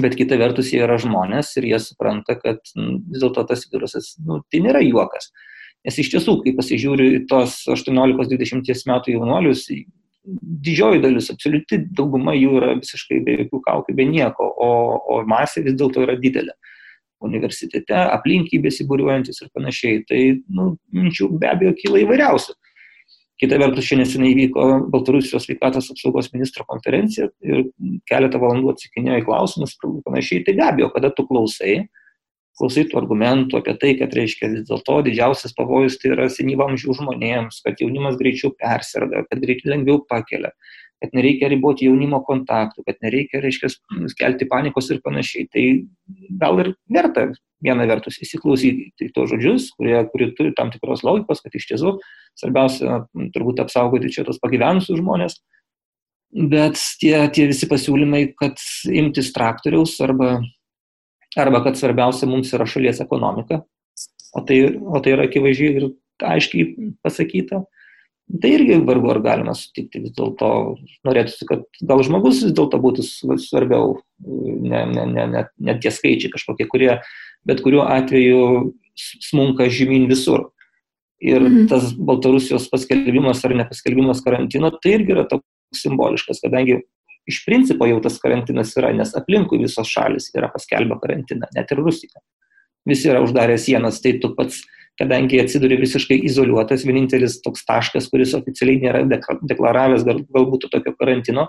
Bet 0.00 0.16
kita 0.18 0.34
vertus 0.34 0.72
jie 0.74 0.80
yra 0.82 0.96
žmonės 0.98 1.52
ir 1.60 1.68
jie 1.70 1.78
supranta, 1.78 2.34
kad 2.34 2.58
nu, 2.74 2.98
vis 3.12 3.22
dėlto 3.22 3.44
tas 3.46 3.62
virusas, 3.70 4.16
nu, 4.26 4.40
tai 4.50 4.64
nėra 4.64 4.82
juokas. 4.82 5.30
Nes 5.86 5.98
iš 6.00 6.10
tiesų, 6.14 6.40
kai 6.42 6.54
pasižiūriu 6.56 7.26
tos 7.30 7.60
18-20 7.70 8.88
metų 8.90 9.14
jaunuolius, 9.14 9.68
didžioji 10.24 11.02
dalis, 11.04 11.30
absoliuti 11.32 11.80
dauguma 11.96 12.34
jų 12.36 12.58
yra 12.60 12.74
visiškai 12.78 13.20
be 13.24 13.38
jokių 13.42 13.60
kaukių, 13.66 13.96
be 13.98 14.06
nieko, 14.08 14.46
o, 14.46 14.70
o 15.14 15.18
masė 15.28 15.64
vis 15.66 15.76
dėlto 15.80 16.04
yra 16.04 16.16
didelė. 16.20 16.54
Universitete, 17.24 17.96
aplinkį 17.96 18.60
besibūriuojantis 18.66 19.40
ir 19.40 19.48
panašiai. 19.56 20.02
Tai 20.08 20.20
nu, 20.52 20.74
minčių 20.92 21.30
be 21.40 21.48
abejo 21.48 21.72
kyla 21.78 22.02
įvairiausių. 22.02 22.56
Kita 23.40 23.56
vertus, 23.58 23.86
šiandien 23.88 24.06
neseniai 24.06 24.34
vyko 24.38 24.64
Baltarusijos 24.92 25.46
sveikatos 25.48 25.88
apsaugos 25.90 26.28
ministro 26.34 26.66
konferencija 26.68 27.30
ir 27.42 27.64
keletą 28.10 28.38
valandų 28.42 28.74
atsakinėjo 28.74 29.22
į 29.22 29.24
klausimus 29.26 29.74
ir 29.74 29.96
panašiai. 30.04 30.44
Tai 30.46 30.54
be 30.58 30.66
abejo, 30.68 30.90
kada 30.94 31.10
tu 31.16 31.24
klausai, 31.26 31.78
klausai 31.80 32.03
tų 32.58 32.98
argumentų 33.00 33.58
apie 33.58 33.74
tai, 33.80 33.92
kad 33.98 34.14
reiškia 34.14 34.50
vis 34.52 34.66
dėlto 34.68 35.00
didžiausias 35.06 35.54
pavojus 35.56 35.98
tai 35.98 36.12
yra 36.14 36.28
senyvamžių 36.30 36.96
žmonėms, 37.00 37.62
kad 37.64 37.80
jaunimas 37.82 38.16
greičiau 38.20 38.54
persirda, 38.54 39.24
kad 39.28 39.42
greičiau 39.42 39.72
lengviau 39.74 40.04
pakelia, 40.06 40.52
kad 41.02 41.16
nereikia 41.16 41.50
riboti 41.50 41.88
jaunimo 41.88 42.22
kontaktų, 42.24 42.84
kad 42.86 43.00
nereikia, 43.02 43.42
reiškia, 43.42 43.72
skelti 44.14 44.46
panikos 44.48 44.90
ir 44.90 45.02
panašiai. 45.04 45.48
Tai 45.50 45.64
gal 46.40 46.62
ir 46.62 46.70
verta 46.88 47.32
viena 47.64 47.86
vertus 47.88 48.20
įsiklausyti 48.22 48.92
į 49.02 49.10
tos 49.16 49.32
žodžius, 49.32 49.70
kurie, 49.78 49.96
kurie 50.12 50.30
turi 50.36 50.54
tam 50.56 50.70
tikros 50.72 51.04
logikos, 51.06 51.42
kad 51.44 51.54
iš 51.56 51.68
tiesų 51.72 51.96
svarbiausia 52.38 53.02
turbūt 53.34 53.62
apsaugoti 53.64 54.12
čia 54.14 54.26
tos 54.28 54.40
pagyvenusius 54.42 55.00
žmonės. 55.00 55.40
Bet 56.34 56.80
tie, 56.98 57.14
tie 57.30 57.46
visi 57.46 57.68
pasiūlymai, 57.70 58.26
kad 58.38 58.58
imtis 58.90 59.30
traktoriaus 59.36 59.94
arba 60.02 60.40
arba 61.40 61.62
kad 61.64 61.78
svarbiausia 61.78 62.28
mums 62.30 62.52
yra 62.54 62.66
šalies 62.68 63.00
ekonomika, 63.04 63.62
o 64.34 64.42
tai, 64.46 64.58
o 64.78 65.00
tai 65.02 65.14
yra 65.16 65.28
akivaizdžiai 65.28 65.78
ir 65.78 65.88
aiškiai 66.24 66.92
pasakyta, 67.04 67.64
tai 68.40 68.54
irgi 68.56 68.78
vargu 68.86 69.10
ar 69.12 69.20
galima 69.24 69.54
sutikti 69.58 70.00
vis 70.06 70.14
dėlto, 70.16 70.48
norėtųsi, 71.06 71.46
kad 71.48 71.64
gal 71.84 72.02
žmogus 72.06 72.42
vis 72.46 72.54
dėlto 72.56 72.80
būtų 72.82 73.04
svarbiau, 73.42 73.98
ne, 74.24 74.84
ne, 74.94 75.06
ne, 75.10 75.26
ne, 75.34 75.44
ne 75.58 75.76
tie 75.82 75.92
skaičiai 75.92 76.32
kažkokie, 76.32 76.68
kurie 76.70 76.90
bet 77.44 77.60
kuriuo 77.64 77.84
atveju 77.84 78.72
smunka 78.96 79.68
žemyn 79.68 80.08
visur. 80.10 80.48
Ir 81.24 81.40
mhm. 81.40 81.68
tas 81.70 81.92
Baltarusijos 81.94 82.66
paskelbimas 82.72 83.44
ar 83.46 83.54
nepaskelbimas 83.56 84.20
karantino, 84.24 84.72
tai 84.82 84.98
irgi 84.98 85.14
yra 85.14 85.24
toks 85.28 85.80
simboliškas, 85.84 86.42
kadangi 86.44 86.82
iš 87.30 87.40
principo 87.46 87.88
jau 87.88 87.98
tas 88.04 88.18
karantinas 88.22 88.74
yra, 88.78 88.92
nes 88.96 89.14
aplinkui 89.16 89.60
visos 89.62 89.90
šalis 89.90 90.30
yra 90.36 90.50
paskelbę 90.52 90.98
karantiną, 91.02 91.48
net 91.56 91.72
ir 91.72 91.80
Rusija. 91.80 92.22
Visi 92.88 93.08
yra 93.08 93.22
uždarę 93.24 93.56
sienas, 93.60 94.00
tai 94.04 94.18
tu 94.20 94.34
pats, 94.36 94.60
kadangi 95.00 95.40
atsiduri 95.42 95.78
visiškai 95.80 96.20
izoliuotas, 96.28 96.84
vienintelis 96.86 97.40
toks 97.44 97.64
taškas, 97.68 98.10
kuris 98.12 98.34
oficialiai 98.36 98.82
nėra 98.82 99.04
deklaravęs 99.40 100.04
gal, 100.06 100.20
galbūt 100.36 100.68
tokio 100.72 100.92
karantino, 100.98 101.48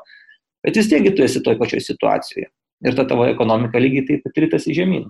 bet 0.65 0.80
vis 0.80 0.89
tiek 0.89 1.11
tu 1.11 1.26
esi 1.28 1.43
toj 1.43 1.59
pačioj 1.59 1.84
situacijoje. 1.84 2.49
Ir 2.86 2.95
ta 2.95 3.05
tavo 3.07 3.28
ekonomika 3.28 3.80
lygiai 3.80 4.07
taip 4.07 4.26
pat 4.26 4.41
rytasi 4.43 4.73
žemyn. 4.76 5.09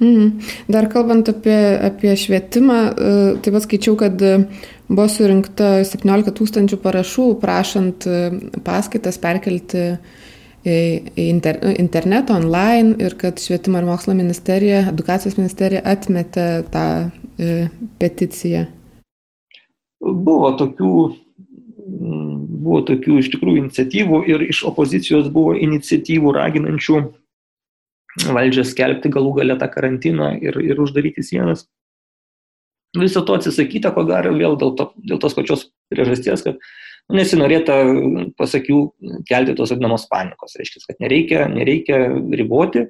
Mm. 0.00 0.40
Dar 0.66 0.88
kalbant 0.90 1.28
apie, 1.30 1.78
apie 1.78 2.16
švietimą, 2.18 2.78
e, 2.90 3.14
taip 3.42 3.54
pat 3.54 3.64
skaičiau, 3.64 3.94
kad 3.98 4.22
e, 4.26 4.34
buvo 4.88 5.06
surinkta 5.10 5.84
17 5.86 6.34
tūkstančių 6.34 6.78
parašų 6.82 7.26
prašant 7.42 8.06
e, 8.10 8.20
paskaitas 8.66 9.20
perkelti 9.22 9.92
inter, 10.64 11.58
internetą, 11.76 12.38
online 12.40 12.96
ir 13.04 13.14
kad 13.20 13.38
švietimo 13.38 13.78
ir 13.78 13.84
mokslo 13.84 14.14
ministerija, 14.16 14.86
edukacijos 14.88 15.36
ministerija 15.36 15.82
atmetė 15.84 16.46
tą 16.72 16.86
peticiją. 18.00 18.64
buvo 20.00 20.54
tokių, 20.56 20.94
buvo 22.64 22.80
tokių 22.88 23.18
iš 23.20 23.28
tikrųjų 23.34 23.60
iniciatyvų 23.66 24.22
ir 24.32 24.46
iš 24.48 24.62
opozicijos 24.70 25.28
buvo 25.36 25.52
iniciatyvų 25.52 26.32
raginančių 26.32 27.02
valdžią 28.22 28.64
skelbti 28.68 29.10
galų 29.12 29.34
galę 29.40 29.56
tą 29.60 29.68
karantiną 29.72 30.34
ir, 30.42 30.58
ir 30.62 30.80
uždaryti 30.80 31.24
sienas. 31.26 31.66
Viso 32.94 33.24
to 33.26 33.34
atsisakyta, 33.34 33.90
ko 33.94 34.04
gero, 34.06 34.34
vėl 34.38 34.54
dėl, 34.58 34.74
to, 34.78 34.92
dėl 35.02 35.18
tos 35.22 35.34
pačios 35.34 35.66
priežasties, 35.90 36.44
kad 36.46 36.60
nu, 36.60 37.18
nesinorėta, 37.18 37.80
pasakiau, 38.38 38.92
kelti 39.26 39.56
tos 39.58 39.74
vadinamos 39.74 40.06
panikos. 40.10 40.54
Reiškia, 40.60 40.84
kad 40.86 41.02
nereikia, 41.02 41.48
nereikia 41.50 42.04
riboti. 42.38 42.86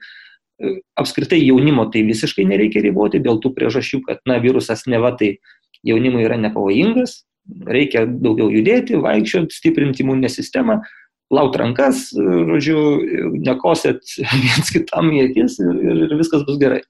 Apskritai 1.00 1.40
jaunimo 1.40 1.88
tai 1.90 2.04
visiškai 2.06 2.44
nereikia 2.46 2.84
riboti 2.84 3.22
dėl 3.24 3.40
tų 3.42 3.54
priežasčių, 3.56 4.04
kad 4.04 4.20
na, 4.28 4.36
virusas 4.44 4.84
neva 4.86 5.14
tai 5.16 5.38
jaunimui 5.84 6.22
yra 6.26 6.36
nepavojingas, 6.40 7.22
reikia 7.68 8.04
daugiau 8.06 8.52
judėti, 8.52 9.00
vaikščioti, 9.00 9.56
stiprinti 9.56 10.04
imuninę 10.04 10.30
sistemą, 10.32 10.82
plaut 11.32 11.56
rankas, 11.58 12.08
žodžiu, 12.14 12.78
nekosėt 13.44 14.02
viens 14.44 14.72
kitam 14.74 15.12
į 15.14 15.28
akis 15.28 15.58
ir, 15.62 15.74
ir, 15.74 16.02
ir 16.08 16.16
viskas 16.20 16.46
bus 16.48 16.60
gerai. 16.60 16.82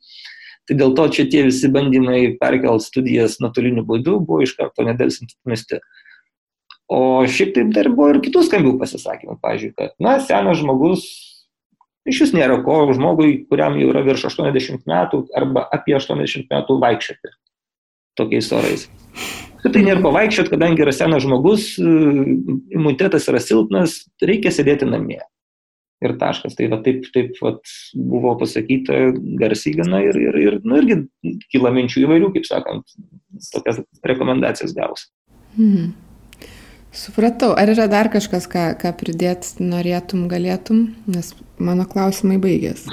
Tai 0.65 0.79
dėl 0.81 0.95
to 0.97 1.05
čia 1.13 1.27
tie 1.29 1.43
visi 1.45 1.69
bandymai 1.69 2.39
perkelt 2.41 2.87
studijas 2.87 3.37
nuotoliniu 3.43 3.85
būdu 3.85 4.17
buvo 4.25 4.41
iš 4.45 4.55
karto 4.57 4.87
nedelsint 4.87 5.35
atmesti. 5.37 5.83
O 6.89 7.25
šiaip 7.29 7.55
taip 7.57 7.71
dar 7.77 7.91
buvo 7.93 8.15
ir 8.15 8.23
kitų 8.25 8.45
skambių 8.47 8.75
pasisakymų, 8.81 9.39
pavyzdžiui, 9.45 9.73
kad, 9.77 9.95
na, 10.05 10.19
senas 10.25 10.61
žmogus, 10.61 11.05
iš 12.09 12.21
vis 12.25 12.35
nėra 12.37 12.59
ko 12.65 12.83
žmogui, 12.93 13.47
kuriam 13.49 13.77
jau 13.81 13.89
yra 13.93 14.05
virš 14.05 14.29
80 14.33 14.85
metų 14.89 15.25
arba 15.37 15.65
apie 15.73 15.97
80 15.97 16.49
metų 16.53 16.79
vaikščioti 16.85 17.33
tokiais 18.21 18.53
orais. 18.55 18.89
Kad 19.65 19.73
tai 19.73 19.83
nėra 19.87 20.03
ko 20.05 20.11
vaikščioti, 20.13 20.53
kadangi 20.53 20.85
yra 20.85 20.93
senas 20.93 21.25
žmogus, 21.25 21.71
imunitetas 21.81 23.31
yra 23.33 23.41
silpnas, 23.41 24.03
reikia 24.21 24.53
sėdėti 24.53 24.89
namie 24.89 25.23
ir 26.05 26.15
taškas. 26.21 26.57
Tai 26.59 26.69
va, 26.73 26.81
taip, 26.85 27.07
taip 27.15 27.39
va, 27.43 27.55
buvo 27.97 28.35
pasakyta 28.41 28.99
garsiai 29.41 29.79
gana 29.79 30.03
ir, 30.05 30.19
ir, 30.21 30.39
ir 30.43 30.59
nu, 30.67 30.81
irgi 30.83 31.01
kyla 31.53 31.73
minčių 31.75 32.05
įvairių, 32.05 32.33
kaip 32.37 32.49
sakant, 32.49 32.97
tokias 33.55 33.81
rekomendacijas 34.07 34.75
gaus. 34.77 35.09
Hmm. 35.57 35.95
Supratau, 36.95 37.55
ar 37.59 37.73
yra 37.73 37.89
dar 37.91 38.07
kažkas, 38.13 38.45
ką, 38.51 38.69
ką 38.79 38.93
pridėti 39.01 39.65
norėtum, 39.65 40.29
galėtum, 40.31 40.85
nes 41.11 41.33
mano 41.59 41.89
klausimai 41.91 42.37
baigės. 42.43 42.85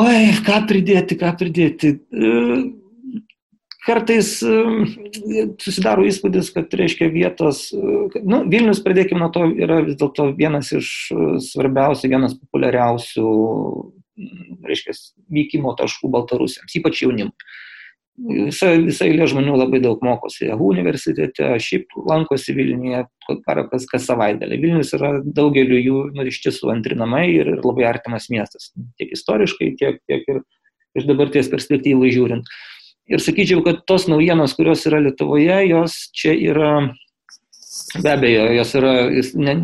Oi, 0.00 0.30
ką 0.46 0.62
pridėti, 0.70 1.18
ką 1.20 1.34
pridėti 1.36 1.96
kartais 3.90 4.34
susidaro 5.60 6.04
įspūdis, 6.06 6.52
kad 6.54 6.72
reiškia 6.78 7.10
vietos, 7.12 7.68
nu, 7.74 8.42
Vilnius, 8.50 8.82
pradėkime 8.84 9.22
nuo 9.24 9.30
to, 9.34 9.46
yra 9.58 9.80
vis 9.86 9.98
dėlto 10.00 10.30
vienas 10.38 10.70
iš 10.76 10.92
svarbiausių, 11.50 12.12
vienas 12.12 12.36
populiariausių, 12.38 13.32
reiškia, 14.68 14.94
vykimo 15.32 15.74
taškų 15.78 16.12
Baltarusiams, 16.12 16.78
ypač 16.78 17.02
jaunimui. 17.04 17.34
Visa, 18.20 18.74
visa 18.76 19.06
eilė 19.06 19.24
žmonių 19.30 19.54
labai 19.56 19.78
daug 19.80 20.02
mokosi 20.04 20.50
JAHU 20.50 20.66
universitete, 20.74 21.46
šiaip 21.62 21.94
lankosi 22.04 22.52
Vilniuje 22.52 23.06
kas, 23.46 23.86
kas 23.88 24.08
savaitgalį. 24.10 24.58
Vilnius 24.60 24.90
yra 24.98 25.14
daugeliu 25.24 25.78
jų 25.78 26.00
nu, 26.18 26.26
iš 26.28 26.42
tiesų 26.44 26.74
antrinamai 26.74 27.30
ir, 27.32 27.54
ir 27.54 27.62
labai 27.64 27.86
artimas 27.88 28.28
miestas, 28.28 28.74
tiek 29.00 29.14
istoriškai, 29.16 29.70
tiek, 29.80 30.02
tiek 30.10 30.28
ir 30.28 30.42
iš 31.00 31.08
dabarties 31.08 31.48
perspektyvų 31.48 32.10
žiūrint. 32.12 32.44
Uh, 32.44 32.69
Ir 33.10 33.22
sakyčiau, 33.22 33.62
kad 33.66 33.82
tos 33.90 34.06
naujienos, 34.06 34.54
kurios 34.54 34.84
yra 34.86 35.00
Lietuvoje, 35.02 35.56
jos 35.66 35.96
čia 36.14 36.30
yra, 36.30 36.72
be 38.02 38.10
abejo, 38.12 38.44
jos 38.54 38.74
yra, 38.78 38.92
ne, 39.42 39.54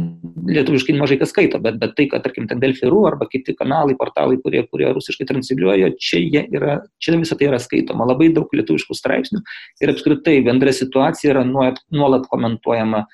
lietuviškai 0.51 0.97
mažai 0.99 1.19
kas 1.21 1.31
skaito, 1.31 1.61
bet, 1.63 1.77
bet 1.79 1.93
tai, 1.95 2.09
kad, 2.11 2.25
tarkim, 2.25 2.49
ten 2.51 2.59
Delfiru 2.63 3.05
arba 3.07 3.29
kiti 3.31 3.55
kanalai, 3.55 3.95
portalai, 3.99 4.41
kurie, 4.43 4.65
kurie 4.67 4.89
rusiškai 4.91 5.29
transliuoja, 5.29 5.93
čia, 6.03 6.43
yra, 6.59 6.81
čia 6.99 7.15
visą 7.21 7.39
tai 7.39 7.47
yra 7.53 7.61
skaitoma. 7.63 8.09
Labai 8.11 8.33
daug 8.35 8.51
lietuviškų 8.51 8.97
straipsnių 8.99 9.43
ir 9.85 9.93
apskritai 9.95 10.41
bendra 10.47 10.75
situacija 10.75 11.37
yra 11.37 11.45
nuolat, 11.47 11.79
nuolat 11.95 12.27
komentuojama 12.33 13.05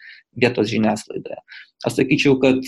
vietos 0.41 0.71
žiniasklaidoje. 0.73 1.43
Aš 1.85 1.99
sakyčiau, 1.99 2.39
kad 2.41 2.63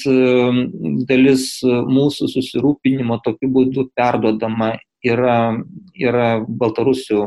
dalis 1.08 1.46
mūsų 1.64 2.28
susirūpinimo 2.28 3.16
tokiu 3.24 3.48
būdu 3.56 3.86
perdodama 3.96 4.74
yra, 5.06 5.54
yra 5.96 6.28
Baltarusių 6.44 7.22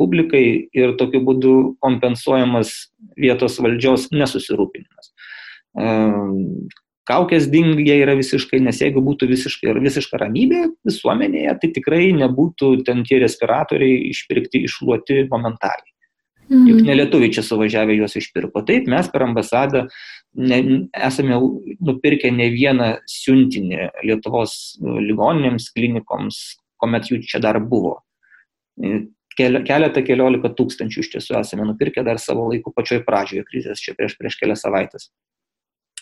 publikai 0.00 0.68
ir 0.74 0.94
tokiu 0.98 1.22
būdu 1.24 1.54
kompensuojamas 1.84 2.74
vietos 3.20 3.58
valdžios 3.62 4.08
nesusirūpinimas. 4.14 5.12
Ehm, 5.78 6.66
kaukės 7.08 7.48
dingia 7.52 7.96
yra 8.02 8.16
visiškai, 8.18 8.60
nes 8.64 8.80
jeigu 8.82 9.02
būtų 9.04 9.28
visiškai, 9.30 9.74
visiška 9.84 10.20
ramybė 10.22 10.66
visuomenėje, 10.88 11.56
tai 11.62 11.72
tikrai 11.76 12.04
nebūtų 12.16 12.76
ten 12.86 13.04
tie 13.06 13.20
respiratoriai 13.22 14.08
išpirkti, 14.10 14.64
išluoti 14.68 15.24
momentaliai. 15.32 15.90
Mhm. 16.44 16.66
Juk 16.68 16.80
nelietuviai 16.84 17.32
čia 17.32 17.42
suvažiavę 17.44 17.94
juos 17.96 18.18
išpirko. 18.20 18.60
Taip, 18.68 18.88
mes 18.90 19.06
per 19.08 19.24
ambasadą 19.24 19.86
ne, 20.36 20.58
esame 20.92 21.38
nupirkę 21.80 22.28
ne 22.34 22.50
vieną 22.52 22.90
siuntinį 23.08 23.88
Lietuvos 24.04 24.76
ligoninėms, 24.82 25.70
klinikoms, 25.72 26.42
kuomet 26.76 27.08
jų 27.08 27.22
čia 27.24 27.40
dar 27.40 27.62
buvo 27.64 28.02
keletą 29.38 30.02
keliolika 30.06 30.50
tūkstančių 30.56 31.04
iš 31.04 31.12
tiesų 31.16 31.38
esame 31.40 31.66
nupirkę 31.68 32.04
dar 32.06 32.20
savo 32.22 32.48
laiku 32.50 32.72
pačioj 32.74 33.02
pradžioje 33.06 33.46
krizės, 33.48 33.82
čia 33.82 33.96
prieš, 33.98 34.18
prieš 34.20 34.38
kelias 34.40 34.64
savaitės. 34.66 35.10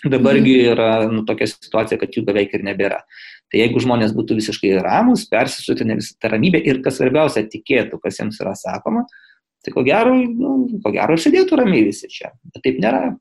Dabargi 0.02 0.56
mhm. 0.56 0.70
yra 0.72 0.88
nu, 1.06 1.22
tokia 1.26 1.46
situacija, 1.46 1.98
kad 2.00 2.14
jų 2.16 2.24
beveik 2.26 2.54
ir 2.56 2.64
nebėra. 2.66 3.02
Tai 3.52 3.60
jeigu 3.60 3.82
žmonės 3.84 4.14
būtų 4.16 4.38
visiškai 4.40 4.72
ramus, 4.82 5.28
persisutinę 5.30 5.98
visą 6.00 6.16
tą 6.18 6.32
ramybę 6.32 6.58
ir 6.58 6.80
kas 6.82 6.98
svarbiausia, 6.98 7.44
tikėtų, 7.52 8.00
kas 8.02 8.18
jiems 8.18 8.40
yra 8.42 8.56
sakoma, 8.58 9.04
tai 9.62 9.74
ko 9.74 9.84
gero, 9.86 10.16
nu, 10.16 10.80
ko 10.82 10.90
gero 10.94 11.14
sėdėtų 11.20 11.60
ramiai 11.60 11.84
visi 11.86 12.10
čia. 12.10 12.32
Bet 12.50 12.64
taip 12.66 12.80
nėra. 12.82 13.12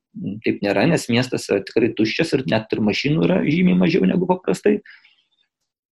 Taip 0.45 0.63
nėra, 0.65 0.87
nes 0.89 1.05
miestas 1.11 1.45
yra 1.51 1.61
tikrai 1.63 1.91
tuščias 1.95 2.33
ir 2.35 2.45
net 2.49 2.73
ir 2.73 2.81
mašinų 2.83 3.27
yra 3.27 3.37
žymiai 3.45 3.77
mažiau 3.77 4.07
negu 4.09 4.27
paprastai. 4.29 4.79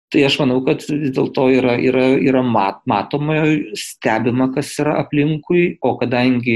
Tai 0.09 0.23
aš 0.25 0.39
manau, 0.41 0.63
kad 0.65 0.81
vis 0.89 1.11
dėlto 1.13 1.43
yra, 1.53 1.75
yra, 1.85 2.07
yra 2.17 2.41
mat, 2.41 2.79
matoma, 2.89 3.43
stebima, 3.77 4.47
kas 4.55 4.71
yra 4.81 4.95
aplinkui, 5.03 5.75
o 5.85 5.91
kadangi 6.01 6.55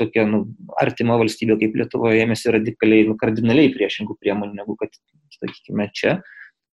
tokia 0.00 0.24
nu, 0.30 0.46
artima 0.80 1.18
valstybė 1.20 1.58
kaip 1.60 1.76
Lietuvoje 1.76 2.22
ėmėsi 2.24 2.54
radikaliai, 2.56 3.04
nu, 3.10 3.18
kardinaliai 3.20 3.74
priešingų 3.74 4.16
priemonių 4.16 4.56
negu 4.62 4.78
kad, 4.80 4.96
sakykime, 5.36 5.90
čia 5.92 6.16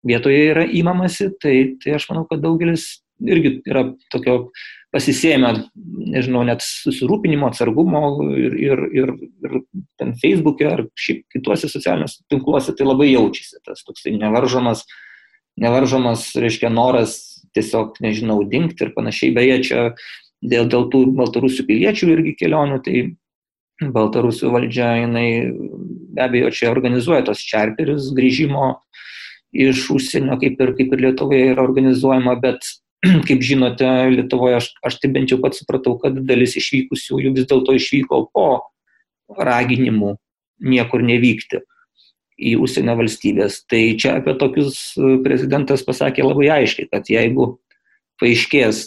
vietoje 0.08 0.48
yra 0.54 0.64
įmamasi, 0.64 1.34
tai, 1.44 1.58
tai 1.84 1.98
aš 1.98 2.08
manau, 2.12 2.24
kad 2.30 2.40
daugelis 2.44 2.88
irgi 3.24 3.58
yra 3.68 3.86
tokio 4.12 4.38
pasisėmę, 4.94 5.52
nežinau, 6.14 6.44
net 6.48 6.64
susirūpinimo, 6.64 7.50
atsargumo 7.50 8.04
ir, 8.38 8.56
ir, 8.62 8.84
ir, 8.94 9.14
ir 9.44 9.56
ten 10.00 10.14
Facebook'e 10.22 10.70
ar 10.70 10.84
šiaip 11.00 11.26
kituose 11.34 11.70
socialiniuose 11.72 12.24
tinkluose 12.32 12.76
tai 12.78 12.88
labai 12.88 13.10
jaučiasi 13.12 13.64
tas 13.66 13.82
toksai 13.88 14.16
nevaržomas 14.20 14.86
nevaržomas, 15.60 16.32
reiškia, 16.40 16.72
noras 16.74 17.18
tiesiog, 17.54 18.00
nežinau, 18.04 18.42
dinkti 18.50 18.88
ir 18.88 18.94
panašiai. 18.96 19.34
Beje, 19.36 19.58
čia 19.68 19.82
dėl, 20.42 20.70
dėl 20.72 20.88
tų 20.94 21.06
baltarusių 21.18 21.66
piliečių 21.68 22.10
irgi 22.16 22.36
kelionių, 22.40 22.80
tai 22.86 23.04
baltarusių 23.94 24.52
valdžia, 24.54 24.90
jinai 25.04 25.28
be 26.14 26.24
abejo 26.24 26.52
čia 26.54 26.72
organizuoja 26.72 27.26
tos 27.28 27.42
čarterius 27.44 28.12
grįžimo 28.16 28.76
iš 29.54 29.86
užsienio, 29.94 30.38
kaip 30.42 30.62
ir, 30.62 30.74
kaip 30.78 30.94
ir 30.96 31.04
Lietuvoje 31.08 31.52
yra 31.54 31.66
organizuojama, 31.66 32.36
bet 32.42 32.66
kaip 33.28 33.44
žinote, 33.46 33.90
Lietuvoje 34.14 34.60
aš, 34.62 34.70
aš 34.86 34.98
tai 35.02 35.12
bent 35.14 35.34
jau 35.34 35.40
pats 35.44 35.62
supratau, 35.62 35.98
kad 36.02 36.18
dalis 36.30 36.58
išvykusiųjų 36.62 37.36
vis 37.38 37.50
dėlto 37.50 37.76
išvyko 37.78 38.24
po 38.34 38.48
raginimų 39.34 40.16
niekur 40.64 41.04
nevykti 41.06 41.62
į 42.40 42.56
užsienio 42.64 42.96
valstybės. 43.00 43.62
Tai 43.70 43.82
čia 44.00 44.18
apie 44.20 44.36
tokius 44.40 44.80
e, 44.98 45.18
prezidentas 45.26 45.86
pasakė 45.86 46.26
labai 46.26 46.50
aiškiai, 46.60 46.90
kad 46.92 47.10
jeigu 47.12 47.54
paaiškės, 48.22 48.84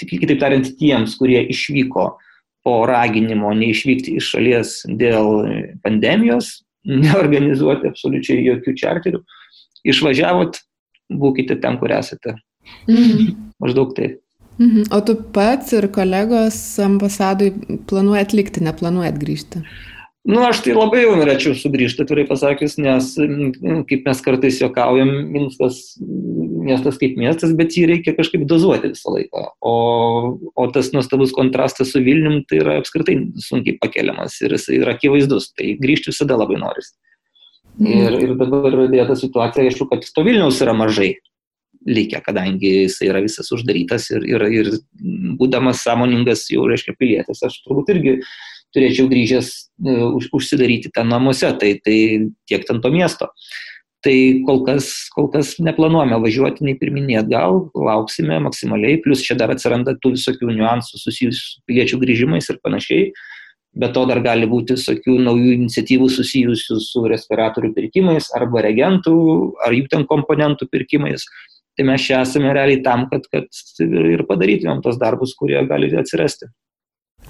kitaip 0.00 0.40
tariant, 0.40 0.72
tiems, 0.80 1.16
kurie 1.20 1.42
išvyko 1.52 2.06
po 2.64 2.74
raginimo 2.88 3.52
neišvykti 3.56 4.16
iš 4.20 4.32
šalies 4.34 4.74
dėl 5.00 5.44
pandemijos, 5.84 6.60
neorganizuoti 7.04 7.90
absoliučiai 7.90 8.44
jokių 8.46 8.76
čarterių, 8.80 9.22
išvažiavot, 9.92 10.60
būkite 11.20 11.58
ten, 11.60 11.78
kur 11.80 11.92
esate. 11.96 12.36
Mhm. 12.88 13.30
Maždaug 13.60 13.94
taip. 13.96 14.20
Mhm. 14.60 14.90
O 14.92 15.00
tu 15.00 15.14
pats 15.32 15.72
ir 15.72 15.88
kolegos 15.88 16.56
ambasadui 16.84 17.78
planuojat 17.88 18.34
likti, 18.36 18.60
neplanuojat 18.64 19.16
grįžti? 19.20 19.62
Nu, 20.28 20.42
aš 20.44 20.58
tai 20.66 20.74
labai 20.76 21.06
jau 21.06 21.14
norėčiau 21.16 21.54
sugrįžti, 21.56 22.04
turiu 22.04 22.26
pasakius, 22.28 22.74
nes, 22.76 23.14
kaip 23.88 24.02
mes 24.04 24.18
kartais 24.20 24.58
juokaujam, 24.60 25.08
Minskas 25.32 25.78
miestas 26.60 26.98
kaip 27.00 27.16
miestas, 27.16 27.54
bet 27.56 27.72
jį 27.76 27.86
reikia 27.88 28.12
kažkaip 28.18 28.44
dozuoti 28.48 28.92
visą 28.92 29.14
laiką. 29.14 29.46
O, 29.64 29.74
o 30.52 30.66
tas 30.74 30.92
nuostabus 30.92 31.32
kontrastas 31.36 31.94
su 31.94 32.02
Vilnium 32.04 32.42
tai 32.48 32.60
yra 32.60 32.76
apskritai 32.82 33.16
sunkiai 33.40 33.78
pakeliamas 33.80 34.36
ir 34.44 34.52
jis 34.58 34.68
yra 34.76 34.92
akivaizdus, 34.98 35.54
tai 35.56 35.72
grįžti 35.80 36.12
visada 36.12 36.36
labai 36.36 36.60
norisi. 36.60 36.92
Mm. 37.80 37.90
Ir, 37.96 38.18
ir 38.26 38.36
dabar 38.36 38.76
dėja 38.92 39.08
ta 39.08 39.16
situacija, 39.16 39.64
aišku, 39.64 39.88
kad 39.88 40.04
to 40.04 40.26
Vilniaus 40.26 40.60
yra 40.60 40.76
mažai 40.76 41.14
likę, 41.88 42.20
kadangi 42.26 42.74
jis 42.82 42.98
yra 43.06 43.22
visas 43.24 43.48
uždarytas 43.56 44.10
ir, 44.12 44.26
ir, 44.28 44.44
ir 44.52 44.70
būdamas 45.40 45.80
sąmoningas 45.86 46.44
jau, 46.52 46.66
reiškia, 46.68 46.92
pilietis, 47.00 47.40
aš 47.46 47.62
turbūt 47.64 47.94
irgi 47.94 48.18
turėčiau 48.76 49.08
grįžęs 49.10 49.50
uh, 49.86 50.20
užsidaryti 50.36 50.92
ten 50.94 51.10
namuose, 51.10 51.50
tai, 51.60 51.74
tai 51.84 51.98
tiek 52.50 52.66
ten 52.68 52.80
to 52.84 52.92
miesto. 52.94 53.30
Tai 54.00 54.14
kol 54.46 54.62
kas, 54.64 54.86
kol 55.12 55.26
kas 55.28 55.58
neplanuojame 55.60 56.16
važiuoti 56.22 56.64
nei 56.64 56.78
pirminį 56.80 57.18
atgal, 57.20 57.66
lauksime 57.76 58.38
maksimaliai, 58.46 59.02
plus 59.04 59.20
čia 59.26 59.36
dar 59.36 59.52
atsiranda 59.52 59.92
tų 60.00 60.14
visokių 60.14 60.54
niuansų 60.56 61.02
susijusių 61.02 61.42
su 61.42 61.60
piliečių 61.68 61.98
grįžimais 62.00 62.48
ir 62.48 62.62
panašiai. 62.64 63.10
Be 63.76 63.90
to 63.94 64.06
dar 64.08 64.18
gali 64.24 64.48
būti 64.50 64.74
visokių 64.78 65.18
naujų 65.26 65.52
iniciatyvų 65.58 66.08
susijusių 66.10 66.78
su 66.82 67.04
respiratorių 67.12 67.74
pirkimais 67.76 68.32
arba 68.34 68.64
reagentų 68.66 69.14
ar 69.66 69.76
jų 69.76 69.84
ten 69.92 70.08
komponentų 70.08 70.66
pirkimais. 70.72 71.28
Tai 71.76 71.86
mes 71.92 72.02
čia 72.02 72.24
esame 72.24 72.50
realiai 72.56 72.80
tam, 72.82 73.04
kad, 73.12 73.28
kad 73.30 73.46
ir 73.84 74.24
padarytumėm 74.26 74.80
tos 74.82 74.98
darbus, 74.98 75.36
kurie 75.38 75.60
gali 75.68 75.92
atsirasti. 75.96 76.48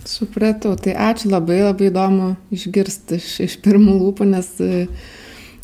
Supratau, 0.08 0.74
tai 0.80 0.94
ačiū 0.96 1.28
labai, 1.30 1.60
labai 1.62 1.90
įdomu 1.90 2.34
išgirsti 2.54 3.18
iš, 3.20 3.32
iš 3.44 3.56
pirmų 3.64 3.98
lūpų, 4.00 4.26
nes 4.32 4.48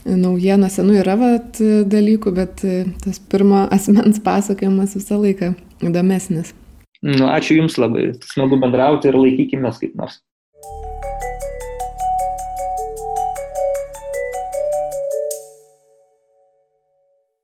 naujienose, 0.07 0.85
nu 0.87 0.95
yra 1.01 1.17
vat, 1.19 1.59
dalykų, 1.91 2.33
bet 2.37 2.63
e, 2.67 2.85
tas 3.03 3.19
pirmo 3.19 3.65
asmens 3.77 4.21
pasakojimas 4.23 4.95
visą 4.99 5.19
laiką 5.23 5.55
įdomesnis. 5.85 6.55
Nu, 7.07 7.27
ačiū 7.31 7.59
Jums 7.61 7.77
labai, 7.79 8.11
smagu 8.25 8.59
bendrauti 8.61 9.11
ir 9.11 9.19
laikykime 9.19 9.73
kaip 9.81 9.99
nors. 9.99 10.21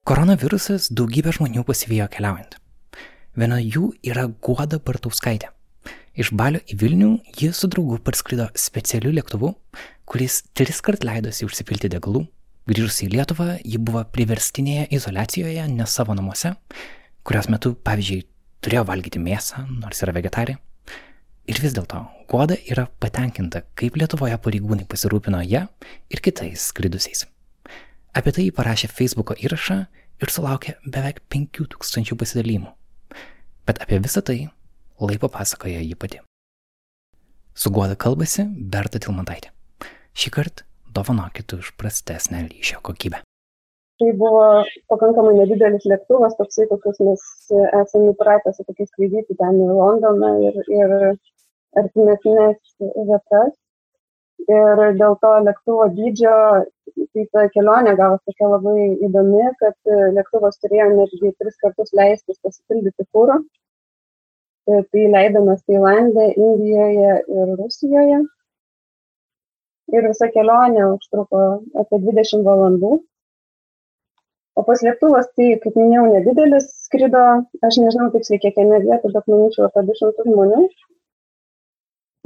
Koronavirusas 0.08 0.90
daugybę 0.92 1.32
žmonių 1.32 1.62
pasivijo 1.64 2.08
keliaujant. 2.12 2.58
Viena 3.38 3.60
jų 3.62 3.92
yra 4.04 4.26
Guoda 4.44 4.80
Bartauskaitė. 4.82 5.52
Iš 6.12 6.34
Balio 6.36 6.60
į 6.68 6.76
Vilnių 6.80 7.10
ji 7.40 7.54
su 7.56 7.70
draugu 7.72 7.96
parskrido 8.04 8.50
specialiu 8.58 9.14
lėktuvu, 9.16 9.54
kuris 10.04 10.42
tris 10.52 10.82
kart 10.84 11.06
leidosi 11.08 11.46
užsipilti 11.48 11.88
degalų 11.92 12.26
Grįžusi 12.70 13.08
į 13.08 13.16
Lietuvą, 13.16 13.56
ji 13.66 13.78
buvo 13.82 14.04
priverstinėje 14.14 14.84
izolacijoje, 14.94 15.64
ne 15.66 15.86
savo 15.90 16.14
namuose, 16.14 16.52
kurios 17.26 17.48
metu, 17.50 17.72
pavyzdžiui, 17.74 18.20
turėjo 18.62 18.84
valgyti 18.86 19.18
mėsą, 19.18 19.64
nors 19.82 20.04
yra 20.06 20.14
vegetarė. 20.14 20.54
Ir 21.50 21.58
vis 21.58 21.74
dėlto, 21.74 22.04
Guoda 22.30 22.54
yra 22.70 22.84
patenkinta, 23.02 23.64
kaip 23.74 23.98
Lietuvoje 23.98 24.38
pareigūnai 24.44 24.86
pasirūpino 24.86 25.42
ją 25.42 25.64
ir 26.14 26.22
kitais 26.22 26.68
skridusiais. 26.70 27.26
Apie 28.14 28.30
tai 28.36 28.46
parašė 28.54 28.92
Facebook'o 28.94 29.34
įrašą 29.42 29.80
ir 30.22 30.30
sulaukė 30.30 30.76
beveik 30.86 31.18
5000 31.34 32.14
pasidalymų. 32.14 32.70
Bet 33.66 33.82
apie 33.82 33.98
visą 34.06 34.22
tai 34.22 34.38
lai 35.00 35.18
papasakoja 35.18 35.80
ji 35.80 35.94
pati. 35.94 36.20
Su 37.54 37.70
Guoda 37.70 37.96
kalbasi 37.96 38.46
Berta 38.48 39.00
Tilmantaitė. 39.02 39.50
Šį 40.16 40.30
kartą 40.32 40.64
dovanokit 40.94 41.52
už 41.52 41.72
prastesnę 41.80 42.48
ryšio 42.48 42.80
kokybę. 42.82 43.22
Tai 44.00 44.10
buvo 44.18 44.44
pakankamai 44.90 45.34
nedidelis 45.36 45.84
lėktuvas, 45.86 46.34
toksai, 46.38 46.66
kokius 46.70 46.98
mes 47.06 47.24
esame 47.52 48.12
įpratę 48.12 48.52
su 48.56 48.64
tokiais 48.66 48.88
skraidyti 48.90 49.36
ten 49.38 49.60
į 49.62 49.68
Londoną 49.78 50.32
ir, 50.48 50.56
ir 50.74 50.94
artimesnės 51.82 52.58
vietas. 52.80 53.52
Ir 54.42 54.80
dėl 54.98 55.14
to 55.22 55.32
lėktuvo 55.46 55.86
dydžio, 55.94 56.34
tai 57.14 57.24
ta 57.36 57.44
kelionė 57.54 57.92
gavosi 58.00 58.32
tokia 58.32 58.48
labai 58.50 58.88
įdomi, 59.06 59.44
kad 59.60 59.92
lėktuvas 60.16 60.58
turėjo 60.64 60.88
netgi 60.96 61.30
tris 61.38 61.60
kartus 61.62 61.94
leistis 61.94 62.40
pasipildyti 62.42 63.06
kūro. 63.14 63.38
Tai 64.70 65.04
leidomės 65.14 65.64
Tailandė, 65.66 66.28
Indijoje 66.38 67.14
ir 67.34 67.48
Rusijoje 67.58 68.20
ir 69.92 70.06
visa 70.08 70.28
kelionė 70.34 70.84
užtruko 70.92 71.40
apie 71.82 71.98
20 72.04 72.44
valandų. 72.46 72.92
O 74.52 74.62
pas 74.68 74.82
lėktuvas, 74.84 75.30
tai, 75.36 75.54
kaip 75.62 75.76
minėjau, 75.80 76.04
nedidelis 76.12 76.68
skrido, 76.84 77.22
aš 77.66 77.78
nežinau 77.80 78.10
tiksliai 78.12 78.40
kiek 78.42 78.58
jame 78.60 78.82
vietų, 78.84 79.12
bet 79.14 79.30
manyčiau 79.32 79.66
apie 79.68 79.84
200 79.88 80.26
žmonių. 80.28 80.66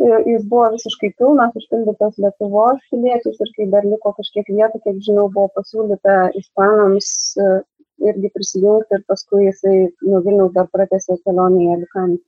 Ir 0.06 0.26
jis 0.28 0.42
buvo 0.50 0.66
visiškai 0.74 1.12
pilnas, 1.16 1.54
užpildytas 1.56 2.18
Lietuvos 2.20 2.82
piliečiais 2.90 3.38
ir 3.40 3.52
kai 3.54 3.68
dar 3.72 3.86
liko 3.88 4.12
kažkiek 4.18 4.50
vietų, 4.50 4.82
kiek 4.84 4.98
žinau, 5.06 5.30
buvo 5.32 5.48
pasiūlyta 5.56 6.18
ispanams 6.42 7.08
irgi 8.04 8.30
prisijungti 8.34 8.98
ir 8.98 9.04
paskui 9.08 9.46
jisai 9.46 9.76
nuo 10.04 10.22
Vilniaus 10.24 10.54
dar 10.56 10.68
pratęsė 10.72 11.18
kelionę 11.24 11.64
į 11.64 11.74
Alicantę. 11.76 12.24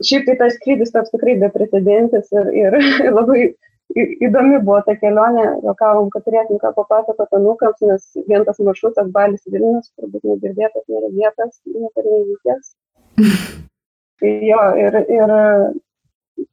Šiaip 0.00 0.26
tai 0.26 0.36
tas 0.40 0.54
skrydis 0.56 0.94
toks 0.94 1.12
tikrai 1.12 1.36
beprecedentis 1.40 2.30
ir, 2.32 2.48
ir 2.56 2.76
labai 3.18 3.50
įdomi 3.98 4.60
buvo 4.64 4.80
ta 4.86 4.94
kelionė, 4.98 5.46
juokavom, 5.64 6.10
kad 6.14 6.24
turėtum 6.26 6.60
ką 6.62 6.72
papasakoti 6.76 7.38
anūkams, 7.40 7.82
nes 7.90 8.06
vien 8.28 8.44
tas 8.46 8.60
maršrutas 8.62 9.10
Balis 9.14 9.42
Vilnius, 9.50 9.90
turbūt 9.98 10.26
negirdėtas, 10.30 10.84
neregėtas, 10.88 11.58
niekur 11.66 12.06
neįvykęs. 12.06 12.74
jo, 14.50 14.62
ir, 14.84 15.00
ir 15.18 15.34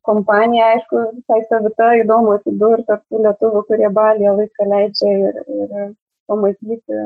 kompanija, 0.08 0.74
aišku, 0.76 1.04
visai 1.20 1.44
savita, 1.48 1.94
įdomu 2.02 2.34
atsidurti 2.36 2.88
tarp 2.90 3.06
tų 3.12 3.24
lietuvų, 3.28 3.64
kurie 3.70 3.94
Balėje 3.94 4.36
laiką 4.42 4.68
leidžia 4.74 5.14
ir, 5.30 5.40
ir 5.46 5.78
pamatyti 6.28 7.06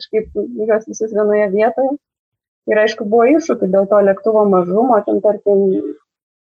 kažkaip 0.00 0.38
juos 0.66 0.86
visus 0.90 1.14
vienoje 1.14 1.48
vietoje. 1.54 1.96
Ir 2.70 2.78
aišku, 2.82 3.06
buvo 3.08 3.26
iššūkių 3.36 3.70
dėl 3.72 3.88
to 3.90 4.00
lėktuvo 4.06 4.44
mažumo, 4.50 4.98
ten 5.06 5.20
tarkim 5.24 5.62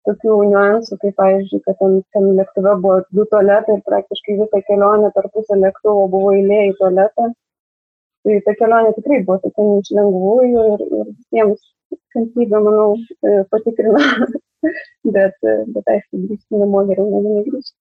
tokių 0.09 0.36
niuansų, 0.51 0.97
kaip 1.03 1.16
pavyzdžiui, 1.20 1.61
kad 1.66 1.76
ten, 1.80 1.99
ten 2.14 2.30
lėktuve 2.38 2.72
buvo 2.82 3.01
du 3.16 3.26
tualetai 3.32 3.76
ir 3.76 3.82
praktiškai 3.88 4.38
visą 4.41 4.62
kelionę 4.68 5.11
per 5.16 5.28
pusę 5.34 5.59
lėktuvo 5.61 6.07
buvo 6.14 6.32
eilė 6.38 6.62
į 6.70 6.76
tualetą. 6.80 7.28
Tai 8.24 8.38
ta 8.47 8.57
kelionė 8.57 8.95
tikrai 8.97 9.20
buvo 9.28 9.38
tokia 9.45 9.68
iš 9.80 9.93
lengvųjų 9.97 10.64
ir, 10.72 10.82
ir 10.88 11.07
visiems 11.11 11.62
kantrybė, 12.14 12.59
manau, 12.64 12.91
e, 12.97 13.36
patikrina. 13.53 14.03
bet, 15.16 15.36
e, 15.45 15.57
bet 15.76 15.95
aišku, 15.95 16.24
grįžti 16.26 16.61
namo 16.61 16.84
geriau 16.88 17.09
negu 17.12 17.38
negrįžti. 17.38 17.76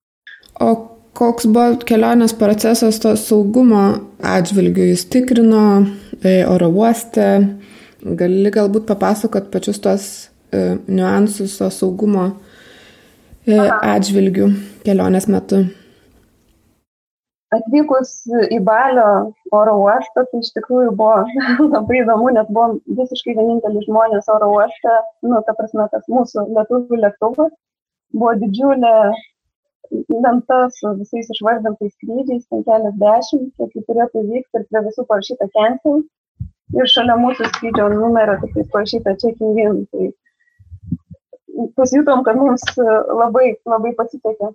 O 0.64 0.70
koks 1.18 1.47
buvo 1.49 1.80
kelionės 1.88 2.36
procesas 2.38 2.99
to 3.01 3.16
saugumo 3.20 3.86
atžvilgiu? 4.20 4.89
Jis 4.91 5.07
tikrino 5.12 5.64
e, 6.24 6.41
oro 6.47 6.70
uoste. 6.72 7.30
Gali 7.99 8.51
galbūt 8.55 8.86
papasakot 8.88 9.49
pačius 9.51 9.82
tos 9.84 10.10
E, 10.51 10.78
niuansus 10.88 11.60
to 11.60 11.68
saugumo 11.70 12.24
e, 13.45 13.57
atžvilgių 13.70 14.47
kelionės 14.82 15.28
metu? 15.30 15.60
Atvykus 17.53 18.16
į 18.55 18.57
Balio 18.66 19.12
oro 19.53 19.76
uostą, 19.84 20.24
tai 20.32 20.41
iš 20.41 20.49
tikrųjų 20.55 20.95
buvo 20.97 21.22
labai 21.76 21.99
įdomu, 22.01 22.32
nes 22.34 22.49
buvom 22.49 22.80
visiškai 22.97 23.38
vieninteliai 23.38 23.86
žmonės 23.86 24.30
oro 24.34 24.49
uoste, 24.55 24.95
nu, 25.26 25.38
ta 25.45 25.53
prasme, 25.57 25.86
tas 25.93 26.10
mūsų 26.10 26.47
lietuvių 26.55 27.01
lėktuvas 27.03 27.53
buvo 28.18 28.34
didžiulė 28.41 28.95
lenta 29.92 30.60
su 30.76 30.94
visais 31.00 31.30
išvardintais 31.34 31.94
skrydžiais, 31.96 32.48
ten 32.52 32.64
keliasdešimt, 32.68 33.52
kiek 33.58 33.90
turėtų 33.90 34.24
vykti 34.30 34.62
ir 34.62 34.66
prie 34.70 34.86
visų 34.88 35.06
parašyta 35.10 35.50
cancel. 35.56 36.02
Ir 36.78 36.90
šalia 36.94 37.16
mūsų 37.18 37.50
skrydžio 37.50 37.88
numerio 37.96 38.38
tik 38.44 38.56
tai 38.56 38.66
parašyta 38.74 39.16
checking 39.22 39.62
in. 39.66 39.86
Tai 39.94 40.10
pasijutom, 41.76 42.24
kad 42.28 42.38
mums 42.38 42.66
e, 42.78 42.90
labai, 43.22 43.54
labai 43.70 43.94
pasisekė. 43.98 44.52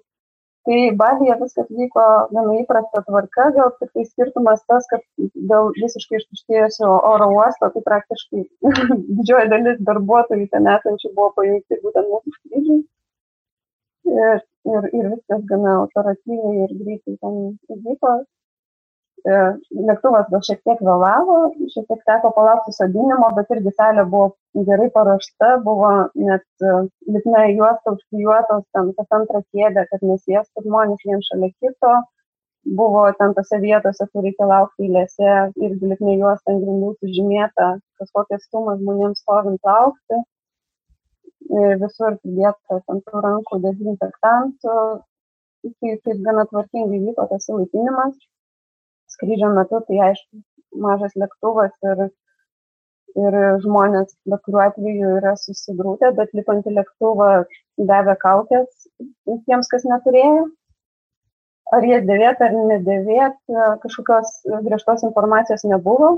Tai 0.65 0.77
Balyje 0.97 1.35
viskas 1.43 1.67
vyko 1.77 2.05
gana 2.31 2.55
įprasta 2.63 3.03
tvarka, 3.05 3.51
gal 3.53 3.75
tik 3.81 3.91
tai 3.93 4.05
skirtumas 4.07 4.63
tas, 4.71 4.87
kad 4.89 5.03
dėl 5.51 5.75
visiškai 5.77 6.23
ištuštėjusio 6.23 6.89
oro 7.11 7.27
uosto, 7.35 7.69
tai 7.75 7.83
praktiškai 7.85 8.47
didžioji 9.19 9.51
dalis 9.53 9.83
darbuotojų 9.91 10.49
ten 10.55 10.71
esančių 10.79 11.13
buvo 11.19 11.35
pajungti 11.37 11.81
būtent 11.83 12.09
mūsų 12.15 12.37
skrydžiui. 12.39 12.81
Ir, 14.15 14.41
ir, 14.73 14.87
ir 14.99 15.11
viskas 15.15 15.43
gana 15.51 15.75
operatyviai 15.83 16.65
ir 16.65 16.79
greitai 16.81 17.19
ten 17.21 17.43
įvyko. 17.77 18.15
E, 19.25 19.37
lėktuvas 19.89 20.27
gal 20.33 20.43
šiek 20.45 20.59
tiek 20.69 20.81
vėlavo, 20.85 21.37
šiek 21.73 21.87
tiek 21.89 22.01
teko 22.09 22.31
palaukti 22.37 22.75
sodinimo, 22.77 23.31
bet 23.39 23.53
irgi 23.57 23.73
salė 23.79 24.05
buvo 24.15 24.65
gerai 24.69 24.91
paruošta, 24.97 25.55
buvo 25.69 25.93
net 26.31 26.45
e, 26.61 26.75
lipna 27.15 27.47
juosta 27.53 27.95
užklijuotos 27.97 28.67
ten 28.77 28.91
kas 28.99 29.17
antrą 29.19 29.41
kėdę, 29.55 29.87
kad 29.93 30.05
nesėstų 30.11 30.67
žmonės 30.67 31.09
vien 31.09 31.25
šalia 31.31 31.55
kito. 31.57 31.95
buvo 32.77 33.01
ten 33.19 33.35
tose 33.37 33.59
vietose, 33.61 34.07
kur 34.13 34.23
reikia 34.25 34.47
laukti 34.49 34.87
eilėse, 34.87 35.33
irgi 35.67 35.89
liknai 35.91 36.15
juos 36.21 36.41
ten 36.47 36.63
grindų 36.63 36.95
sužymėta, 37.01 37.67
kažkokia 38.01 38.39
suma 38.45 38.77
žmonėms 38.81 39.21
stovint 39.21 39.61
laukti. 39.69 40.21
Visur 41.83 42.17
pridėta 42.23 42.81
ant 42.93 43.05
tų 43.09 43.23
rankų 43.27 43.61
dezinfektantų. 43.65 44.79
Tai 45.65 45.93
taip 46.05 46.19
gana 46.25 46.45
tvarkingai 46.51 47.01
vyko 47.07 47.27
tas 47.31 47.49
įlaipinimas. 47.49 48.17
Skrydžio 49.15 49.53
metu 49.57 49.81
tai 49.89 50.01
aišku, 50.09 50.43
mažas 50.85 51.15
lėktuvas 51.21 51.73
ir, 51.91 52.03
ir 53.21 53.39
žmonės 53.65 54.13
bet 54.29 54.43
kuriuo 54.45 54.65
atveju 54.65 55.15
yra 55.21 55.37
susigrūtę, 55.41 56.11
bet 56.19 56.35
lipant 56.37 56.67
į 56.69 56.75
lėktuvą 56.81 57.31
davė 57.93 58.17
kaukės 58.25 58.89
tiems, 59.47 59.71
kas 59.73 59.89
neturėjo 59.89 60.45
ar 61.73 61.87
jas 61.89 62.05
dėvėt 62.09 62.43
ar 62.45 62.55
nedėvėt, 62.71 63.37
kažkokios 63.83 64.33
griežtos 64.67 65.05
informacijos 65.09 65.65
nebuvo. 65.69 66.15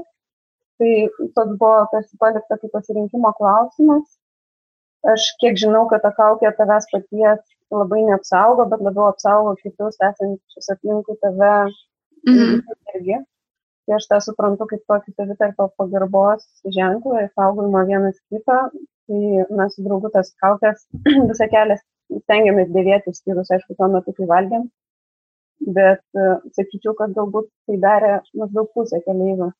Tai 0.81 0.93
toks 1.37 1.57
buvo 1.61 1.87
tarsi 1.93 2.19
palikta 2.21 2.59
kaip 2.61 2.73
pasirinkimo 2.75 3.33
klausimas. 3.39 4.05
Aš 5.13 5.29
kiek 5.41 5.59
žinau, 5.61 5.85
kad 5.91 6.03
ta 6.05 6.11
kaukė 6.17 6.51
tavęs 6.59 6.89
paties 6.93 7.43
labai 7.75 8.03
neapsaugo, 8.09 8.67
bet 8.73 8.83
labiau 8.87 9.09
apsaugo 9.13 9.55
kitus 9.61 9.99
esančius 10.09 10.71
aplinkui 10.75 11.17
tave 11.23 11.53
mhm. 12.27 12.63
irgi. 12.95 13.21
Tai 13.87 13.99
aš 13.99 14.09
tą 14.11 14.21
suprantu 14.25 14.67
kaip 14.71 14.83
tokį 14.91 15.15
savitarpio 15.15 15.69
pagarbos 15.79 16.47
ženklą, 16.79 17.29
saugojimo 17.39 17.85
vienas 17.91 18.19
kitą. 18.33 18.63
Tai 19.07 19.45
mes 19.59 19.77
su 19.77 19.85
draugu 19.87 20.11
tas 20.15 20.33
kaukės 20.43 20.89
visą 21.31 21.47
kelią 21.53 21.79
stengiamės 22.23 22.73
dėvėti, 22.75 23.15
skyrus, 23.15 23.53
aišku, 23.55 23.79
tuo 23.79 23.87
metu, 23.93 24.15
kai 24.17 24.27
valgėm 24.31 24.67
bet 25.61 26.03
e, 26.15 26.27
sakyčiau, 26.57 26.95
kad 26.99 27.15
galbūt 27.17 27.49
tai 27.69 27.79
darė 27.83 28.13
maždaug 28.39 28.71
pusę 28.75 29.01
keleivių. 29.07 29.51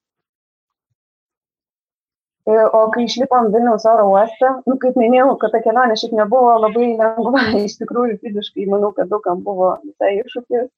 E, 2.47 2.55
o 2.79 2.81
kai 2.95 3.05
išlipom 3.09 3.51
Vilniaus 3.55 3.85
oro 3.91 4.07
uostą, 4.13 4.53
nu, 4.71 4.77
kaip 4.83 4.99
minėjau, 5.01 5.33
kad 5.43 5.55
ta 5.55 5.61
kelionė 5.65 5.97
šiaip 5.99 6.15
nebuvo 6.19 6.53
labai 6.63 6.93
lengva, 7.01 7.43
iš 7.67 7.79
tikrųjų 7.81 8.19
fiziškai 8.23 8.69
manau, 8.71 8.93
kad 8.97 9.11
daugam 9.13 9.43
buvo 9.47 9.73
visai 9.83 10.13
iššūkis, 10.21 10.69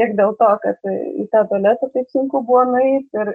tiek 0.00 0.14
dėl 0.20 0.32
to, 0.40 0.50
kad 0.64 0.90
į 0.90 1.26
tą 1.34 1.44
tualetą 1.50 1.90
taip 1.92 2.08
sunku 2.14 2.40
buvo 2.48 2.64
nueiti 2.72 3.24
ir 3.24 3.34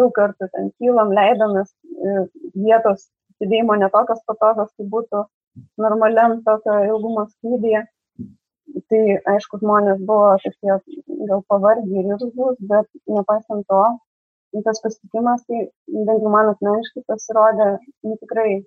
daug 0.00 0.10
kartų 0.18 0.50
ten 0.50 0.70
kylam, 0.82 1.14
leidomės 1.14 1.70
e, 1.70 2.26
vietos 2.58 3.06
sėdėjimo 3.38 3.78
netokios 3.78 4.22
patogios, 4.26 4.74
kaip 4.78 4.90
būtų 4.90 5.24
normaliam 5.82 6.40
tokio 6.46 6.78
ilgumo 6.88 7.28
skrydyje 7.30 7.86
tai 8.90 9.02
aišku 9.34 9.60
žmonės 9.62 10.00
buvo 10.08 10.36
tokie 10.42 10.76
gal 11.28 11.42
pavargę 11.50 12.00
ir 12.00 12.14
irzlus, 12.14 12.56
bet 12.70 12.88
nepaisant 13.06 13.66
to, 13.68 13.82
tas 14.66 14.82
pasitikimas, 14.84 15.42
tai 15.48 15.64
bent 15.88 16.22
jau 16.24 16.30
man 16.32 16.50
asmeniškai 16.52 17.02
pasirodė 17.08 17.68
nu, 18.04 18.16
tikrai 18.20 18.60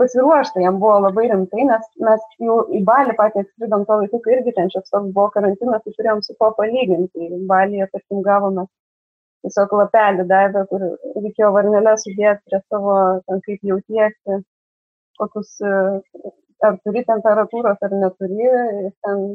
pasiruošta, 0.00 0.60
jam 0.60 0.80
buvo 0.80 0.98
labai 1.06 1.28
rimtai, 1.30 1.64
nes 1.70 1.86
mes 2.08 2.24
jau 2.46 2.56
į 2.76 2.82
Balį 2.88 3.14
patį 3.20 3.42
atskridom 3.42 3.86
to 3.88 4.00
laiku, 4.02 4.20
kai 4.24 4.34
irgi 4.36 4.52
ten 4.58 4.68
šioks 4.74 4.92
toks 4.92 5.14
buvo 5.16 5.30
karantinas, 5.36 5.84
tai 5.84 5.94
turėjom 5.96 6.20
su 6.26 6.36
ko 6.40 6.50
palyginti. 6.58 7.30
Balyje, 7.52 7.88
tarkim, 7.94 8.20
gavome 8.26 8.66
tiesiog 9.46 9.72
lapelį 9.80 10.26
davę, 10.32 10.66
kur 10.70 10.84
reikėjo 11.24 11.52
varnelę 11.56 11.96
sudėti 12.02 12.50
prie 12.50 12.60
savo, 12.66 12.96
ten 13.28 13.42
kaip 13.46 13.66
jautiesi, 13.70 14.40
kokius 15.20 15.56
ar 16.66 16.78
turi 16.84 17.04
temperatūros 17.08 17.82
ar 17.86 17.96
neturi, 18.02 18.48
ir 18.84 18.92
ten 19.06 19.26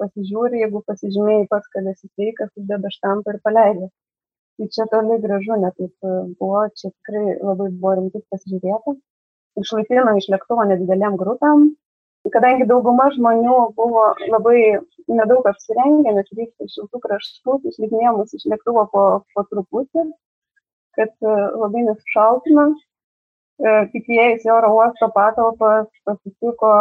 pasižiūri, 0.00 0.62
jeigu 0.64 0.82
pasižymėjai 0.86 1.48
pats, 1.50 1.70
kad 1.74 1.88
esi 1.92 2.08
sveikas, 2.08 2.52
uždeda 2.56 2.92
štampą 2.96 3.34
ir 3.36 3.40
paleidži. 3.46 3.90
Tai 4.60 4.66
čia 4.76 4.84
toli 4.92 5.14
gražu 5.22 5.56
netaip 5.56 6.04
e, 6.04 6.16
buvo, 6.36 6.66
čia 6.76 6.90
tikrai 6.92 7.38
labai 7.40 7.70
buvo 7.80 7.94
rimtai 7.96 8.20
pasižiūrėta. 8.28 8.92
Išlaipino 9.62 10.12
iš 10.20 10.26
lėktuvo 10.34 10.66
nedidelėm 10.68 11.16
grupėm, 11.22 11.62
kadangi 12.34 12.66
dauguma 12.68 13.06
žmonių 13.14 13.54
buvo 13.78 14.02
labai 14.28 14.60
nedaug 15.08 15.48
apsirengę, 15.48 16.12
nes 16.12 16.28
vyksta 16.36 16.68
iš 16.68 16.76
šiltų 16.76 17.00
kraštų, 17.06 17.56
tai 17.62 17.72
išlipinėjo 17.72 18.12
mus 18.18 18.36
iš 18.36 18.44
lėktuvo 18.52 18.84
po, 18.92 19.04
po 19.32 19.46
truputį, 19.48 20.04
kad 21.00 21.16
e, 21.24 21.38
labai 21.62 21.86
nesušaltume. 21.88 22.68
E, 23.64 23.72
tik 23.94 24.12
įėjus 24.12 24.44
į 24.44 24.52
oro 24.58 24.74
uosto 24.76 25.08
patalpas 25.16 25.88
pasitiko 26.04 26.74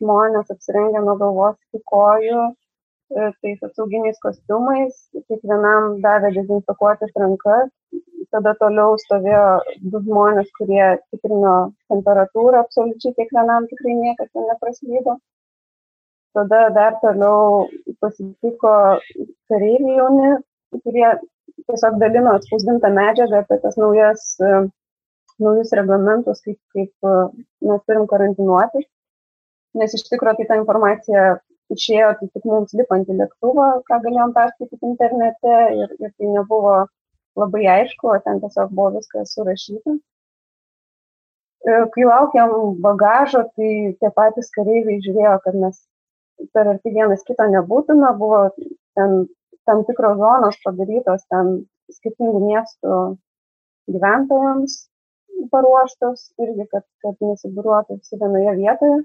žmonės 0.00 0.50
apsirengę 0.50 1.06
nuo 1.06 1.14
galvos 1.22 1.54
iki 1.70 1.84
kojų 1.94 2.50
tais 3.10 3.62
apsauginiais 3.66 4.18
kostiumais, 4.22 4.96
kiekvienam 5.28 5.96
davė 6.04 6.30
dezinfekuotis 6.36 7.16
rankas, 7.18 7.68
tada 8.34 8.54
toliau 8.60 8.94
stovėjo 9.02 9.46
du 9.92 10.02
žmonės, 10.04 10.50
kurie 10.58 10.84
tikrino 11.10 11.54
temperatūrą 11.90 12.62
absoliučiai 12.64 13.16
kiekvienam, 13.18 13.66
tikrai 13.72 13.96
niekas 13.98 14.30
ten 14.30 14.46
nepraslydo. 14.52 15.18
Tada 16.38 16.60
dar 16.70 17.00
toliau 17.02 17.66
pasitiko 17.98 18.74
kareiviai 19.50 19.96
jauni, 19.98 20.34
kurie 20.84 21.08
tiesiog 21.66 21.98
dalino 21.98 22.36
atspausdintą 22.38 22.92
medžiagą 22.94 23.42
apie 23.42 23.58
tas 23.64 23.74
naujas 23.80 24.28
naujus 25.40 25.72
reglamentus, 25.76 26.42
kaip, 26.44 26.58
kaip 26.74 27.10
e, 27.10 27.14
mes 27.68 27.84
turim 27.88 28.06
karantinuotis, 28.10 28.86
nes 29.80 29.94
iš 29.96 30.04
tikrųjų 30.10 30.40
tai 30.40 30.48
ta 30.50 30.58
informacija 30.60 31.24
išėjo 31.74 32.12
tai 32.20 32.28
tik 32.34 32.46
mums 32.50 32.74
lipant 32.78 33.10
į 33.10 33.16
lėktuvą, 33.20 33.68
ką 33.88 34.00
galėjom 34.06 34.34
perskaityti 34.36 34.90
internete 34.92 35.56
ir, 35.78 35.94
ir 35.98 36.12
tai 36.16 36.30
nebuvo 36.36 36.76
labai 37.40 37.66
aišku, 37.76 38.10
o 38.10 38.18
ten 38.24 38.40
tiesiog 38.42 38.72
buvo 38.74 38.96
viskas 38.98 39.34
surašyta. 39.36 39.96
E, 41.60 41.72
kai 41.94 42.06
laukiam 42.08 42.54
bagažo, 42.84 43.44
tai 43.56 43.72
tie 44.00 44.10
patys 44.16 44.50
kareiviai 44.56 45.02
žiūrėjo, 45.04 45.36
kad 45.44 45.58
mes 45.64 45.82
per 46.56 46.72
arti 46.74 46.94
vienas 46.94 47.22
kito 47.26 47.46
nebūtume, 47.54 48.14
buvo 48.20 48.46
ten 48.96 49.26
tam 49.68 49.84
tikros 49.86 50.16
zonos 50.18 50.56
padarytos 50.64 51.26
ten 51.30 51.50
skirtingų 51.92 52.40
miestų 52.46 52.96
gyventojams, 53.94 54.76
paruoštos 55.52 56.30
irgi, 56.42 56.66
kad, 56.72 56.84
kad 57.04 57.16
nesibūruotų 57.24 57.98
visi 57.98 58.18
vienoje 58.20 58.54
vietoje. 58.58 59.00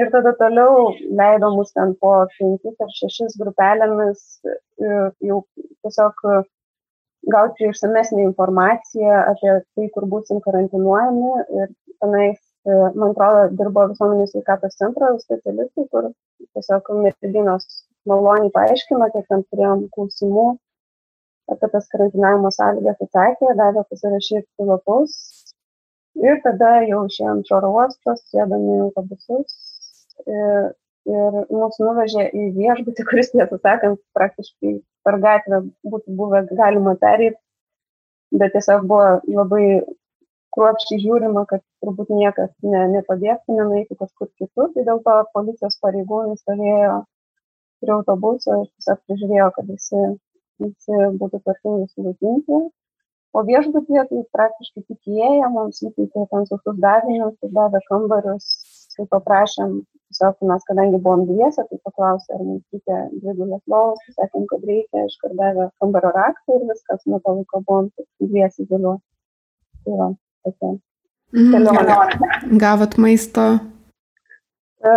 Ir 0.00 0.10
tada 0.10 0.32
toliau 0.38 0.88
leido 1.18 1.50
mus 1.54 1.70
ten 1.76 1.92
po 2.00 2.12
penkis 2.36 2.80
ar 2.84 2.90
šešis 2.98 3.36
grupelėmis 3.42 4.22
jau 5.28 5.36
tiesiog 5.84 6.24
gauti 7.34 7.68
išsamesnį 7.70 8.24
informaciją 8.28 9.20
apie 9.20 9.52
tai, 9.60 9.86
kur 9.94 10.08
būsim 10.14 10.42
karantinuojami. 10.46 11.30
Ir 11.60 11.70
tenais, 12.02 12.42
man 12.66 13.12
atrodo, 13.12 13.46
dirbo 13.60 13.86
visuomenės 13.92 14.34
sveikatos 14.34 14.76
centro 14.82 15.12
specialistai, 15.22 15.86
kur 15.94 16.10
tiesiog 16.58 16.90
merginos 16.98 17.70
maloniai 18.10 18.52
paaiškino, 18.58 19.08
kiek 19.14 19.30
ten 19.30 19.46
turėjom 19.46 19.88
klausimų 19.94 20.48
apie 21.54 21.68
tas 21.70 21.86
karantinavimo 21.92 22.50
sąlygas 22.56 23.02
atsakė, 23.04 23.54
davė 23.62 23.86
pasirašyti 23.92 24.66
lapus 24.68 25.16
Ir 26.14 26.36
tada 26.44 26.68
jau 26.86 27.00
išėjom 27.10 27.40
iš 27.42 27.48
oro 27.56 27.70
uosto, 27.74 28.12
sėdami 28.30 28.74
autobusus 28.84 29.54
ir, 30.26 30.68
ir 31.10 31.38
mūsų 31.50 31.88
nuvežė 31.88 32.26
į 32.30 32.46
viešbutį, 32.58 33.06
kuris, 33.10 33.32
tiesą 33.34 33.58
sakant, 33.62 34.00
praktiškai 34.18 34.76
per 35.06 35.18
gatvę 35.24 35.60
būtų 35.92 36.16
buvę 36.20 36.44
galima 36.52 36.94
perėti, 37.00 37.38
bet 38.34 38.54
tiesiog 38.56 38.86
buvo 38.90 39.08
labai 39.38 39.66
kruopščiai 40.54 41.02
žiūrima, 41.02 41.46
kad 41.50 41.64
turbūt 41.82 42.12
niekas 42.14 42.52
ne, 42.62 42.84
nepabėgtų, 42.94 43.58
nenueitų 43.58 43.98
kažkur 43.98 44.30
kitur, 44.38 44.70
tai 44.74 44.86
dėl 44.86 45.02
to 45.06 45.16
policijos 45.34 45.80
pareigūnai 45.82 46.38
stovėjo 46.38 46.94
prie 47.82 47.94
autobuso 47.96 48.62
ir 48.62 48.70
tiesiog 48.70 49.02
prižiūrėjo, 49.08 49.50
kad 49.58 49.68
visi, 49.74 50.06
visi 50.62 51.02
būtų 51.18 51.42
tvarkingai 51.42 51.90
sulaikinti 51.90 52.62
o 53.34 53.42
viešbutyje 53.42 54.04
tai 54.10 54.20
praktiškai 54.36 54.82
tik 54.88 55.08
įėję 55.10 55.48
mums 55.54 55.82
įteikė 55.88 56.26
ten 56.30 56.44
visus 56.46 56.76
davinius 56.84 57.54
davė 57.58 57.80
kambarius 57.88 58.46
kai 58.98 59.06
paprašėm 59.16 59.76
tiesiog 60.14 60.48
mes 60.50 60.66
kadangi 60.70 61.02
buvom 61.04 61.26
dviese 61.30 61.66
tai 61.68 61.80
paklausė 61.88 62.36
ar 62.36 62.46
mums 62.46 62.64
reikia 62.74 63.00
dvigulės 63.18 63.62
lovos 63.74 64.02
pasakėm 64.08 64.48
kad 64.52 64.66
reikia 64.70 65.06
iškart 65.10 65.36
davė 65.40 65.68
kambario 65.82 66.14
raktą 66.16 66.58
ir 66.58 66.66
viskas 66.70 67.06
nuo 67.10 67.20
to 67.24 67.36
laiko 67.40 67.62
buvom 67.68 67.92
dviese 68.22 68.66
izoliuoti 68.66 69.84
tai 69.84 70.00
va 70.00 70.10
tokia 70.46 70.74
kelionė. 71.34 72.32
Gavot 72.62 72.96
maisto? 73.02 73.44
E, 74.84 74.92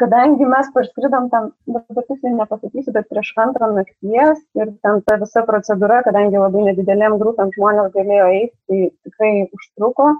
kadangi 0.00 0.48
mes 0.48 0.68
parskridom 0.74 1.28
ten, 1.32 1.50
dabar 1.68 2.06
tiksliai 2.08 2.34
nepasakysiu, 2.36 2.94
bet 2.96 3.08
prieš 3.12 3.32
antrą 3.44 3.70
nakties 3.76 4.42
ir 4.58 4.74
ten 4.84 5.00
ta 5.06 5.18
visa 5.22 5.44
procedūra, 5.48 6.02
kadangi 6.08 6.40
labai 6.40 6.66
nedidelėm 6.70 7.18
grupėm 7.22 7.54
žmonės 7.56 7.92
galėjo 7.96 8.28
eiti, 8.36 8.54
tai 8.68 8.82
tikrai 9.08 9.32
užtruko. 9.58 10.12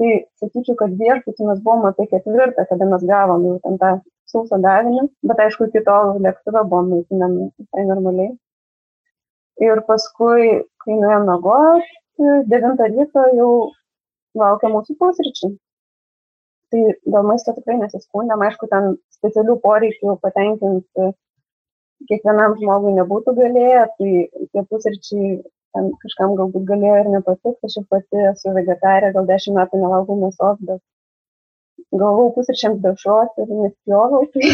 Tai 0.00 0.12
sakyčiau, 0.40 0.76
kad 0.80 0.92
viešbutį 0.96 1.46
mes 1.46 1.58
buvom 1.64 1.82
apie 1.90 2.06
ketvirtą, 2.08 2.64
kada 2.70 2.86
mes 2.88 3.02
gavom 3.08 3.42
jau 3.44 3.56
ten 3.64 3.74
tą 3.82 3.90
sauso 4.32 4.56
davinį, 4.64 5.02
bet 5.28 5.42
aišku, 5.44 5.66
iki 5.68 5.82
tol 5.88 6.14
lėktuve 6.24 6.62
buvom 6.70 6.88
maitinami 6.94 7.50
visai 7.60 7.84
normaliai. 7.88 8.30
Ir 9.60 9.82
paskui, 9.88 10.46
kai 10.80 10.96
nuėjom 11.02 11.26
mėgoti, 11.28 12.30
9 12.54 12.86
ryto 12.94 13.26
jau 13.36 13.50
laukia 14.40 14.72
mūsų 14.72 14.96
pusryčiai. 15.02 15.52
Tai 16.72 16.82
dėl 17.12 17.26
maisto 17.26 17.52
tikrai 17.56 17.76
nesiskundėm, 17.82 18.46
aišku, 18.46 18.70
ten 18.72 18.94
specialių 19.18 19.58
poreikių 19.64 20.16
patenkinti 20.24 21.10
kiekvienam 22.08 22.56
žmogui 22.60 22.94
nebūtų 22.96 23.34
galėję, 23.36 23.86
tai 23.98 24.12
tie 24.54 24.62
pusryčiai 24.70 25.32
ten 25.76 25.90
kažkam 26.04 26.36
galbūt 26.38 26.64
galėjo 26.68 26.96
ir 27.02 27.10
nepatikti, 27.14 27.68
aš 27.68 27.76
jau 27.78 27.84
pati 27.94 28.24
esu 28.32 28.54
vegetarė, 28.56 29.12
gal 29.16 29.28
dešimt 29.28 29.58
metų 29.58 29.82
nevalgau 29.82 30.16
mėsos, 30.20 30.58
bet 30.70 30.82
galvau 32.02 32.30
pusryčiams 32.34 32.82
dešros 32.84 33.38
ir 33.42 33.52
nespjovau, 33.52 34.24
tai, 34.34 34.50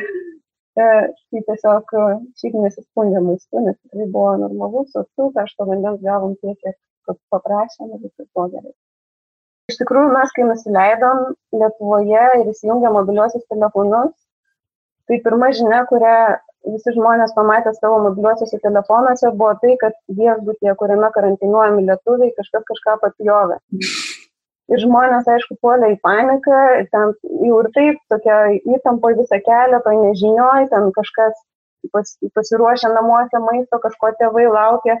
e, 0.84 0.84
tai 0.84 1.42
tiesiog 1.48 1.96
e, 2.02 2.04
šiaip 2.42 2.60
nesiskundė 2.66 3.24
maistu, 3.24 3.64
nes 3.64 3.78
tikrai 3.80 4.06
buvo 4.12 4.36
normalu, 4.44 4.84
sotu, 4.92 5.30
karšto 5.36 5.68
vandens 5.70 6.04
gavom 6.04 6.36
tiek, 6.40 6.56
kiek 6.60 7.18
paprašėm 7.34 7.96
ir 7.96 8.04
viskas 8.04 8.28
buvo 8.34 8.48
gerai. 8.54 8.74
Iš 9.70 9.78
tikrųjų, 9.78 10.10
mes 10.16 10.32
kai 10.34 10.46
nusileidom 10.48 11.26
Lietuvoje 11.54 12.22
ir 12.40 12.48
įsijungėm 12.50 12.96
mobiliuosius 12.96 13.46
telefonus, 13.52 14.14
tai 15.06 15.20
pirma 15.22 15.52
žinia, 15.54 15.84
kurią 15.90 16.16
visi 16.68 16.94
žmonės 16.96 17.34
pamatę 17.36 17.72
savo 17.76 17.98
mobiliuosiuose 18.06 18.60
telefonuose 18.62 19.32
buvo 19.32 19.52
tai, 19.62 19.76
kad 19.80 19.96
viešbutyje, 20.20 20.74
kuriame 20.80 21.10
karantinuojami 21.14 21.86
lietuviai, 21.88 22.32
kažkas 22.38 22.66
kažką 22.70 22.96
papjovė. 23.04 23.60
Ir 24.70 24.82
žmonės, 24.84 25.26
aišku, 25.26 25.56
puolė 25.64 25.94
į 25.96 26.00
paniką, 26.04 26.58
ten 26.92 27.14
jau 27.46 27.62
ir 27.64 27.68
taip 27.74 28.02
tokia 28.12 28.36
įtampo 28.76 29.10
visą 29.18 29.40
kelią, 29.46 29.80
to 29.82 29.94
nežinioj, 29.98 30.68
ten 30.70 30.92
kažkas 30.94 31.34
pas, 31.92 32.12
pasiruošę 32.36 32.92
namuose 32.94 33.40
maisto, 33.42 33.80
kažko 33.82 34.12
tėvai 34.20 34.46
laukia, 34.52 35.00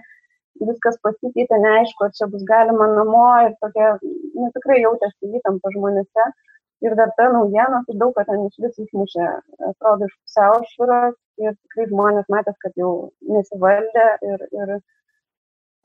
viskas 0.60 0.98
pasikeitė, 1.04 1.60
neaišku, 1.62 2.06
ar 2.06 2.14
čia 2.16 2.28
bus 2.32 2.42
galima 2.48 2.88
namo 2.96 3.26
ir 3.46 3.54
tokia, 3.62 3.92
nu, 4.02 4.50
tikrai 4.56 4.80
jautėsi 4.82 5.38
įtampa 5.38 5.72
žmonėse. 5.76 6.26
Ir 6.80 6.94
dar 6.96 7.10
ta 7.16 7.26
naujiena, 7.28 7.82
tai 7.86 7.96
daug, 8.00 8.14
kad 8.16 8.28
ten 8.30 8.46
iš 8.46 8.56
vis 8.64 8.78
išmušė, 8.84 9.26
atrodo, 9.68 10.06
iš 10.08 10.14
pusiaušvaros 10.24 11.16
ir 11.44 11.52
tikrai 11.52 11.86
žmonės 11.90 12.30
matęs, 12.32 12.56
kad 12.62 12.80
jau 12.80 12.92
nesivaldė 13.28 14.06
ir, 14.30 14.46
ir 14.56 14.72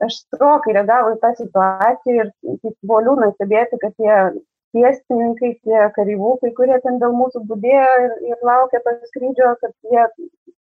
aš 0.06 0.20
strokai 0.22 0.76
reagavau 0.76 1.12
į 1.12 1.20
tą 1.24 1.32
situaciją 1.40 2.26
ir 2.26 2.32
taip 2.62 2.74
buvo 2.82 3.02
liūdna 3.04 3.28
stebėti, 3.34 3.80
kad 3.82 3.96
tie 4.00 4.16
pėstininkai, 4.76 5.52
tie 5.64 5.84
kareivukai, 5.96 6.52
kurie 6.56 6.78
ten 6.84 6.98
dėl 7.02 7.14
mūsų 7.16 7.44
būdėjo 7.50 7.92
ir, 8.06 8.16
ir 8.32 8.48
laukė 8.48 8.80
to 8.84 8.96
skrydžio, 9.10 9.52
kad 9.62 9.92
jie 9.92 10.06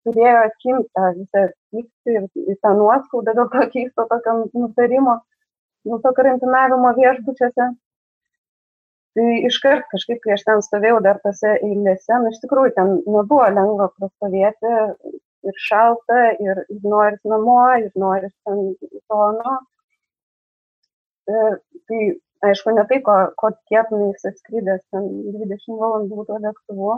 turėjo 0.06 0.44
atimti 0.50 0.92
tą 0.98 1.08
visą 1.18 1.46
pyktį 1.74 2.20
ir, 2.20 2.28
ir 2.44 2.60
tą 2.64 2.76
nuoskaudą 2.80 3.36
dėl 3.40 3.50
to 3.56 3.66
keisto 3.74 4.08
tokio 4.12 4.38
nutarimo, 4.54 5.18
dėl 5.88 6.04
to 6.04 6.14
karantinavimo 6.20 6.94
viešbučiuose. 7.00 7.72
Tai 9.16 9.26
iškart 9.47 9.86
kažkaip, 9.93 10.20
kai 10.24 10.34
aš 10.36 10.41
ten 10.47 10.63
stovėjau 10.66 10.97
dar 11.03 11.22
tose 11.24 11.53
eilėse, 11.63 12.18
nu 12.20 12.34
iš 12.34 12.41
tikrųjų 12.41 12.74
ten 12.76 12.89
nebuvo 13.05 13.45
lengva 13.47 13.88
prastovėti, 13.95 14.74
ir 15.45 15.61
šalta, 15.68 16.20
ir, 16.43 16.61
noris 16.84 17.22
namo, 17.32 17.61
ir 17.80 17.91
noris 18.01 18.34
ten 18.47 18.61
to, 18.82 19.22
nu. 19.39 19.55
E, 21.32 21.41
tai 21.89 22.01
aišku, 22.49 22.74
ne 22.78 22.86
tai, 22.89 23.01
ko, 23.05 23.18
ko 23.39 23.51
tikėtumės 23.55 24.28
atskridęs 24.32 24.84
ten 24.93 25.09
20 25.36 25.82
valandų 25.82 26.26
to 26.30 26.39
lėktuvu, 26.47 26.95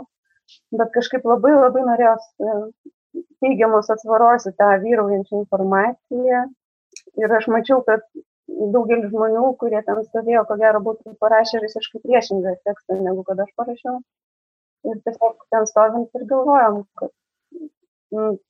bet 0.80 0.94
kažkaip 0.96 1.28
labai 1.28 1.54
labai 1.56 1.84
norėjos 1.88 2.28
e, 2.42 2.56
teigiamos 3.44 3.90
atsvaros 3.94 4.48
į 4.50 4.54
tą 4.60 4.72
vyraujančią 4.84 5.44
informaciją. 5.44 6.46
Ir 7.18 7.34
aš 7.38 7.48
mačiau, 7.52 7.80
kad 7.86 8.04
daugelis 8.48 9.10
žmonių, 9.12 9.44
kurie 9.60 9.80
ten 9.86 10.00
stovėjo, 10.06 10.44
ko 10.48 10.56
gero 10.62 10.80
būtų 10.84 11.14
parašę 11.22 11.60
visiškai 11.64 12.00
priešingą 12.04 12.54
tekstą, 12.68 12.98
negu 13.04 13.24
kad 13.28 13.40
aš 13.44 13.52
parašiau. 13.60 14.00
Ir 14.88 15.00
tiesiog 15.04 15.44
ten 15.52 15.66
stovint 15.68 16.18
ir 16.18 16.26
galvojom, 16.32 16.82
kad 17.00 17.12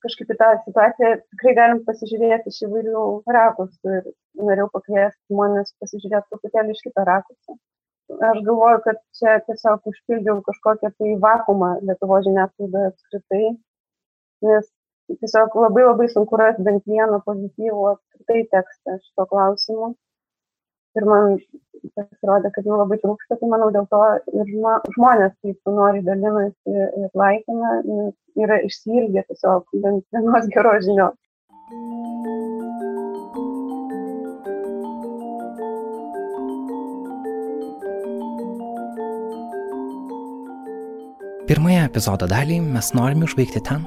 kažkaip 0.03 0.29
į 0.31 0.37
tą 0.39 0.49
situaciją 0.65 1.15
tikrai 1.33 1.53
galim 1.57 1.81
pasižiūrėti 1.87 2.51
iš 2.53 2.61
įvairių 2.67 3.01
rakursų 3.35 3.95
ir 3.97 4.05
norėjau 4.39 4.69
pakviesti 4.75 5.33
žmonės 5.33 5.73
pasižiūrėti 5.83 6.31
truputėlį 6.31 6.75
iš 6.75 6.83
kito 6.85 7.05
rakurso. 7.09 7.57
Aš 8.09 8.39
galvoju, 8.45 8.79
kad 8.85 9.01
čia 9.19 9.35
tiesiog 9.45 9.89
užpildžiau 9.91 10.39
kažkokią 10.47 10.93
tai 10.95 11.15
vakumą 11.25 11.73
Lietuvo 11.85 12.21
žiniasklaidoje 12.25 12.93
apskritai, 12.93 13.49
nes 14.47 14.71
tiesiog 15.17 15.55
labai 15.63 15.85
labai 15.87 16.07
sunku 16.13 16.37
rasti 16.41 16.65
bent 16.67 16.85
vieną 16.89 17.21
pozityvų 17.25 17.87
apskritai 17.93 18.43
tekstą 18.53 18.99
šito 19.01 19.25
klausimu. 19.31 19.93
Ir 20.97 21.05
man 21.05 21.35
pasirodė, 21.95 22.49
kad 22.55 22.65
jų 22.65 22.77
labai 22.79 22.97
trūksta, 23.01 23.37
tai 23.39 23.49
manau 23.51 23.69
dėl 23.73 23.85
to 23.93 24.01
ir 24.33 24.49
žmonės 24.95 25.35
taip 25.45 25.73
nori 25.79 26.01
dalinasi 26.07 26.75
ir 27.03 27.09
laikina, 27.21 27.75
yra 28.43 28.57
išsilgę 28.65 29.25
tiesiog 29.29 29.69
bent 29.85 30.05
vienos 30.15 30.49
geros 30.55 30.85
žinios. 30.87 31.17
Pirmąją 41.49 41.87
epizodo 41.87 42.27
dalį 42.29 42.59
mes 42.61 42.91
norime 42.93 43.25
užbaigti 43.25 43.57
ten, 43.65 43.81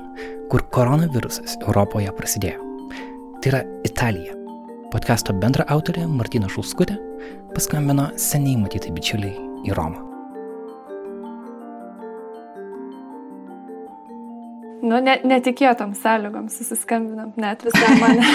kur 0.51 0.65
koronavirusas 0.75 1.53
Europoje 1.61 2.11
prasidėjo. 2.17 2.65
Tai 3.39 3.53
yra 3.53 3.61
Italija. 3.87 4.35
Podkasto 4.91 5.31
bendra 5.45 5.69
autorė 5.71 6.09
Martina 6.11 6.51
Šulskutė 6.51 6.97
paskambino 7.55 8.09
seniai 8.19 8.57
matyti 8.65 8.91
bičiuliai 8.91 9.47
į 9.71 9.79
Romą. 9.79 10.03
Nu, 14.83 14.99
ne, 14.99 15.21
netikėtom 15.23 15.95
sąlygom 16.03 16.51
susiskambinam, 16.51 17.31
net 17.39 17.63
visą 17.63 17.95
mane. 18.03 18.27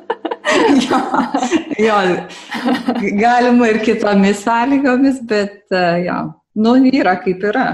jo, 0.86 1.04
jo, 1.90 2.00
galima 3.18 3.74
ir 3.74 3.82
kitomis 3.82 4.46
sąlygomis, 4.46 5.24
bet 5.26 5.80
jo, 6.06 6.26
nu, 6.54 6.82
yra 6.94 7.18
kaip 7.26 7.50
yra. 7.50 7.70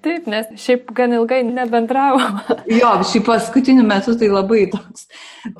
Taip, 0.00 0.28
nes 0.32 0.48
šiaip 0.60 0.88
gan 0.96 1.12
ilgai 1.12 1.42
nebendravom. 1.44 2.38
jo, 2.80 2.92
šį 3.10 3.20
paskutiniu 3.26 3.84
metu 3.84 4.14
tai 4.16 4.30
labai 4.32 4.62
toks 4.72 5.06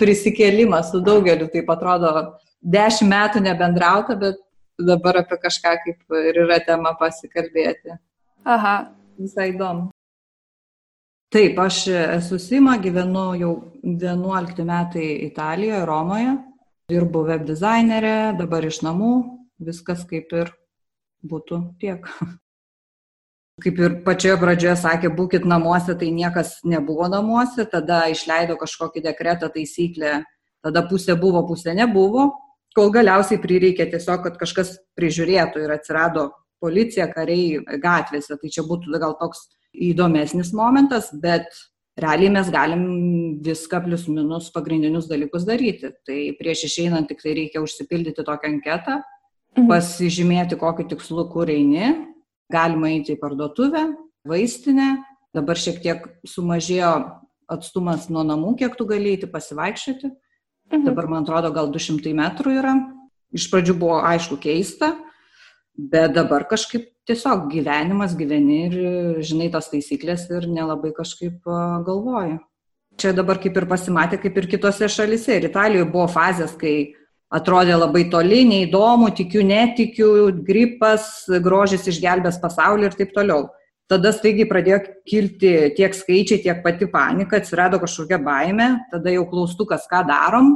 prisikėlimas 0.01 0.93
su 0.95 1.03
daugeliu, 1.05 1.51
tai 1.53 1.65
atrodo, 1.75 2.13
dešimt 2.61 3.13
metų 3.13 3.45
nebendrauta, 3.45 4.17
bet 4.21 4.41
dabar 4.81 5.21
apie 5.21 5.37
kažką 5.43 5.77
kaip 5.85 6.21
ir 6.25 6.43
yra 6.47 6.61
tema 6.65 6.95
pasikalbėti. 6.97 7.99
Aha. 8.49 8.77
Visai 9.21 9.51
įdomu. 9.53 9.91
Taip, 11.31 11.59
aš 11.63 11.85
esu 11.93 12.41
Sima, 12.43 12.79
gyvenu 12.83 13.27
jau 13.39 13.53
11 13.85 14.65
metai 14.67 15.09
Italijoje, 15.29 15.85
Romoje, 15.87 16.33
dirbu 16.91 17.27
web 17.29 17.45
dizainerė, 17.47 18.33
dabar 18.41 18.65
iš 18.67 18.81
namų, 18.83 19.13
viskas 19.63 20.03
kaip 20.09 20.33
ir 20.35 20.51
būtų 21.23 21.61
tiek. 21.83 22.09
Kaip 23.61 23.81
ir 23.81 23.97
pačioje 24.07 24.37
pradžioje 24.41 24.77
sakė, 24.81 25.11
būkit 25.17 25.47
namuose, 25.49 25.95
tai 25.99 26.11
niekas 26.15 26.59
nebuvo 26.65 27.09
namuose, 27.13 27.67
tada 27.69 28.05
išleido 28.13 28.57
kažkokį 28.61 29.03
dekretą 29.05 29.51
taisyklę, 29.53 30.21
tada 30.65 30.85
pusė 30.89 31.17
buvo, 31.21 31.43
pusė 31.49 31.75
nebuvo, 31.77 32.31
kol 32.77 32.93
galiausiai 32.95 33.41
prireikė 33.43 33.89
tiesiog, 33.93 34.23
kad 34.27 34.39
kažkas 34.41 34.77
prižiūrėtų 34.99 35.65
ir 35.65 35.75
atsirado 35.75 36.31
policija, 36.61 37.09
kariai 37.13 37.61
gatvėse. 37.83 38.37
Tai 38.37 38.53
čia 38.53 38.65
būtų 38.69 39.01
gal 39.01 39.17
toks 39.21 39.49
įdomesnis 39.75 40.53
momentas, 40.57 41.11
bet 41.23 41.49
realiai 42.01 42.33
mes 42.33 42.51
galim 42.53 42.85
viską 43.45 43.83
plus 43.85 44.07
minus 44.09 44.51
pagrindinius 44.55 45.09
dalykus 45.11 45.47
daryti. 45.49 45.93
Tai 46.07 46.19
prieš 46.39 46.67
išeinant 46.71 47.11
tik 47.11 47.23
tai 47.25 47.35
reikia 47.39 47.65
užsipildyti 47.65 48.25
tokią 48.27 48.55
anketą, 48.55 49.01
mhm. 49.57 49.69
pasižymėti, 49.71 50.61
kokiu 50.61 50.89
tikslu 50.95 51.27
kur 51.33 51.51
eini, 51.51 51.95
galima 52.53 52.91
eiti 52.93 53.15
į 53.15 53.21
parduotuvę, 53.21 53.87
vaistinę, 54.29 54.93
dabar 55.37 55.59
šiek 55.59 55.81
tiek 55.83 56.07
sumažėjo 56.29 56.93
atstumas 57.51 58.09
nuo 58.13 58.25
namų, 58.27 58.57
kiek 58.61 58.77
tu 58.79 58.87
gali 58.89 59.15
eiti 59.15 59.31
pasivaikščioti. 59.31 60.11
Mhm. 60.71 60.87
Dabar, 60.87 61.09
man 61.11 61.25
atrodo, 61.25 61.51
gal 61.55 61.71
200 61.73 62.15
metrų 62.15 62.59
yra. 62.61 62.75
Iš 63.35 63.49
pradžių 63.51 63.75
buvo 63.79 64.01
aišku 64.07 64.39
keista, 64.43 64.93
bet 65.75 66.15
dabar 66.15 66.47
kažkaip 66.51 66.89
tiesiog 67.07 67.49
gyvenimas 67.51 68.15
gyveni 68.19 68.61
ir 68.69 68.77
žinai 69.27 69.51
tas 69.55 69.71
taisyklės 69.71 70.29
ir 70.31 70.47
nelabai 70.51 70.93
kažkaip 70.95 71.43
galvoji. 71.87 72.39
Čia 73.01 73.15
dabar 73.17 73.39
kaip 73.41 73.57
ir 73.57 73.67
pasimatė, 73.71 74.19
kaip 74.21 74.37
ir 74.37 74.49
kitose 74.51 74.89
šalise. 74.91 75.39
Ir 75.39 75.49
Italijoje 75.49 75.87
buvo 75.91 76.07
fazės, 76.11 76.53
kai 76.59 76.93
atrodė 77.31 77.77
labai 77.79 78.05
toli, 78.11 78.43
neįdomu, 78.49 79.13
tikiu, 79.15 79.43
netikiu, 79.47 80.11
gripas, 80.47 81.25
grožis 81.43 81.87
išgelbės 81.91 82.41
pasaulį 82.43 82.91
ir 82.91 82.99
taip 82.99 83.17
toliau. 83.17 83.49
tada 83.91 84.13
staigiai 84.15 84.47
pradėjo 84.47 84.77
kilti 85.03 85.49
tiek 85.75 85.95
skaičiai, 85.95 86.39
tiek 86.45 86.61
pati 86.63 86.87
panika, 86.87 87.41
atsirado 87.41 87.81
kažkokia 87.83 88.21
baime, 88.23 88.69
tada 88.93 89.11
jau 89.11 89.25
klaustukas, 89.27 89.89
ką 89.91 90.05
darom. 90.07 90.53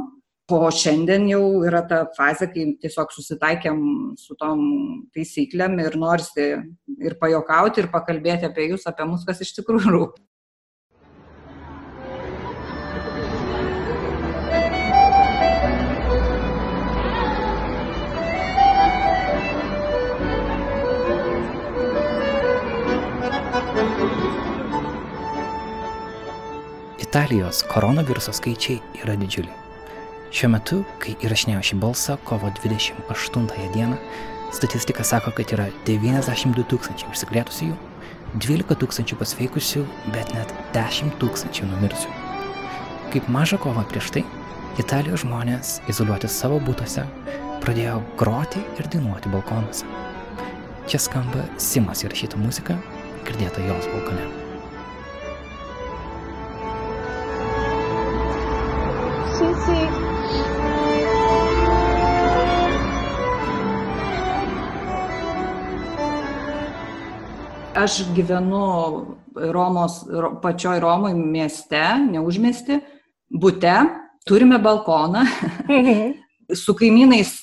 O 0.47 0.69
šiandien 0.71 1.25
jau 1.27 1.41
yra 1.65 1.81
ta 1.89 2.05
fazė, 2.15 2.47
kai 2.53 2.63
tiesiog 2.79 3.11
susitaikėm 3.11 3.79
su 4.15 4.37
tom 4.37 4.61
taisyklėm 5.11 5.79
ir 5.81 5.97
norisi 5.97 6.45
ir 7.01 7.17
pajokauti, 7.19 7.81
ir 7.81 7.89
pakalbėti 7.91 8.45
apie 8.47 8.69
jūs, 8.69 8.85
apie 8.87 9.09
mus, 9.09 9.25
kas 9.27 9.41
iš 9.41 9.55
tikrųjų 9.57 9.95
rūpi. 9.97 10.21
Italijos 27.15 27.61
koronaviruso 27.71 28.33
skaičiai 28.35 28.81
yra 28.99 29.13
didžiuliai. 29.15 29.55
Šiuo 30.35 30.49
metu, 30.51 30.81
kai 30.99 31.13
įrašinėjau 31.23 31.61
šį 31.69 31.77
balsą, 31.79 32.17
kovo 32.27 32.49
28 32.57 33.69
dieną, 33.71 33.95
statistika 34.51 35.05
sako, 35.07 35.31
kad 35.37 35.53
yra 35.55 35.69
92 35.87 36.67
tūkstančiai 36.73 37.13
užsikrėtusiųjų, 37.15 37.79
12 38.35 38.79
tūkstančių 38.83 39.21
pasveikusių, 39.23 39.87
bet 40.11 40.35
net 40.35 40.51
10 40.75 41.15
tūkstančių 41.23 41.71
numirsių. 41.71 42.11
Kaip 43.15 43.31
mažą 43.31 43.63
kovą 43.63 43.87
prieš 43.87 44.11
tai, 44.17 44.27
Italijos 44.75 45.23
žmonės, 45.23 45.77
izoliuoti 45.87 46.27
savo 46.27 46.59
būtuose, 46.67 47.07
pradėjo 47.63 48.01
groti 48.19 48.59
ir 48.75 48.91
dainuoti 48.91 49.31
balkonuose. 49.31 49.87
Čia 50.91 50.99
skamba 51.07 51.47
Simas 51.55 52.03
įrašyta 52.03 52.35
muzika, 52.43 52.75
girdėta 53.23 53.63
jos 53.71 53.87
balkone. 53.95 54.44
Aš 67.75 68.05
gyvenu 68.15 69.17
Romos, 69.35 69.99
pačioj 70.41 70.79
Romoj 70.79 71.13
mieste, 71.17 71.81
neužmesti, 72.07 72.79
būte, 73.27 73.73
turime 74.27 74.59
balkoną. 74.63 75.25
Su 76.63 76.75
kaimynais 76.77 77.39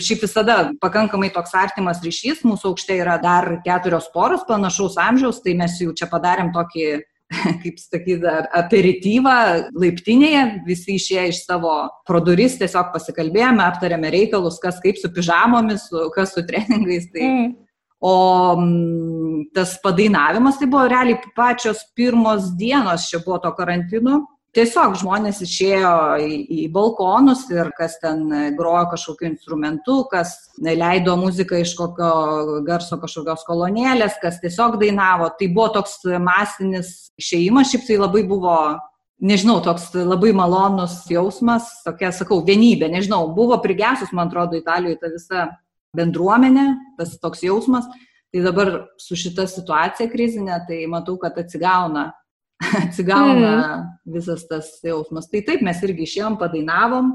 šiaip 0.00 0.24
visada 0.24 0.56
pakankamai 0.80 1.28
toks 1.34 1.52
artimas 1.54 2.00
ryšys, 2.02 2.40
mūsų 2.48 2.72
aukšte 2.72 2.96
yra 2.96 3.18
dar 3.22 3.58
keturios 3.66 4.08
poros 4.14 4.46
panašaus 4.48 4.96
amžiaus, 4.98 5.42
tai 5.44 5.54
mes 5.60 5.76
jau 5.78 5.92
čia 5.94 6.08
padarėm 6.10 6.50
tokį 6.56 6.86
kaip 7.62 7.78
sakyti, 7.82 8.32
aperityvą 8.54 9.36
laiptinėje, 9.74 10.42
visi 10.66 10.96
išėję 10.96 11.28
iš 11.30 11.42
savo 11.44 11.74
produris, 12.08 12.56
tiesiog 12.60 12.92
pasikalbėjome, 12.94 13.62
aptarėme 13.66 14.10
reikalus, 14.14 14.58
kas 14.62 14.78
kaip 14.82 14.98
su 15.00 15.10
pižamomis, 15.14 15.88
kas 16.16 16.34
su 16.34 16.46
treningais. 16.46 17.10
Tai... 17.14 17.30
Mm. 17.30 17.54
O 18.00 18.14
m, 18.60 19.46
tas 19.54 19.78
padainavimas 19.80 20.58
tai 20.60 20.68
buvo 20.68 20.84
realiai 20.90 21.20
pačios 21.36 21.80
pirmos 21.96 22.50
dienos, 22.56 23.08
čia 23.08 23.22
buvo 23.24 23.38
to 23.40 23.52
karantino, 23.56 24.20
tiesiog 24.56 24.96
žmonės 25.00 25.42
išėjo 25.44 25.92
į, 26.22 26.36
į 26.48 26.66
balkonus 26.72 27.44
ir 27.52 27.70
kas 27.76 27.98
ten 28.02 28.24
grojo 28.56 28.86
kažkokiu 28.94 29.28
instrumentu, 29.30 29.98
kas 30.12 30.34
leido 30.60 31.16
muziką 31.20 31.60
iš 31.60 31.74
kokio 31.78 32.60
garso 32.66 32.98
kažkokios 33.00 33.44
kolonėlės, 33.48 34.18
kas 34.22 34.40
tiesiog 34.44 34.78
dainavo. 34.80 35.30
Tai 35.38 35.50
buvo 35.52 35.68
toks 35.76 36.00
masinis 36.22 37.10
išėjimas, 37.20 37.72
šiaip 37.72 37.88
tai 37.88 38.00
labai 38.00 38.24
buvo, 38.28 38.56
nežinau, 39.20 39.58
toks 39.64 39.90
labai 39.96 40.32
malonus 40.36 41.02
jausmas, 41.12 41.68
tokia, 41.84 42.12
sakau, 42.16 42.40
vienybė, 42.46 42.90
nežinau, 42.92 43.26
buvo 43.36 43.60
prigesus, 43.64 44.12
man 44.16 44.30
atrodo, 44.30 44.60
Italijoje 44.60 45.00
ta 45.00 45.12
visa 45.12 45.46
bendruomenė, 45.96 46.66
tas 46.98 47.16
toks 47.22 47.44
jausmas. 47.46 47.86
Tai 48.34 48.42
dabar 48.42 48.72
su 49.00 49.16
šita 49.16 49.46
situacija 49.48 50.10
krizinė, 50.10 50.58
tai 50.68 50.82
matau, 50.90 51.14
kad 51.20 51.38
atsigauna 51.38 52.10
atsigauna 52.86 53.52
mm. 53.52 53.86
visas 54.16 54.46
tas 54.48 54.68
jausmas. 54.84 55.28
Tai 55.30 55.42
taip, 55.46 55.62
mes 55.64 55.80
irgi 55.84 56.06
išėjom, 56.06 56.38
padainavom, 56.40 57.14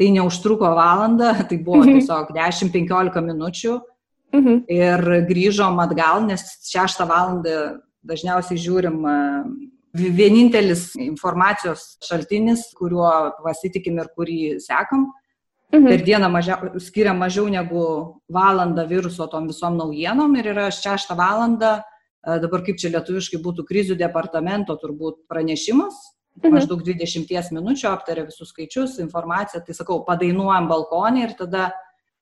tai 0.00 0.10
neužtruko 0.16 0.70
valandą, 0.76 1.32
tai 1.48 1.60
buvo 1.62 1.84
mhm. 1.84 2.00
tiesiog 2.00 2.32
10-15 2.36 3.20
minučių 3.26 3.76
mm 4.32 4.40
-hmm. 4.40 4.62
ir 4.68 5.26
grįžom 5.28 5.78
atgal, 5.84 6.24
nes 6.26 6.44
6 6.70 7.04
valandą 7.06 7.80
dažniausiai 8.02 8.58
žiūrim 8.58 9.02
vienintelis 9.92 10.94
informacijos 10.96 11.98
šaltinis, 12.06 12.70
kuriuo 12.78 13.10
pasitikim 13.44 13.98
ir 13.98 14.08
kurį 14.16 14.60
sekam. 14.62 15.10
Mhm. 15.70 15.86
Per 15.86 16.02
dieną 16.02 16.28
mažiau, 16.28 16.80
skiria 16.82 17.12
mažiau 17.14 17.46
negu 17.48 17.84
valandą 18.28 18.88
viruso 18.90 19.26
tom 19.30 19.46
visom 19.46 19.76
naujienom 19.78 20.34
ir 20.36 20.50
yra 20.50 20.70
6 20.74 21.14
valandą 21.14 21.78
dabar 22.20 22.64
kaip 22.64 22.78
čia 22.80 22.90
lietuviškai 22.94 23.40
būtų 23.40 23.64
krizių 23.68 23.96
departamento 23.98 24.76
turbūt 24.80 25.22
pranešimas, 25.30 25.96
mhm. 26.40 26.56
maždaug 26.58 26.82
20 26.84 27.54
minučių 27.56 27.88
aptarė 27.92 28.26
visus 28.28 28.52
skaičius, 28.52 28.98
informaciją, 29.00 29.62
tai 29.64 29.76
sakau, 29.76 30.02
padainuojam 30.04 30.68
balkonį 30.70 31.24
ir 31.24 31.36
tada 31.38 31.70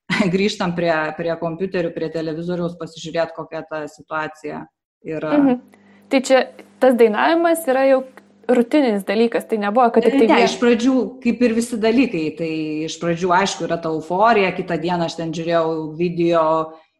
grįžtam 0.35 0.77
prie, 0.77 0.93
prie 1.19 1.35
kompiuterių, 1.41 1.93
prie 1.97 2.13
televizoriaus 2.15 2.79
pasižiūrėti, 2.81 3.37
kokia 3.37 3.65
ta 3.69 3.83
situacija 3.91 4.63
yra. 5.05 5.35
Mhm. 5.39 5.83
Tai 6.09 6.23
čia 6.25 6.47
tas 6.81 6.95
dainavimas 6.97 7.67
yra 7.69 7.85
jau 7.91 8.05
rutininis 8.49 9.05
dalykas, 9.09 9.45
tai 9.49 9.59
nebuvo, 9.61 9.87
kad 9.93 10.07
tik 10.07 10.17
tai... 10.17 10.29
Ne, 10.31 10.43
iš 10.47 10.57
pradžių, 10.61 10.95
kaip 11.23 11.43
ir 11.45 11.55
visi 11.57 11.79
dalykai, 11.81 12.25
tai 12.39 12.51
iš 12.89 12.97
pradžių, 13.03 13.33
aišku, 13.43 13.67
yra 13.69 13.77
ta 13.83 13.93
euforija, 13.93 14.55
kitą 14.57 14.79
dieną 14.81 15.09
aš 15.09 15.19
ten 15.21 15.35
žiūrėjau 15.37 15.73
video 15.99 16.45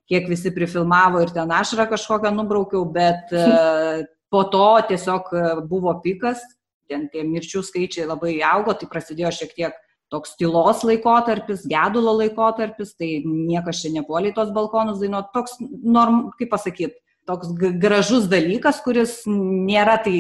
kiek 0.09 0.29
visi 0.29 0.53
prifilmavo 0.55 1.23
ir 1.25 1.33
ten 1.35 1.51
ašarą 1.53 1.89
kažkokią 1.91 2.33
nubraukiau, 2.37 2.85
bet 2.93 3.33
e, 3.37 4.07
po 4.33 4.45
to 4.53 4.69
tiesiog 4.89 5.33
e, 5.33 5.45
buvo 5.69 5.93
pikas, 6.05 6.43
ten 6.89 7.09
tie 7.13 7.25
mirčių 7.29 7.63
skaičiai 7.65 8.09
labai 8.09 8.39
augo, 8.49 8.77
tai 8.77 8.89
prasidėjo 8.91 9.35
šiek 9.41 9.55
tiek 9.57 9.85
toks 10.09 10.39
tylos 10.41 10.81
laikotarpis, 10.89 11.67
gedulo 11.69 12.15
laikotarpis, 12.17 12.95
tai 12.97 13.19
niekas 13.25 13.83
čia 13.83 13.93
nepuoliai 13.99 14.33
tos 14.37 14.55
balkonus 14.57 15.03
dainuot, 15.03 15.29
toks, 15.35 15.59
norm, 15.85 16.31
kaip 16.39 16.49
pasakyti, 16.55 16.97
toks 17.29 17.53
gražus 17.81 18.27
dalykas, 18.31 18.81
kuris 18.85 19.21
nėra 19.29 19.99
tai 20.05 20.17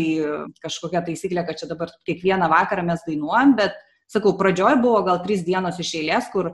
kažkokia 0.63 1.03
taisyklė, 1.07 1.47
kad 1.49 1.61
čia 1.61 1.71
dabar 1.71 1.93
kiekvieną 2.09 2.51
vakarą 2.53 2.85
mes 2.91 3.05
dainuojam, 3.07 3.57
bet, 3.59 3.77
sakau, 4.11 4.35
pradžioj 4.39 4.79
buvo 4.85 5.03
gal 5.07 5.23
trys 5.25 5.45
dienos 5.47 5.81
iš 5.81 5.95
eilės, 6.03 6.29
kur 6.35 6.53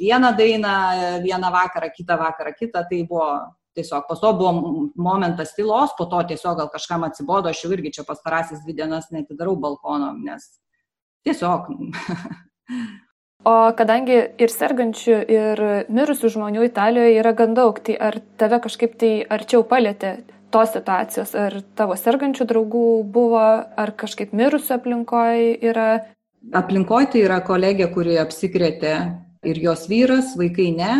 vieną 0.00 0.32
dainą, 0.38 0.76
vieną 1.24 1.52
vakarą, 1.54 1.92
kitą 1.94 2.18
vakarą, 2.20 2.54
kitą, 2.58 2.84
tai 2.90 3.02
buvo 3.08 3.28
tiesiog 3.76 4.08
po 4.08 4.16
to 4.20 4.32
buvo 4.36 4.88
momentas 4.96 5.54
tylos, 5.56 5.94
po 5.98 6.04
to 6.10 6.20
tiesiog 6.28 6.58
gal 6.58 6.68
kažkam 6.72 7.06
atsibodo, 7.08 7.48
aš 7.48 7.64
jau 7.64 7.72
irgi 7.72 7.94
čia 7.98 8.04
pastarasis 8.08 8.60
dvi 8.64 8.76
dienas 8.82 9.08
netidarau 9.14 9.56
balkono, 9.56 10.12
nes 10.18 10.50
tiesiog. 11.24 11.70
o 13.48 13.54
kadangi 13.78 14.18
ir 14.42 14.52
sergančių, 14.52 15.16
ir 15.30 15.62
mirusių 15.92 16.30
žmonių 16.36 16.66
Italijoje 16.68 17.18
yra 17.20 17.32
gan 17.36 17.56
daug, 17.58 17.78
tai 17.84 17.96
ar 17.98 18.20
tave 18.40 18.60
kažkaip 18.64 18.94
tai 19.00 19.12
arčiau 19.26 19.64
palėtė 19.68 20.16
tos 20.52 20.74
situacijos, 20.74 21.32
ar 21.38 21.56
tavo 21.78 21.96
sergančių 21.96 22.46
draugų 22.50 22.88
buvo, 23.14 23.42
ar 23.64 23.94
kažkaip 23.98 24.34
mirusių 24.36 24.76
aplinkoje 24.76 25.56
yra? 25.64 25.88
Aplinkoje 26.58 27.12
tai 27.14 27.24
yra 27.24 27.40
kolegė, 27.46 27.88
kuri 27.94 28.18
apsikrėtė 28.20 28.94
ir 29.48 29.58
jos 29.62 29.86
vyras, 29.90 30.36
vaikai 30.38 30.68
ne, 30.76 30.92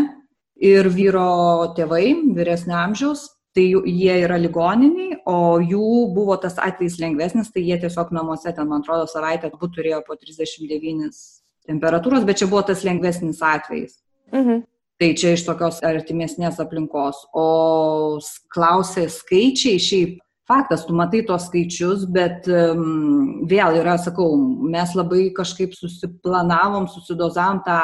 ir 0.62 0.88
vyro 0.94 1.74
tėvai, 1.76 2.06
vyresnio 2.36 2.78
amžiaus, 2.80 3.28
tai 3.52 3.66
jie 3.68 4.14
yra 4.22 4.38
ligoniniai, 4.40 5.20
o 5.28 5.60
jų 5.60 6.08
buvo 6.16 6.38
tas 6.40 6.56
atvejs 6.56 6.96
lengvesnis, 7.02 7.52
tai 7.52 7.66
jie 7.66 7.76
tiesiog 7.82 8.14
namuose 8.16 8.48
ten, 8.48 8.68
man 8.70 8.80
atrodo, 8.80 9.10
savaitę 9.10 9.52
būtų 9.52 9.72
turėjo 9.76 10.00
po 10.06 10.16
39 10.16 11.41
temperatūros, 11.68 12.26
bet 12.28 12.42
čia 12.42 12.50
buvo 12.50 12.64
tas 12.66 12.84
lengvesnis 12.86 13.42
atvejis. 13.44 13.98
Mhm. 14.34 14.64
Tai 15.00 15.08
čia 15.18 15.32
iš 15.34 15.42
tokios 15.46 15.80
artimesnės 15.82 16.60
aplinkos. 16.62 17.24
O 17.34 18.20
klausė 18.54 19.08
skaičiai, 19.10 19.80
šiaip 19.82 20.20
faktas, 20.46 20.84
tu 20.86 20.94
matai 20.94 21.24
tos 21.26 21.48
skaičius, 21.48 22.04
bet 22.12 22.46
um, 22.50 23.42
vėl 23.50 23.80
yra, 23.80 23.96
sakau, 23.98 24.36
mes 24.70 24.94
labai 24.98 25.30
kažkaip 25.34 25.74
susiplanavom, 25.74 26.86
susidozavom 26.92 27.62
tą 27.66 27.80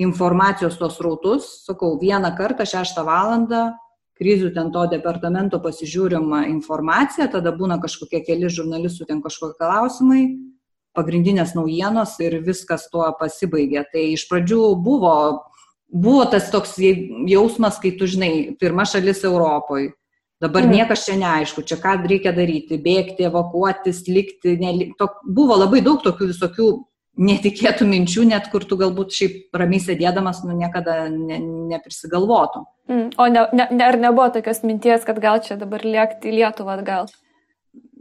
informacijos 0.00 0.76
tos 0.80 1.00
rautus, 1.00 1.48
sakau, 1.66 1.96
vieną 2.00 2.32
kartą, 2.38 2.66
šeštą 2.68 3.04
valandą, 3.06 3.70
krizių 4.16 4.52
ten 4.56 4.72
to 4.72 4.86
departamento 4.92 5.60
pasižiūrima 5.60 6.46
informacija, 6.48 7.28
tada 7.32 7.52
būna 7.56 7.80
kažkokie 7.82 8.22
keli 8.24 8.48
žurnalistų 8.52 9.08
ten 9.08 9.22
kažkokie 9.24 9.58
klausimai, 9.60 10.22
pagrindinės 10.96 11.54
naujienos 11.56 12.16
ir 12.24 12.40
viskas 12.46 12.88
tuo 12.92 13.06
pasibaigė. 13.20 13.84
Tai 13.92 14.02
iš 14.14 14.26
pradžių 14.30 14.62
buvo, 14.82 15.14
buvo 15.92 16.24
tas 16.32 16.50
toks 16.52 16.74
jausmas, 16.80 17.78
kai 17.82 17.94
tu 18.00 18.08
žinai, 18.10 18.32
pirma 18.60 18.88
šalis 18.88 19.24
Europoje, 19.28 19.92
Dabar 20.40 20.66
mm. 20.66 20.72
niekas 20.72 21.06
čia 21.06 21.14
neaišku, 21.16 21.64
čia 21.64 21.78
ką 21.80 21.94
reikia 22.04 22.32
daryti, 22.36 22.76
bėgti, 22.76 23.24
evakuotis, 23.30 24.02
likti. 24.04 24.58
Nelik... 24.60 24.92
To, 25.00 25.08
buvo 25.24 25.56
labai 25.56 25.80
daug 25.84 26.02
tokių 26.04 26.28
visokių 26.28 26.66
netikėtų 27.16 27.86
minčių, 27.88 28.26
net 28.28 28.50
kur 28.52 28.66
tu 28.68 28.76
galbūt 28.76 29.14
šiaip 29.16 29.56
ramiai 29.56 29.80
sėdėdamas, 29.80 30.42
nu 30.44 30.56
niekada 30.58 31.06
ne, 31.08 31.40
neprisigalvotum. 31.72 32.66
Mm. 32.92 33.06
O 33.16 33.28
ne, 33.32 33.46
ne, 33.56 33.84
ar 33.86 33.96
nebuvo 34.00 34.28
tokios 34.34 34.60
minties, 34.66 35.06
kad 35.08 35.22
gal 35.24 35.40
čia 35.40 35.56
dabar 35.56 35.86
lėkti 35.86 36.28
į 36.28 36.42
Lietuvą 36.42 36.76
atgal? 36.76 37.08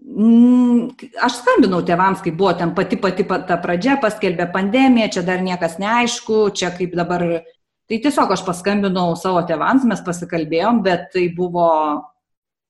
Mm, 0.05 0.91
aš 1.25 1.39
skambinau 1.41 1.81
tėvams, 1.85 2.21
kai 2.21 2.33
buvo 2.37 2.53
ten 2.57 2.75
pati 2.77 2.99
pati 3.01 3.25
ta 3.25 3.57
pradžia, 3.61 3.97
paskelbė 4.01 4.51
pandemiją, 4.53 5.09
čia 5.17 5.23
dar 5.25 5.41
niekas 5.41 5.79
neaišku, 5.81 6.49
čia 6.53 6.69
kaip 6.77 6.93
dabar. 6.97 7.25
Tai 7.85 7.97
tiesiog 8.01 8.31
aš 8.33 8.41
paskambinau 8.45 9.13
savo 9.17 9.41
tėvams, 9.45 9.85
mes 9.85 10.01
pasikalbėjom, 10.05 10.83
bet 10.85 11.09
tai 11.13 11.27
buvo 11.33 11.69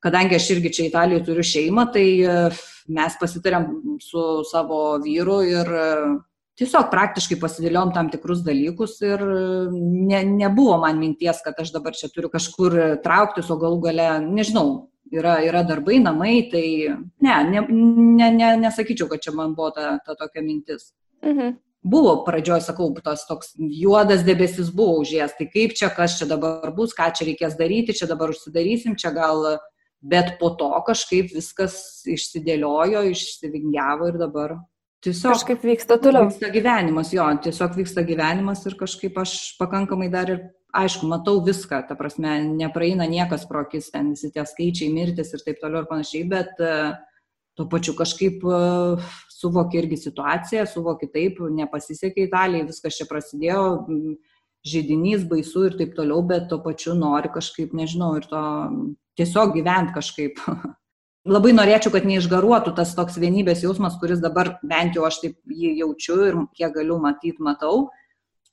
kadangi 0.06 0.38
aš 0.38 0.52
irgi 0.56 0.74
čia 0.78 0.88
Italijoje 0.90 1.26
turiu 1.26 1.46
šeimą, 1.46 1.90
tai 1.94 2.06
e, 2.22 2.38
mes 2.94 3.20
pasitarėm 3.22 3.68
su 4.04 4.24
savo 4.46 5.00
vyru 5.02 5.40
ir 5.48 5.72
e, 5.82 5.88
tiesiog 6.60 6.92
praktiškai 6.92 7.40
pasidėliom 7.42 7.94
tam 7.96 8.12
tikrus 8.14 8.44
dalykus 8.46 9.00
ir 9.06 9.24
e, 9.26 9.40
ne, 10.12 10.22
nebuvo 10.30 10.78
man 10.84 11.02
minties, 11.02 11.42
kad 11.46 11.58
aš 11.62 11.74
dabar 11.74 11.98
čia 11.98 12.12
turiu 12.14 12.30
kažkur 12.34 12.78
trauktis, 13.06 13.50
o 13.50 13.58
galų 13.62 13.82
gale, 13.88 14.10
nežinau, 14.28 14.92
yra, 15.14 15.38
yra 15.46 15.64
darbai, 15.68 16.00
namai, 16.04 16.48
tai 16.52 16.66
ne, 17.22 17.36
ne, 17.52 17.62
ne, 17.70 18.32
ne, 18.32 18.50
nesakyčiau, 18.66 19.10
kad 19.12 19.22
čia 19.22 19.36
man 19.36 19.54
buvo 19.58 19.72
ta, 19.76 19.98
ta 20.06 20.16
tokia 20.18 20.44
mintis. 20.46 20.94
Mhm. 21.26 21.60
Buvo 21.86 22.16
pradžioj, 22.26 22.64
sakau, 22.66 22.90
tas 23.06 23.28
toks 23.30 23.52
juodas 23.62 24.24
debesis 24.26 24.72
buvo 24.74 25.04
užėjęs, 25.04 25.36
tai 25.38 25.46
kaip 25.52 25.76
čia, 25.78 25.92
kas 25.94 26.18
čia 26.18 26.26
dabar 26.26 26.72
bus, 26.74 26.96
ką 26.98 27.12
čia 27.14 27.28
reikės 27.30 27.54
daryti, 27.60 27.94
čia 27.94 28.10
dabar 28.10 28.34
užsidarysim, 28.34 28.96
čia 28.98 29.14
gal 29.14 29.60
bet 30.06 30.36
po 30.40 30.52
to 30.58 30.70
kažkaip 30.88 31.30
viskas 31.34 32.06
išsidėliojo, 32.10 33.06
išsivingiavo 33.12 34.10
ir 34.12 34.18
dabar 34.22 34.56
tiesiog. 35.06 35.34
Kažkaip 35.34 35.66
vyksta 35.66 35.98
toliau. 36.02 36.30
Vyksta 36.30 36.52
gyvenimas, 36.54 37.14
jo, 37.16 37.26
tiesiog 37.46 37.78
vyksta 37.80 38.06
gyvenimas 38.08 38.66
ir 38.70 38.78
kažkaip 38.80 39.18
aš 39.22 39.56
pakankamai 39.60 40.10
dar 40.14 40.34
ir, 40.34 40.42
aišku, 40.76 41.08
matau 41.10 41.40
viską, 41.46 41.82
ta 41.88 41.96
prasme, 42.00 42.38
nepraeina 42.60 43.08
niekas 43.10 43.48
pro 43.50 43.64
akis, 43.66 43.90
ten 43.94 44.14
visi 44.14 44.32
tie 44.34 44.46
skaičiai, 44.48 44.92
mirtis 44.94 45.34
ir 45.36 45.44
taip 45.46 45.62
toliau 45.62 45.84
ir 45.84 45.90
panašiai, 45.90 46.26
bet 46.32 46.62
uh, 46.64 46.96
tuo 47.56 47.68
pačiu 47.72 47.96
kažkaip 47.98 48.44
uh, 48.48 49.02
suvoki 49.32 49.80
irgi 49.82 50.00
situaciją, 50.04 50.66
suvoki 50.70 51.10
taip, 51.12 51.42
nepasisekė 51.60 52.28
Italijai, 52.28 52.68
viskas 52.70 53.00
čia 53.00 53.08
prasidėjo. 53.10 53.66
Žydinys 54.66 55.28
baisu 55.30 55.68
ir 55.68 55.76
taip 55.78 55.94
toliau, 55.98 56.24
bet 56.26 56.48
tuo 56.50 56.58
pačiu 56.64 56.96
nori 56.98 57.30
kažkaip, 57.30 57.76
nežinau, 57.78 58.16
ir 58.18 58.26
to 58.32 58.42
tiesiog 59.20 59.54
gyventi 59.54 59.94
kažkaip. 59.96 60.42
Labai 61.36 61.56
norėčiau, 61.58 61.90
kad 61.94 62.06
neišgaruotų 62.06 62.76
tas 62.78 62.92
toks 62.98 63.16
vienybės 63.22 63.64
jausmas, 63.66 63.96
kuris 64.02 64.20
dabar 64.22 64.56
bent 64.66 64.98
jau 64.98 65.06
aš 65.08 65.22
taip 65.24 65.38
jį 65.50 65.72
jaučiu 65.80 66.18
ir 66.28 66.42
kiek 66.58 66.74
galiu 66.76 67.00
matyti, 67.02 67.42
matau, 67.46 67.88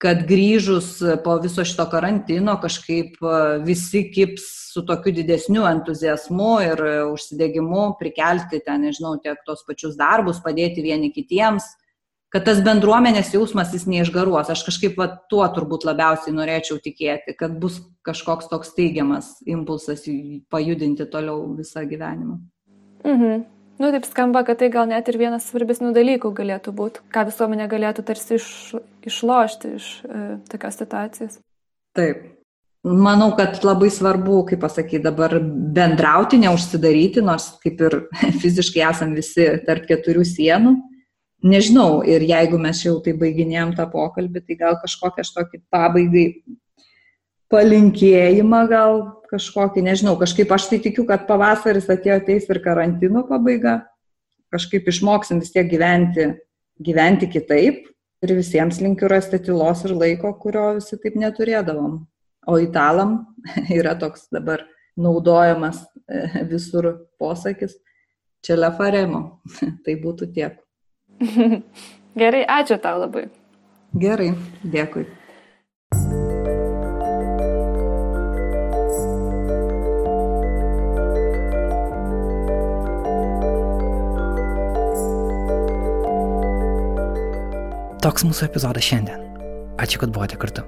kad 0.02 0.24
grįžus 0.26 0.96
po 1.22 1.36
viso 1.42 1.62
šito 1.66 1.84
karantino 1.92 2.56
kažkaip 2.62 3.20
e, 3.22 3.36
visi 3.62 4.08
kips 4.10 4.48
su 4.72 4.82
tokiu 4.88 5.12
didesniu 5.14 5.62
entuzijazmu 5.68 6.54
ir 6.64 6.82
užsidegimu 7.12 7.84
prikelti 8.00 8.58
ten, 8.64 8.88
nežinau, 8.88 9.14
tiek 9.22 9.38
tos 9.46 9.62
pačius 9.68 9.94
darbus, 10.00 10.42
padėti 10.42 10.82
vieni 10.82 11.12
kitiems 11.14 11.68
kad 12.32 12.46
tas 12.48 12.62
bendruomenės 12.64 13.34
jausmas 13.34 13.74
jis 13.76 13.84
neišgaruos. 13.90 14.50
Aš 14.52 14.64
kažkaip 14.64 14.96
va, 14.96 15.10
tuo 15.28 15.44
turbūt 15.52 15.84
labiausiai 15.84 16.32
norėčiau 16.34 16.80
tikėti, 16.80 17.36
kad 17.36 17.58
bus 17.60 17.82
kažkoks 18.08 18.48
toks 18.48 18.72
teigiamas 18.76 19.34
impulsas 19.44 20.06
pajudinti 20.52 21.06
toliau 21.12 21.52
visą 21.58 21.84
gyvenimą. 21.88 22.38
Mhm. 23.04 23.44
Nu, 23.82 23.90
taip 23.90 24.04
skamba, 24.06 24.44
kad 24.46 24.60
tai 24.60 24.68
gal 24.70 24.86
net 24.86 25.08
ir 25.10 25.16
vienas 25.18 25.48
svarbesnių 25.50 25.90
dalykų 25.96 26.30
galėtų 26.36 26.70
būti, 26.78 27.00
ką 27.10 27.24
visuomenė 27.32 27.64
galėtų 27.72 28.04
tarsi 28.06 28.36
iš, 28.38 28.46
išlošti 29.10 29.70
iš 29.74 29.88
e, 30.06 30.20
tokios 30.52 30.78
situacijos. 30.78 31.40
Taip. 31.98 32.20
Manau, 32.82 33.32
kad 33.38 33.58
labai 33.62 33.90
svarbu, 33.94 34.40
kaip 34.46 34.62
pasakyti, 34.62 35.02
dabar 35.02 35.34
bendrauti, 35.74 36.38
neužsidaryti, 36.42 37.22
nors 37.26 37.48
kaip 37.62 37.82
ir 37.82 37.98
fiziškai 38.42 38.86
esam 38.86 39.16
visi 39.18 39.48
tarp 39.66 39.90
keturių 39.90 40.24
sienų, 40.30 40.76
nežinau, 41.42 42.04
ir 42.06 42.22
jeigu 42.26 42.62
mes 42.62 42.84
jau 42.86 42.96
tai 43.02 43.16
baiginėjom 43.18 43.74
tą 43.78 43.88
pokalbį, 43.90 44.44
tai 44.46 44.58
gal 44.62 44.78
kažkokią 44.82 45.26
aš 45.26 45.34
tokį 45.40 45.62
pabaigai 45.74 46.26
palinkėjimą, 47.52 48.62
gal 48.70 49.02
kažkokį, 49.32 49.84
nežinau, 49.86 50.16
kažkaip 50.20 50.52
aš 50.52 50.68
tai 50.70 50.78
tikiu, 50.84 51.04
kad 51.08 51.26
pavasaris 51.28 51.88
atėjo 51.92 52.18
ateis 52.20 52.48
ir 52.50 52.60
karantino 52.64 53.24
pabaiga, 53.28 53.82
kažkaip 54.52 54.88
išmoksim 54.92 55.40
vis 55.40 55.52
tiek 55.54 55.68
gyventi, 55.70 56.32
gyventi 56.82 57.28
kitaip 57.32 57.86
ir 58.22 58.34
visiems 58.36 58.80
linkiu 58.82 59.08
rasti 59.10 59.40
tylos 59.42 59.84
ir 59.86 59.96
laiko, 59.96 60.34
kurio 60.40 60.72
visi 60.78 60.98
taip 61.00 61.16
neturėdavom. 61.20 62.02
O 62.48 62.58
italam 62.58 63.22
yra 63.78 63.94
toks 63.98 64.28
dabar 64.34 64.66
naudojamas 64.98 65.84
e, 66.08 66.44
visur 66.50 66.90
posakis, 67.20 67.78
čia 68.44 68.58
lefaremo. 68.58 69.22
tai 69.86 69.96
būtų 70.02 70.32
tiek. 70.34 70.60
Gerai, 72.20 72.44
ačiū 72.60 72.76
tau 72.82 73.00
labai. 73.00 73.28
Gerai, 73.96 74.32
dėkui. 74.64 75.06
Toks 88.02 88.26
mūsų 88.26 88.48
epizodas 88.48 88.86
šiandien. 88.86 89.22
Ačiū, 89.82 90.02
kad 90.02 90.10
buvote 90.14 90.38
kartu. 90.40 90.66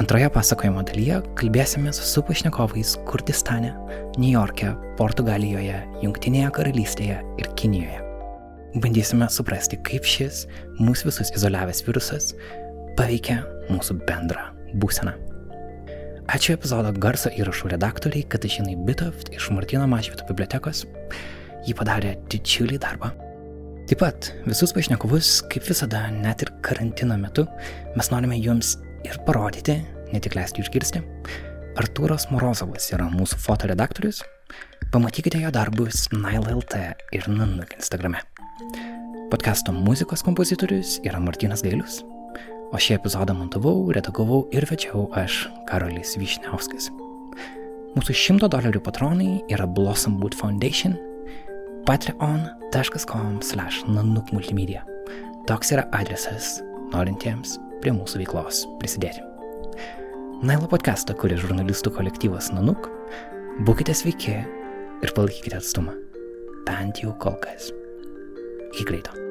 Antroje 0.00 0.28
pasakojimo 0.32 0.84
dalyje 0.88 1.20
kalbėsime 1.36 1.92
su 1.92 2.24
pašnekovais 2.24 2.96
Kurdistane, 3.08 3.74
Niujorke, 4.16 4.72
Portugalijoje, 5.00 5.80
Junktinėje 6.04 6.52
karalystėje 6.56 7.22
ir 7.40 7.56
Kinijoje 7.58 8.08
bandysime 8.76 9.28
suprasti, 9.32 9.78
kaip 9.84 10.06
šis 10.06 10.44
mūsų 10.80 11.08
visus 11.08 11.32
izoliavęs 11.36 11.82
virusas 11.86 12.32
paveikia 12.98 13.40
mūsų 13.70 14.00
bendrą 14.08 14.50
būseną. 14.80 15.14
Ačiū 16.28 16.54
epizodo 16.58 16.92
garso 17.00 17.32
įrašų 17.32 17.72
redaktoriai 17.72 18.26
Katažinai 18.28 18.76
Bitoft 18.84 19.32
iš 19.32 19.48
Martino 19.56 19.86
Mažvito 19.88 20.26
bibliotekos. 20.28 20.84
Ji 21.64 21.76
padarė 21.76 22.18
didžiulį 22.28 22.80
darbą. 22.84 23.14
Taip 23.88 24.02
pat 24.02 24.26
visus 24.44 24.74
pašnekovus, 24.76 25.28
kaip 25.48 25.64
visada, 25.64 26.02
net 26.12 26.42
ir 26.44 26.50
karantino 26.60 27.14
metu, 27.16 27.46
mes 27.96 28.10
norime 28.12 28.36
jums 28.36 28.74
ir 29.08 29.16
parodyti, 29.24 29.78
ne 30.12 30.20
tik 30.20 30.36
leisti 30.36 30.60
išgirsti. 30.60 31.00
Artūras 31.80 32.26
Morozovas 32.28 32.90
yra 32.92 33.06
mūsų 33.08 33.38
fotoredaktorius. 33.40 34.20
Pamatykite 34.92 35.40
jo 35.40 35.54
darbus 35.56 36.04
NileLT 36.12 36.76
ir 37.16 37.30
Nanuk 37.32 37.72
Instagrame. 37.78 38.20
Podcasto 39.32 39.72
muzikos 39.72 40.20
kompozitorius 40.26 40.98
yra 41.08 41.24
Martinas 41.24 41.64
Gailius, 41.64 42.02
o 42.68 42.76
šį 42.76 42.98
epizodą 43.00 43.40
montavau, 43.40 43.86
redagavau 43.96 44.44
ir 44.52 44.68
večiau 44.68 45.08
aš, 45.16 45.46
Karolis 45.72 46.18
Višniauskas. 46.20 46.92
Mūsų 47.96 48.20
100 48.36 48.52
dolerių 48.52 48.84
patronai 48.84 49.38
yra 49.48 49.64
Blossom 49.64 50.20
Wood 50.20 50.36
Foundation, 50.36 51.00
patreon.com 51.86 53.42
slash 53.42 53.84
nanuk 53.86 54.32
multimedia. 54.32 54.84
Toks 55.48 55.72
yra 55.76 55.86
adresas 55.96 56.58
norintiems 56.92 57.58
prie 57.82 57.94
mūsų 57.94 58.22
veiklos 58.24 58.64
prisidėti. 58.82 59.22
Nailo 60.38 60.68
podcastą 60.70 61.16
kuria 61.18 61.38
žurnalistų 61.40 61.92
kolektyvas 61.96 62.52
Nanuk. 62.54 62.86
Būkite 63.66 63.94
sveiki 63.96 64.36
ir 64.38 65.14
palaikykite 65.16 65.58
atstumą. 65.58 65.96
Bent 66.68 67.02
jau 67.02 67.14
kol 67.18 67.34
kas. 67.42 67.72
Iki 68.70 68.86
greito. 68.86 69.27